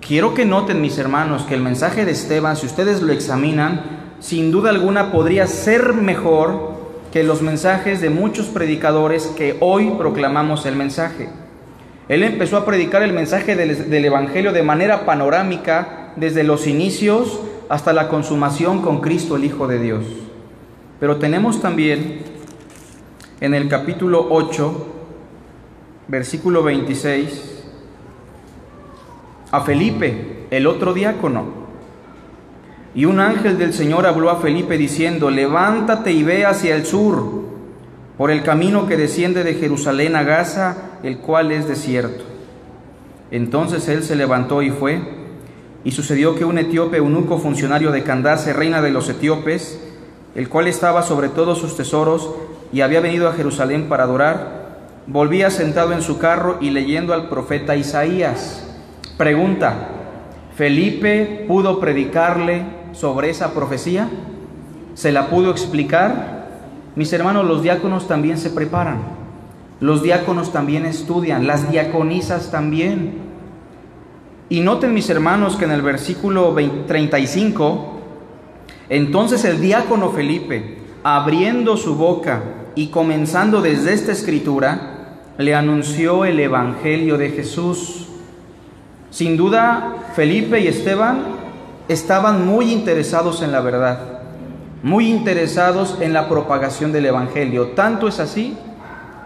Quiero 0.00 0.34
que 0.34 0.44
noten, 0.44 0.82
mis 0.82 0.98
hermanos, 0.98 1.44
que 1.44 1.54
el 1.54 1.62
mensaje 1.62 2.04
de 2.04 2.10
Esteban, 2.10 2.56
si 2.56 2.66
ustedes 2.66 3.00
lo 3.02 3.12
examinan, 3.12 4.16
sin 4.18 4.50
duda 4.50 4.70
alguna 4.70 5.12
podría 5.12 5.46
ser 5.46 5.94
mejor 5.94 6.73
que 7.14 7.22
los 7.22 7.42
mensajes 7.42 8.00
de 8.00 8.10
muchos 8.10 8.46
predicadores 8.46 9.28
que 9.36 9.56
hoy 9.60 9.92
proclamamos 9.96 10.66
el 10.66 10.74
mensaje. 10.74 11.28
Él 12.08 12.24
empezó 12.24 12.56
a 12.56 12.66
predicar 12.66 13.04
el 13.04 13.12
mensaje 13.12 13.54
del, 13.54 14.04
Evangelio 14.04 14.52
de 14.52 14.64
manera 14.64 15.06
panorámica 15.06 16.12
desde 16.16 16.42
los 16.42 16.66
inicios 16.66 17.38
hasta 17.68 17.92
la 17.92 18.08
consumación 18.08 18.82
con 18.82 19.00
Cristo 19.00 19.36
el 19.36 19.44
Hijo 19.44 19.68
de 19.68 19.78
Dios. 19.78 20.04
Pero 20.98 21.18
tenemos 21.18 21.62
también 21.62 22.22
en 23.40 23.54
el 23.54 23.68
capítulo 23.68 24.26
8, 24.30 24.86
versículo 26.08 26.64
26, 26.64 27.64
a 29.52 29.60
Felipe, 29.60 30.46
el 30.50 30.66
otro 30.66 30.92
diácono, 30.92 31.63
y 32.94 33.06
un 33.06 33.18
ángel 33.18 33.58
del 33.58 33.72
Señor 33.72 34.06
habló 34.06 34.30
a 34.30 34.36
Felipe 34.36 34.78
diciendo, 34.78 35.30
levántate 35.30 36.12
y 36.12 36.22
ve 36.22 36.46
hacia 36.46 36.76
el 36.76 36.86
sur, 36.86 37.44
por 38.16 38.30
el 38.30 38.44
camino 38.44 38.86
que 38.86 38.96
desciende 38.96 39.42
de 39.42 39.54
Jerusalén 39.54 40.14
a 40.14 40.22
Gaza, 40.22 40.76
el 41.02 41.18
cual 41.18 41.50
es 41.50 41.66
desierto. 41.66 42.24
Entonces 43.32 43.88
él 43.88 44.04
se 44.04 44.14
levantó 44.14 44.62
y 44.62 44.70
fue, 44.70 45.00
y 45.82 45.90
sucedió 45.90 46.36
que 46.36 46.44
un 46.44 46.56
etíope 46.56 46.98
eunuco 46.98 47.38
funcionario 47.38 47.90
de 47.90 48.04
Candace, 48.04 48.52
reina 48.52 48.80
de 48.80 48.90
los 48.90 49.08
etíopes, 49.08 49.80
el 50.36 50.48
cual 50.48 50.68
estaba 50.68 51.02
sobre 51.02 51.28
todos 51.28 51.58
sus 51.58 51.76
tesoros 51.76 52.30
y 52.72 52.80
había 52.80 53.00
venido 53.00 53.28
a 53.28 53.34
Jerusalén 53.34 53.88
para 53.88 54.04
adorar, 54.04 54.64
volvía 55.08 55.50
sentado 55.50 55.92
en 55.92 56.02
su 56.02 56.18
carro 56.18 56.58
y 56.60 56.70
leyendo 56.70 57.12
al 57.12 57.28
profeta 57.28 57.74
Isaías. 57.74 58.64
Pregunta, 59.18 59.88
¿Felipe 60.56 61.44
pudo 61.48 61.80
predicarle 61.80 62.62
sobre 62.94 63.30
esa 63.30 63.52
profecía? 63.52 64.08
¿Se 64.94 65.12
la 65.12 65.28
pudo 65.28 65.50
explicar? 65.50 66.48
Mis 66.96 67.12
hermanos, 67.12 67.44
los 67.44 67.62
diáconos 67.62 68.06
también 68.06 68.38
se 68.38 68.50
preparan. 68.50 68.98
Los 69.80 70.02
diáconos 70.02 70.52
también 70.52 70.86
estudian, 70.86 71.46
las 71.46 71.70
diaconisas 71.70 72.50
también. 72.50 73.14
Y 74.48 74.60
noten 74.60 74.94
mis 74.94 75.10
hermanos 75.10 75.56
que 75.56 75.64
en 75.64 75.72
el 75.72 75.82
versículo 75.82 76.54
35, 76.86 78.00
entonces 78.88 79.44
el 79.44 79.60
diácono 79.60 80.10
Felipe, 80.10 80.78
abriendo 81.02 81.76
su 81.76 81.96
boca 81.96 82.42
y 82.76 82.88
comenzando 82.88 83.60
desde 83.60 83.92
esta 83.92 84.12
escritura, 84.12 85.18
le 85.38 85.54
anunció 85.54 86.24
el 86.24 86.38
Evangelio 86.38 87.18
de 87.18 87.30
Jesús. 87.30 88.06
Sin 89.10 89.36
duda, 89.36 89.96
Felipe 90.14 90.60
y 90.60 90.68
Esteban 90.68 91.33
estaban 91.88 92.46
muy 92.46 92.72
interesados 92.72 93.42
en 93.42 93.52
la 93.52 93.60
verdad, 93.60 93.98
muy 94.82 95.10
interesados 95.10 95.98
en 96.00 96.12
la 96.12 96.28
propagación 96.28 96.92
del 96.92 97.06
Evangelio. 97.06 97.68
Tanto 97.68 98.08
es 98.08 98.20
así 98.20 98.56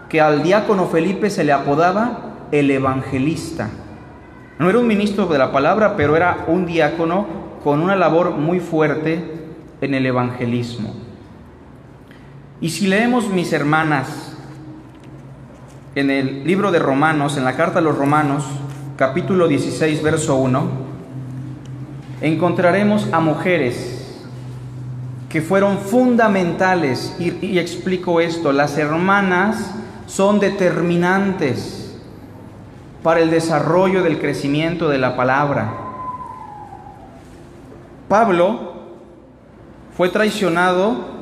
que 0.09 0.19
al 0.19 0.43
diácono 0.43 0.87
Felipe 0.87 1.29
se 1.29 1.43
le 1.43 1.53
apodaba 1.53 2.29
el 2.51 2.71
evangelista. 2.71 3.69
No 4.57 4.69
era 4.69 4.79
un 4.79 4.87
ministro 4.87 5.27
de 5.27 5.37
la 5.37 5.51
palabra, 5.51 5.95
pero 5.95 6.17
era 6.17 6.45
un 6.47 6.65
diácono 6.65 7.27
con 7.63 7.81
una 7.81 7.95
labor 7.95 8.31
muy 8.31 8.59
fuerte 8.59 9.23
en 9.81 9.93
el 9.93 10.05
evangelismo. 10.05 10.93
Y 12.59 12.69
si 12.69 12.87
leemos, 12.87 13.29
mis 13.29 13.53
hermanas, 13.53 14.35
en 15.95 16.09
el 16.09 16.45
libro 16.45 16.71
de 16.71 16.79
Romanos, 16.79 17.37
en 17.37 17.45
la 17.45 17.55
carta 17.55 17.79
a 17.79 17.81
los 17.81 17.97
Romanos, 17.97 18.43
capítulo 18.97 19.47
16, 19.47 20.03
verso 20.03 20.35
1, 20.35 20.88
encontraremos 22.21 23.07
a 23.11 23.19
mujeres 23.19 23.99
que 25.29 25.41
fueron 25.41 25.77
fundamentales, 25.77 27.15
y, 27.19 27.59
explico 27.59 28.19
esto, 28.19 28.51
las 28.51 28.77
hermanas 28.77 29.75
son 30.07 30.39
determinantes 30.39 31.95
para 33.03 33.19
el 33.19 33.29
desarrollo 33.29 34.01
del 34.01 34.19
crecimiento 34.19 34.89
de 34.89 34.97
la 34.97 35.15
palabra. 35.15 35.71
Pablo 38.07 38.73
fue 39.95 40.09
traicionado 40.09 41.19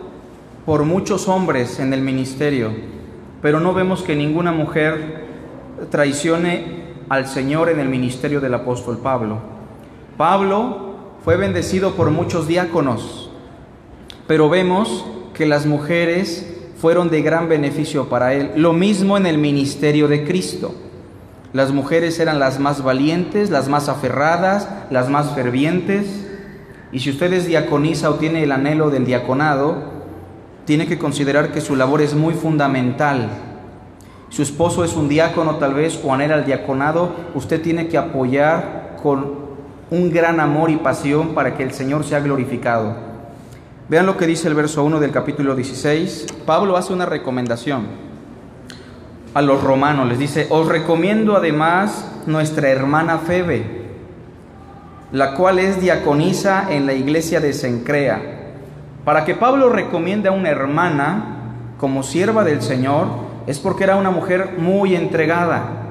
por 0.65 0.85
muchos 0.85 1.27
hombres 1.27 1.79
en 1.79 1.93
el 1.93 2.01
ministerio, 2.01 2.71
pero 3.41 3.59
no 3.59 3.73
vemos 3.73 4.03
que 4.03 4.15
ninguna 4.15 4.53
mujer 4.53 5.25
traicione 5.91 6.87
al 7.09 7.27
Señor 7.27 7.69
en 7.69 7.81
el 7.81 7.89
ministerio 7.89 8.39
del 8.39 8.53
apóstol 8.53 8.99
Pablo. 8.99 9.39
Pablo 10.15 10.86
fue 11.23 11.37
bendecido 11.37 11.93
por 11.93 12.11
muchos 12.11 12.47
diáconos, 12.47 13.29
pero 14.27 14.49
vemos 14.49 15.05
que 15.33 15.45
las 15.45 15.65
mujeres 15.65 16.57
fueron 16.79 17.09
de 17.09 17.21
gran 17.21 17.49
beneficio 17.49 18.09
para 18.09 18.33
él. 18.33 18.51
Lo 18.55 18.73
mismo 18.73 19.17
en 19.17 19.25
el 19.25 19.37
ministerio 19.37 20.07
de 20.07 20.25
Cristo. 20.25 20.73
Las 21.53 21.71
mujeres 21.71 22.19
eran 22.19 22.39
las 22.39 22.59
más 22.59 22.83
valientes, 22.83 23.49
las 23.49 23.67
más 23.67 23.89
aferradas, 23.89 24.67
las 24.89 25.09
más 25.09 25.33
fervientes. 25.33 26.05
Y 26.91 26.99
si 26.99 27.09
usted 27.09 27.33
es 27.33 27.47
diaconisa 27.47 28.09
o 28.09 28.15
tiene 28.15 28.43
el 28.43 28.51
anhelo 28.51 28.89
del 28.89 29.05
diaconado, 29.05 29.97
tiene 30.65 30.87
que 30.87 30.99
considerar 30.99 31.51
que 31.51 31.61
su 31.61 31.75
labor 31.75 32.01
es 32.01 32.13
muy 32.13 32.33
fundamental. 32.33 33.29
Su 34.29 34.43
esposo 34.43 34.83
es 34.83 34.95
un 34.95 35.07
diácono 35.07 35.55
tal 35.55 35.73
vez 35.73 35.99
o 36.03 36.13
anhela 36.13 36.35
el 36.35 36.45
diaconado, 36.45 37.11
usted 37.33 37.61
tiene 37.61 37.87
que 37.87 37.97
apoyar 37.97 38.97
con 39.01 39.46
un 39.89 40.11
gran 40.11 40.39
amor 40.39 40.69
y 40.69 40.77
pasión 40.77 41.33
para 41.33 41.55
que 41.55 41.63
el 41.63 41.71
Señor 41.71 42.03
sea 42.03 42.19
glorificado. 42.19 42.95
Vean 43.89 44.05
lo 44.05 44.17
que 44.17 44.27
dice 44.27 44.49
el 44.49 44.53
verso 44.53 44.83
1 44.83 44.99
del 44.99 45.11
capítulo 45.11 45.55
16. 45.55 46.27
Pablo 46.45 46.75
hace 46.75 46.91
una 46.91 47.05
recomendación 47.05 47.87
a 49.33 49.41
los 49.41 49.63
romanos. 49.63 50.09
Les 50.09 50.19
dice, 50.19 50.47
os 50.49 50.67
recomiendo 50.67 51.37
además 51.37 52.11
nuestra 52.25 52.69
hermana 52.69 53.19
Febe, 53.19 53.85
la 55.13 55.35
cual 55.35 55.59
es 55.59 55.79
diaconisa 55.79 56.67
en 56.69 56.85
la 56.85 56.93
iglesia 56.93 57.39
de 57.39 57.53
Sencrea. 57.53 58.21
Para 59.05 59.23
que 59.23 59.35
Pablo 59.35 59.69
recomiende 59.69 60.27
a 60.27 60.33
una 60.33 60.49
hermana 60.49 61.37
como 61.77 62.03
sierva 62.03 62.43
del 62.43 62.61
Señor, 62.61 63.07
es 63.47 63.59
porque 63.59 63.85
era 63.85 63.95
una 63.95 64.11
mujer 64.11 64.55
muy 64.57 64.95
entregada. 64.95 65.86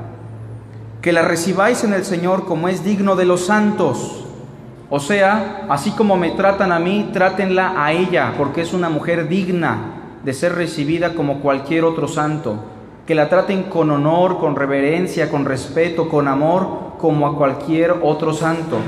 Que 1.06 1.12
la 1.12 1.22
recibáis 1.22 1.84
en 1.84 1.92
el 1.92 2.04
Señor 2.04 2.46
como 2.46 2.66
es 2.66 2.82
digno 2.82 3.14
de 3.14 3.26
los 3.26 3.46
santos. 3.46 4.24
O 4.90 4.98
sea, 4.98 5.64
así 5.68 5.92
como 5.92 6.16
me 6.16 6.32
tratan 6.32 6.72
a 6.72 6.80
mí, 6.80 7.10
trátenla 7.12 7.74
a 7.76 7.92
ella, 7.92 8.34
porque 8.36 8.62
es 8.62 8.72
una 8.72 8.88
mujer 8.88 9.28
digna 9.28 10.18
de 10.24 10.34
ser 10.34 10.56
recibida 10.56 11.14
como 11.14 11.42
cualquier 11.42 11.84
otro 11.84 12.08
santo 12.08 12.58
que 13.06 13.14
la 13.14 13.28
traten 13.28 13.62
con 13.62 13.92
honor, 13.92 14.38
con 14.40 14.56
reverencia, 14.56 15.30
con 15.30 15.44
respeto, 15.44 16.08
con 16.08 16.26
amor, 16.26 16.94
como 16.98 17.28
a 17.28 17.36
cualquier 17.36 17.94
otro 18.02 18.32
santo. 18.32 18.78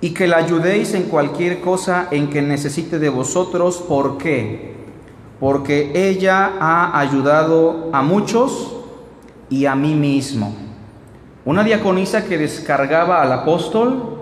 Y 0.00 0.10
que 0.10 0.28
la 0.28 0.36
ayudéis 0.36 0.94
en 0.94 1.08
cualquier 1.08 1.60
cosa 1.60 2.06
en 2.12 2.30
que 2.30 2.40
necesite 2.40 3.00
de 3.00 3.08
vosotros. 3.08 3.78
¿Por 3.78 4.16
qué? 4.16 4.76
Porque 5.40 5.90
ella 6.08 6.52
ha 6.60 7.00
ayudado 7.00 7.90
a 7.92 8.02
muchos 8.02 8.75
y 9.48 9.66
a 9.66 9.74
mí 9.74 9.94
mismo. 9.94 10.54
Una 11.44 11.62
diaconisa 11.62 12.24
que 12.24 12.38
descargaba 12.38 13.22
al 13.22 13.32
apóstol, 13.32 14.16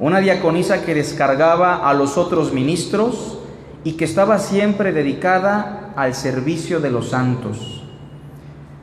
una 0.00 0.20
diaconisa 0.20 0.84
que 0.84 0.94
descargaba 0.94 1.88
a 1.88 1.94
los 1.94 2.18
otros 2.18 2.52
ministros 2.52 3.38
y 3.84 3.92
que 3.92 4.04
estaba 4.04 4.38
siempre 4.38 4.92
dedicada 4.92 5.92
al 5.96 6.14
servicio 6.14 6.80
de 6.80 6.90
los 6.90 7.10
santos. 7.10 7.82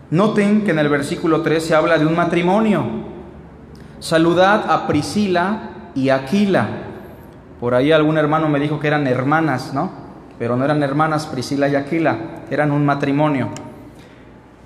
Noten 0.09 0.63
que 0.63 0.71
en 0.71 0.79
el 0.79 0.89
versículo 0.89 1.41
3 1.41 1.63
se 1.63 1.75
habla 1.75 1.97
de 1.97 2.05
un 2.05 2.15
matrimonio. 2.15 2.85
Saludad 3.99 4.69
a 4.69 4.87
Priscila 4.87 5.91
y 5.95 6.09
Aquila. 6.09 6.67
Por 7.59 7.73
ahí 7.73 7.91
algún 7.91 8.17
hermano 8.17 8.49
me 8.49 8.59
dijo 8.59 8.79
que 8.79 8.87
eran 8.87 9.07
hermanas, 9.07 9.73
¿no? 9.73 9.91
Pero 10.37 10.57
no 10.57 10.65
eran 10.65 10.83
hermanas 10.83 11.25
Priscila 11.27 11.69
y 11.69 11.75
Aquila, 11.75 12.17
eran 12.49 12.71
un 12.71 12.85
matrimonio. 12.85 13.49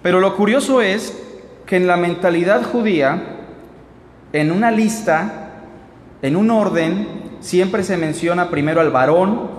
Pero 0.01 0.19
lo 0.19 0.35
curioso 0.35 0.81
es 0.81 1.17
que 1.65 1.75
en 1.75 1.87
la 1.87 1.97
mentalidad 1.97 2.63
judía, 2.63 3.21
en 4.31 4.51
una 4.51 4.71
lista, 4.71 5.49
en 6.21 6.35
un 6.35 6.51
orden, 6.51 7.07
siempre 7.41 7.83
se 7.83 7.97
menciona 7.97 8.49
primero 8.49 8.81
al 8.81 8.91
varón 8.91 9.49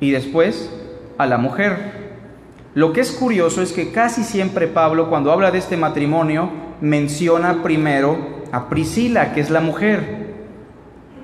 y 0.00 0.10
después 0.10 0.70
a 1.18 1.26
la 1.26 1.38
mujer. 1.38 2.04
Lo 2.74 2.92
que 2.92 3.00
es 3.00 3.12
curioso 3.12 3.62
es 3.62 3.72
que 3.72 3.92
casi 3.92 4.24
siempre 4.24 4.66
Pablo, 4.66 5.08
cuando 5.08 5.30
habla 5.30 5.50
de 5.50 5.58
este 5.58 5.76
matrimonio, 5.76 6.50
menciona 6.80 7.62
primero 7.62 8.44
a 8.52 8.68
Priscila, 8.68 9.32
que 9.32 9.40
es 9.40 9.50
la 9.50 9.60
mujer. 9.60 10.24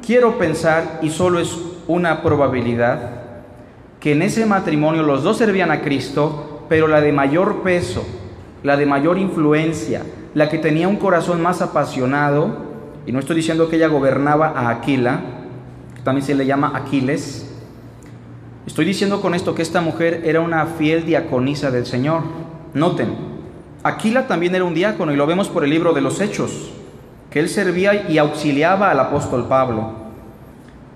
Quiero 0.04 0.38
pensar, 0.38 1.00
y 1.02 1.10
solo 1.10 1.40
es 1.40 1.58
una 1.86 2.22
probabilidad, 2.22 3.20
que 3.98 4.12
en 4.12 4.22
ese 4.22 4.46
matrimonio 4.46 5.02
los 5.02 5.22
dos 5.22 5.38
servían 5.38 5.70
a 5.70 5.80
Cristo, 5.80 6.64
pero 6.68 6.86
la 6.86 7.00
de 7.00 7.12
mayor 7.12 7.62
peso, 7.62 8.06
la 8.62 8.76
de 8.76 8.86
mayor 8.86 9.18
influencia, 9.18 10.02
la 10.34 10.48
que 10.48 10.58
tenía 10.58 10.88
un 10.88 10.96
corazón 10.96 11.42
más 11.42 11.62
apasionado, 11.62 12.70
y 13.06 13.12
no 13.12 13.18
estoy 13.18 13.36
diciendo 13.36 13.68
que 13.68 13.76
ella 13.76 13.88
gobernaba 13.88 14.48
a 14.48 14.68
Aquila, 14.68 15.20
que 15.94 16.02
también 16.02 16.26
se 16.26 16.34
le 16.34 16.46
llama 16.46 16.72
Aquiles, 16.74 17.50
Estoy 18.66 18.84
diciendo 18.84 19.20
con 19.20 19.34
esto 19.34 19.54
que 19.54 19.62
esta 19.62 19.80
mujer 19.80 20.22
era 20.24 20.40
una 20.40 20.64
fiel 20.66 21.04
diaconisa 21.04 21.70
del 21.70 21.86
Señor. 21.86 22.22
Noten, 22.72 23.16
Aquila 23.82 24.28
también 24.28 24.54
era 24.54 24.64
un 24.64 24.74
diácono 24.74 25.12
y 25.12 25.16
lo 25.16 25.26
vemos 25.26 25.48
por 25.48 25.64
el 25.64 25.70
libro 25.70 25.92
de 25.92 26.02
los 26.02 26.20
Hechos, 26.20 26.70
que 27.30 27.40
él 27.40 27.48
servía 27.48 28.08
y 28.08 28.18
auxiliaba 28.18 28.90
al 28.90 29.00
apóstol 29.00 29.48
Pablo. 29.48 29.92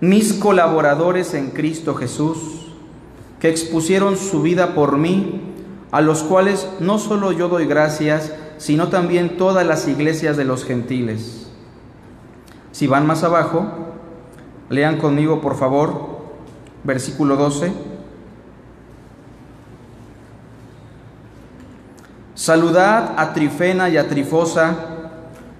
Mis 0.00 0.34
colaboradores 0.34 1.34
en 1.34 1.50
Cristo 1.50 1.94
Jesús, 1.94 2.68
que 3.40 3.48
expusieron 3.48 4.16
su 4.18 4.42
vida 4.42 4.74
por 4.74 4.96
mí, 4.96 5.40
a 5.94 6.00
los 6.00 6.24
cuales 6.24 6.66
no 6.80 6.98
solo 6.98 7.30
yo 7.30 7.48
doy 7.48 7.66
gracias, 7.66 8.32
sino 8.58 8.88
también 8.88 9.36
todas 9.36 9.64
las 9.64 9.86
iglesias 9.86 10.36
de 10.36 10.44
los 10.44 10.64
gentiles. 10.64 11.46
Si 12.72 12.88
van 12.88 13.06
más 13.06 13.22
abajo, 13.22 13.68
lean 14.70 14.98
conmigo 14.98 15.40
por 15.40 15.56
favor 15.56 16.18
versículo 16.82 17.36
12. 17.36 17.72
Saludad 22.34 23.14
a 23.16 23.32
Trifena 23.32 23.88
y 23.88 23.96
a 23.96 24.08
Trifosa, 24.08 24.74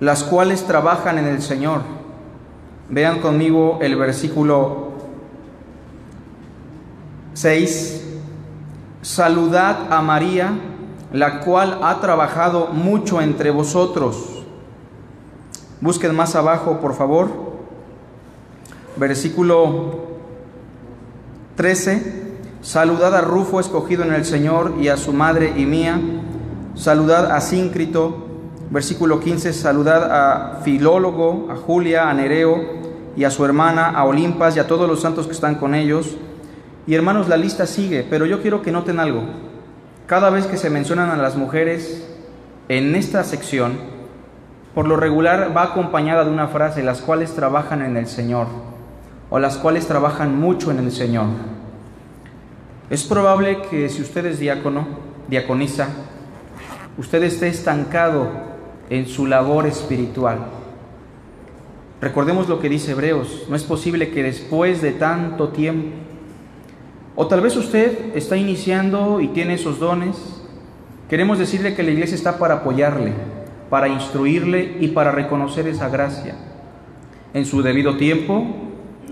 las 0.01 0.25
cuales 0.25 0.67
trabajan 0.67 1.19
en 1.19 1.27
el 1.27 1.43
Señor. 1.43 1.83
Vean 2.89 3.21
conmigo 3.21 3.79
el 3.83 3.95
versículo 3.95 4.95
6. 7.35 8.04
Saludad 9.05 9.93
a 9.93 10.01
María, 10.01 10.55
la 11.13 11.41
cual 11.41 11.81
ha 11.83 12.01
trabajado 12.01 12.69
mucho 12.69 13.21
entre 13.21 13.51
vosotros. 13.51 14.43
Busquen 15.83 16.17
más 16.17 16.35
abajo, 16.35 16.81
por 16.81 16.95
favor. 16.95 17.29
Versículo 18.97 20.07
13. 21.57 22.39
Saludad 22.63 23.15
a 23.15 23.21
Rufo 23.21 23.61
escogido 23.61 24.05
en 24.05 24.15
el 24.15 24.25
Señor 24.25 24.77
y 24.81 24.89
a 24.89 24.97
su 24.97 25.13
madre 25.13 25.53
y 25.55 25.67
mía. 25.67 26.01
Saludad 26.75 27.31
a 27.31 27.43
Síncrito. 27.43 28.27
Versículo 28.71 29.21
15. 29.21 29.53
Saludad 29.53 30.11
a 30.11 30.61
Filólogo, 30.63 31.49
a 31.51 31.57
Julia, 31.57 32.09
a 32.09 32.15
Nereo 32.15 32.59
y 33.17 33.25
a 33.25 33.31
su 33.31 33.45
hermana, 33.45 33.91
a 33.91 34.07
Olimpas 34.07 34.57
y 34.57 34.61
a 34.61 34.67
todos 34.67 34.89
los 34.89 35.03
santos 35.03 35.27
que 35.27 35.33
están 35.33 35.57
con 35.57 35.75
ellos. 35.75 36.17
Y 36.87 36.95
hermanos, 36.95 37.29
la 37.29 37.37
lista 37.37 37.67
sigue, 37.67 38.07
pero 38.09 38.27
yo 38.27 38.43
quiero 38.43 38.63
que 38.63 38.73
noten 38.73 39.01
algo. 39.01 39.23
Cada 40.07 40.29
vez 40.31 40.47
que 40.47 40.59
se 40.59 40.69
mencionan 40.69 41.11
a 41.11 41.17
las 41.17 41.35
mujeres 41.35 42.07
en 42.69 42.95
esta 42.95 43.25
sección, 43.25 43.79
por 44.75 44.87
lo 44.87 44.97
regular 44.97 45.57
va 45.57 45.63
acompañada 45.63 46.25
de 46.25 46.31
una 46.31 46.49
frase, 46.49 46.83
las 46.83 47.01
cuales 47.01 47.35
trabajan 47.35 47.83
en 47.83 47.97
el 47.97 48.07
Señor 48.07 48.49
o 49.31 49.39
las 49.39 49.57
cuales 49.57 49.87
trabajan 49.87 50.39
mucho 50.39 50.71
en 50.71 50.79
el 50.79 50.93
Señor. 50.93 51.27
Es 52.91 53.05
probable 53.05 53.63
que 53.71 53.89
si 53.89 54.03
usted 54.03 54.27
es 54.27 54.39
diácono, 54.39 54.87
diaconisa, 55.29 55.89
usted 56.99 57.23
esté 57.23 57.49
estancado 57.49 58.29
en 58.91 59.07
su 59.07 59.27
labor 59.27 59.67
espiritual. 59.67 60.39
Recordemos 62.01 62.49
lo 62.49 62.61
que 62.61 62.69
dice 62.69 62.93
Hebreos, 62.93 63.47
no 63.49 63.57
es 63.57 63.65
posible 63.65 64.11
que 64.11 64.23
después 64.23 64.83
de 64.83 64.93
tanto 64.93 65.49
tiempo, 65.49 65.97
o 67.17 67.27
tal 67.27 67.41
vez 67.41 67.57
usted 67.57 68.17
está 68.17 68.37
iniciando 68.37 69.21
y 69.21 69.29
tiene 69.29 69.55
esos 69.55 69.79
dones, 69.79 70.17
queremos 71.09 71.39
decirle 71.39 71.75
que 71.75 71.83
la 71.83 71.93
iglesia 71.93 72.17
está 72.17 72.39
para 72.39 72.55
apoyarle, 72.55 73.13
para 73.71 73.89
instruirle 73.89 74.79
y 74.81 74.89
para 74.89 75.13
reconocer 75.13 75.69
esa 75.69 75.89
gracia. 75.89 76.35
En 77.33 77.47
su 77.47 77.63
debido 77.63 77.97
tiempo, 77.97 78.45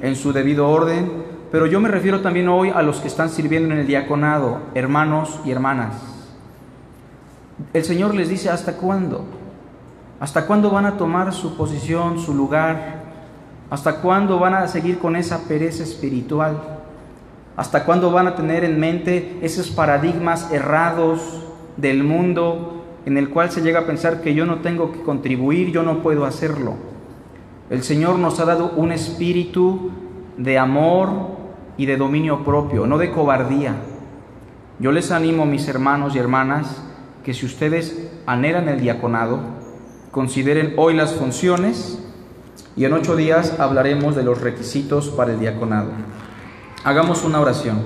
en 0.01 0.17
su 0.17 0.33
debido 0.33 0.69
orden, 0.69 1.11
pero 1.53 1.67
yo 1.67 1.81
me 1.81 1.89
refiero 1.89 2.23
también 2.23 2.49
hoy 2.49 2.71
a 2.71 2.83
los 2.83 3.01
que 3.01 3.09
están 3.09 3.29
sirviendo 3.29 3.73
en 3.75 3.81
el 3.81 3.87
diaconado, 3.87 4.61
hermanos 4.75 5.41
y 5.45 5.51
hermanas. 5.51 5.95
El 7.73 7.85
Señor 7.85 8.15
les 8.15 8.29
dice, 8.29 8.51
¿hasta 8.51 8.77
cuándo? 8.77 9.25
¿Hasta 10.19 10.47
cuándo 10.47 10.71
van 10.71 10.87
a 10.87 10.97
tomar 10.97 11.33
su 11.33 11.57
posición, 11.57 12.19
su 12.19 12.35
lugar? 12.35 13.03
¿Hasta 13.71 14.01
cuándo 14.01 14.39
van 14.39 14.55
a 14.55 14.67
seguir 14.67 14.99
con 14.99 15.15
esa 15.15 15.47
pereza 15.47 15.83
espiritual? 15.83 16.72
¿Hasta 17.57 17.85
cuándo 17.85 18.11
van 18.11 18.27
a 18.27 18.35
tener 18.35 18.65
en 18.65 18.81
mente 18.81 19.39
esos 19.43 19.71
paradigmas 19.71 20.51
errados 20.53 21.43
del 21.77 22.03
mundo 22.03 22.85
en 23.05 23.19
el 23.19 23.29
cual 23.29 23.51
se 23.51 23.61
llega 23.61 23.81
a 23.81 23.87
pensar 23.87 24.23
que 24.23 24.35
yo 24.35 24.47
no 24.47 24.61
tengo 24.61 24.93
que 24.93 25.03
contribuir, 25.03 25.71
yo 25.71 25.83
no 25.83 26.03
puedo 26.03 26.25
hacerlo? 26.25 26.75
El 27.69 27.83
Señor 27.83 28.19
nos 28.19 28.41
ha 28.41 28.45
dado 28.45 28.73
un 28.77 28.93
espíritu 28.93 29.91
de 30.37 30.59
amor 30.59 31.11
y 31.77 31.87
de 31.87 31.97
dominio 31.97 32.45
propio, 32.45 32.87
no 32.87 32.99
de 32.99 33.11
cobardía. 33.11 33.77
Yo 34.79 34.93
les 34.93 35.11
animo, 35.11 35.47
mis 35.47 35.69
hermanos 35.69 36.15
y 36.15 36.19
hermanas, 36.19 36.83
que 37.25 37.35
si 37.35 37.47
ustedes 37.47 38.11
anhelan 38.27 38.69
el 38.69 38.81
diaconado, 38.81 39.41
consideren 40.11 40.75
hoy 40.77 40.95
las 40.95 41.15
funciones 41.15 42.03
y 42.77 42.85
en 42.85 42.93
ocho 42.95 43.15
días 43.17 43.59
hablaremos 43.61 44.17
de 44.17 44.25
los 44.25 44.41
requisitos 44.41 45.11
para 45.11 45.33
el 45.33 45.41
diaconado. 45.41 45.91
Hagamos 46.85 47.23
una 47.23 47.41
oración. 47.41 47.79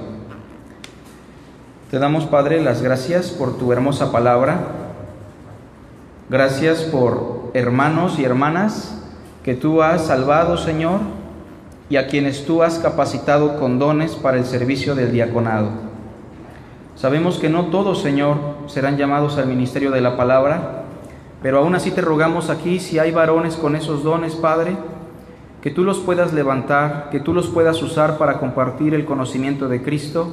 Te 1.90 1.98
damos, 1.98 2.24
Padre, 2.24 2.62
las 2.62 2.80
gracias 2.80 3.28
por 3.28 3.58
tu 3.58 3.70
hermosa 3.70 4.10
palabra. 4.10 4.68
Gracias 6.30 6.80
por 6.80 7.50
hermanos 7.52 8.18
y 8.18 8.24
hermanas 8.24 8.98
que 9.44 9.54
tú 9.54 9.82
has 9.82 10.06
salvado, 10.06 10.56
Señor, 10.56 11.00
y 11.90 11.96
a 11.96 12.06
quienes 12.06 12.46
tú 12.46 12.62
has 12.62 12.78
capacitado 12.78 13.58
con 13.60 13.78
dones 13.78 14.14
para 14.14 14.38
el 14.38 14.46
servicio 14.46 14.94
del 14.94 15.12
diaconado. 15.12 15.68
Sabemos 16.94 17.38
que 17.38 17.50
no 17.50 17.66
todos, 17.66 18.00
Señor, 18.00 18.38
serán 18.66 18.96
llamados 18.96 19.36
al 19.36 19.46
ministerio 19.46 19.90
de 19.90 20.00
la 20.00 20.16
palabra, 20.16 20.84
pero 21.42 21.58
aún 21.58 21.74
así 21.74 21.90
te 21.90 22.00
rogamos 22.00 22.48
aquí, 22.48 22.80
si 22.80 22.98
hay 22.98 23.10
varones 23.10 23.56
con 23.56 23.76
esos 23.76 24.02
dones, 24.02 24.36
Padre, 24.36 24.74
que 25.62 25.70
tú 25.70 25.84
los 25.84 25.98
puedas 25.98 26.32
levantar, 26.32 27.08
que 27.10 27.20
tú 27.20 27.34
los 27.34 27.48
puedas 27.48 27.82
usar 27.82 28.18
para 28.18 28.38
compartir 28.38 28.94
el 28.94 29.04
conocimiento 29.04 29.68
de 29.68 29.82
Cristo, 29.82 30.32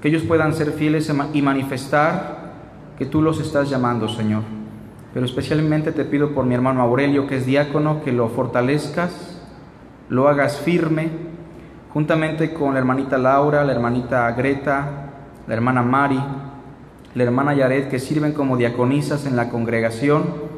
que 0.00 0.08
ellos 0.08 0.22
puedan 0.22 0.54
ser 0.54 0.72
fieles 0.72 1.12
y 1.32 1.42
manifestar 1.42 2.40
que 2.98 3.06
tú 3.06 3.22
los 3.22 3.40
estás 3.40 3.70
llamando, 3.70 4.08
Señor. 4.08 4.42
Pero 5.12 5.26
especialmente 5.26 5.92
te 5.92 6.04
pido 6.04 6.34
por 6.34 6.46
mi 6.46 6.54
hermano 6.54 6.82
Aurelio, 6.82 7.26
que 7.26 7.36
es 7.36 7.46
diácono, 7.46 8.02
que 8.02 8.12
lo 8.12 8.28
fortalezcas, 8.28 9.40
lo 10.08 10.28
hagas 10.28 10.58
firme, 10.58 11.08
juntamente 11.92 12.52
con 12.52 12.74
la 12.74 12.78
hermanita 12.78 13.18
Laura, 13.18 13.64
la 13.64 13.72
hermanita 13.72 14.30
Greta, 14.32 15.10
la 15.46 15.54
hermana 15.54 15.82
Mari, 15.82 16.20
la 17.14 17.22
hermana 17.24 17.54
Yaret, 17.54 17.88
que 17.88 17.98
sirven 17.98 18.32
como 18.32 18.56
diaconisas 18.56 19.26
en 19.26 19.34
la 19.34 19.48
congregación, 19.48 20.49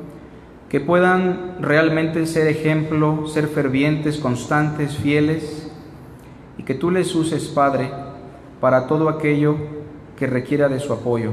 que 0.72 0.80
puedan 0.80 1.56
realmente 1.60 2.24
ser 2.24 2.48
ejemplo, 2.48 3.26
ser 3.26 3.48
fervientes, 3.48 4.16
constantes, 4.16 4.96
fieles, 4.96 5.70
y 6.56 6.62
que 6.62 6.74
tú 6.74 6.90
les 6.90 7.14
uses, 7.14 7.48
Padre, 7.48 7.90
para 8.58 8.86
todo 8.86 9.10
aquello 9.10 9.54
que 10.18 10.26
requiera 10.26 10.70
de 10.70 10.80
su 10.80 10.94
apoyo. 10.94 11.32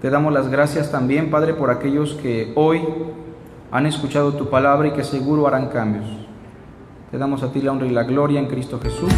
Te 0.00 0.10
damos 0.10 0.32
las 0.32 0.48
gracias 0.48 0.92
también, 0.92 1.28
Padre, 1.28 1.54
por 1.54 1.70
aquellos 1.70 2.14
que 2.14 2.52
hoy 2.54 2.82
han 3.72 3.86
escuchado 3.86 4.32
tu 4.34 4.48
palabra 4.48 4.86
y 4.86 4.92
que 4.92 5.02
seguro 5.02 5.48
harán 5.48 5.66
cambios. 5.66 6.06
Te 7.10 7.18
damos 7.18 7.42
a 7.42 7.50
ti 7.50 7.60
la 7.60 7.72
honra 7.72 7.88
y 7.88 7.90
la 7.90 8.04
gloria 8.04 8.38
en 8.38 8.46
Cristo 8.46 8.78
Jesús. 8.80 9.12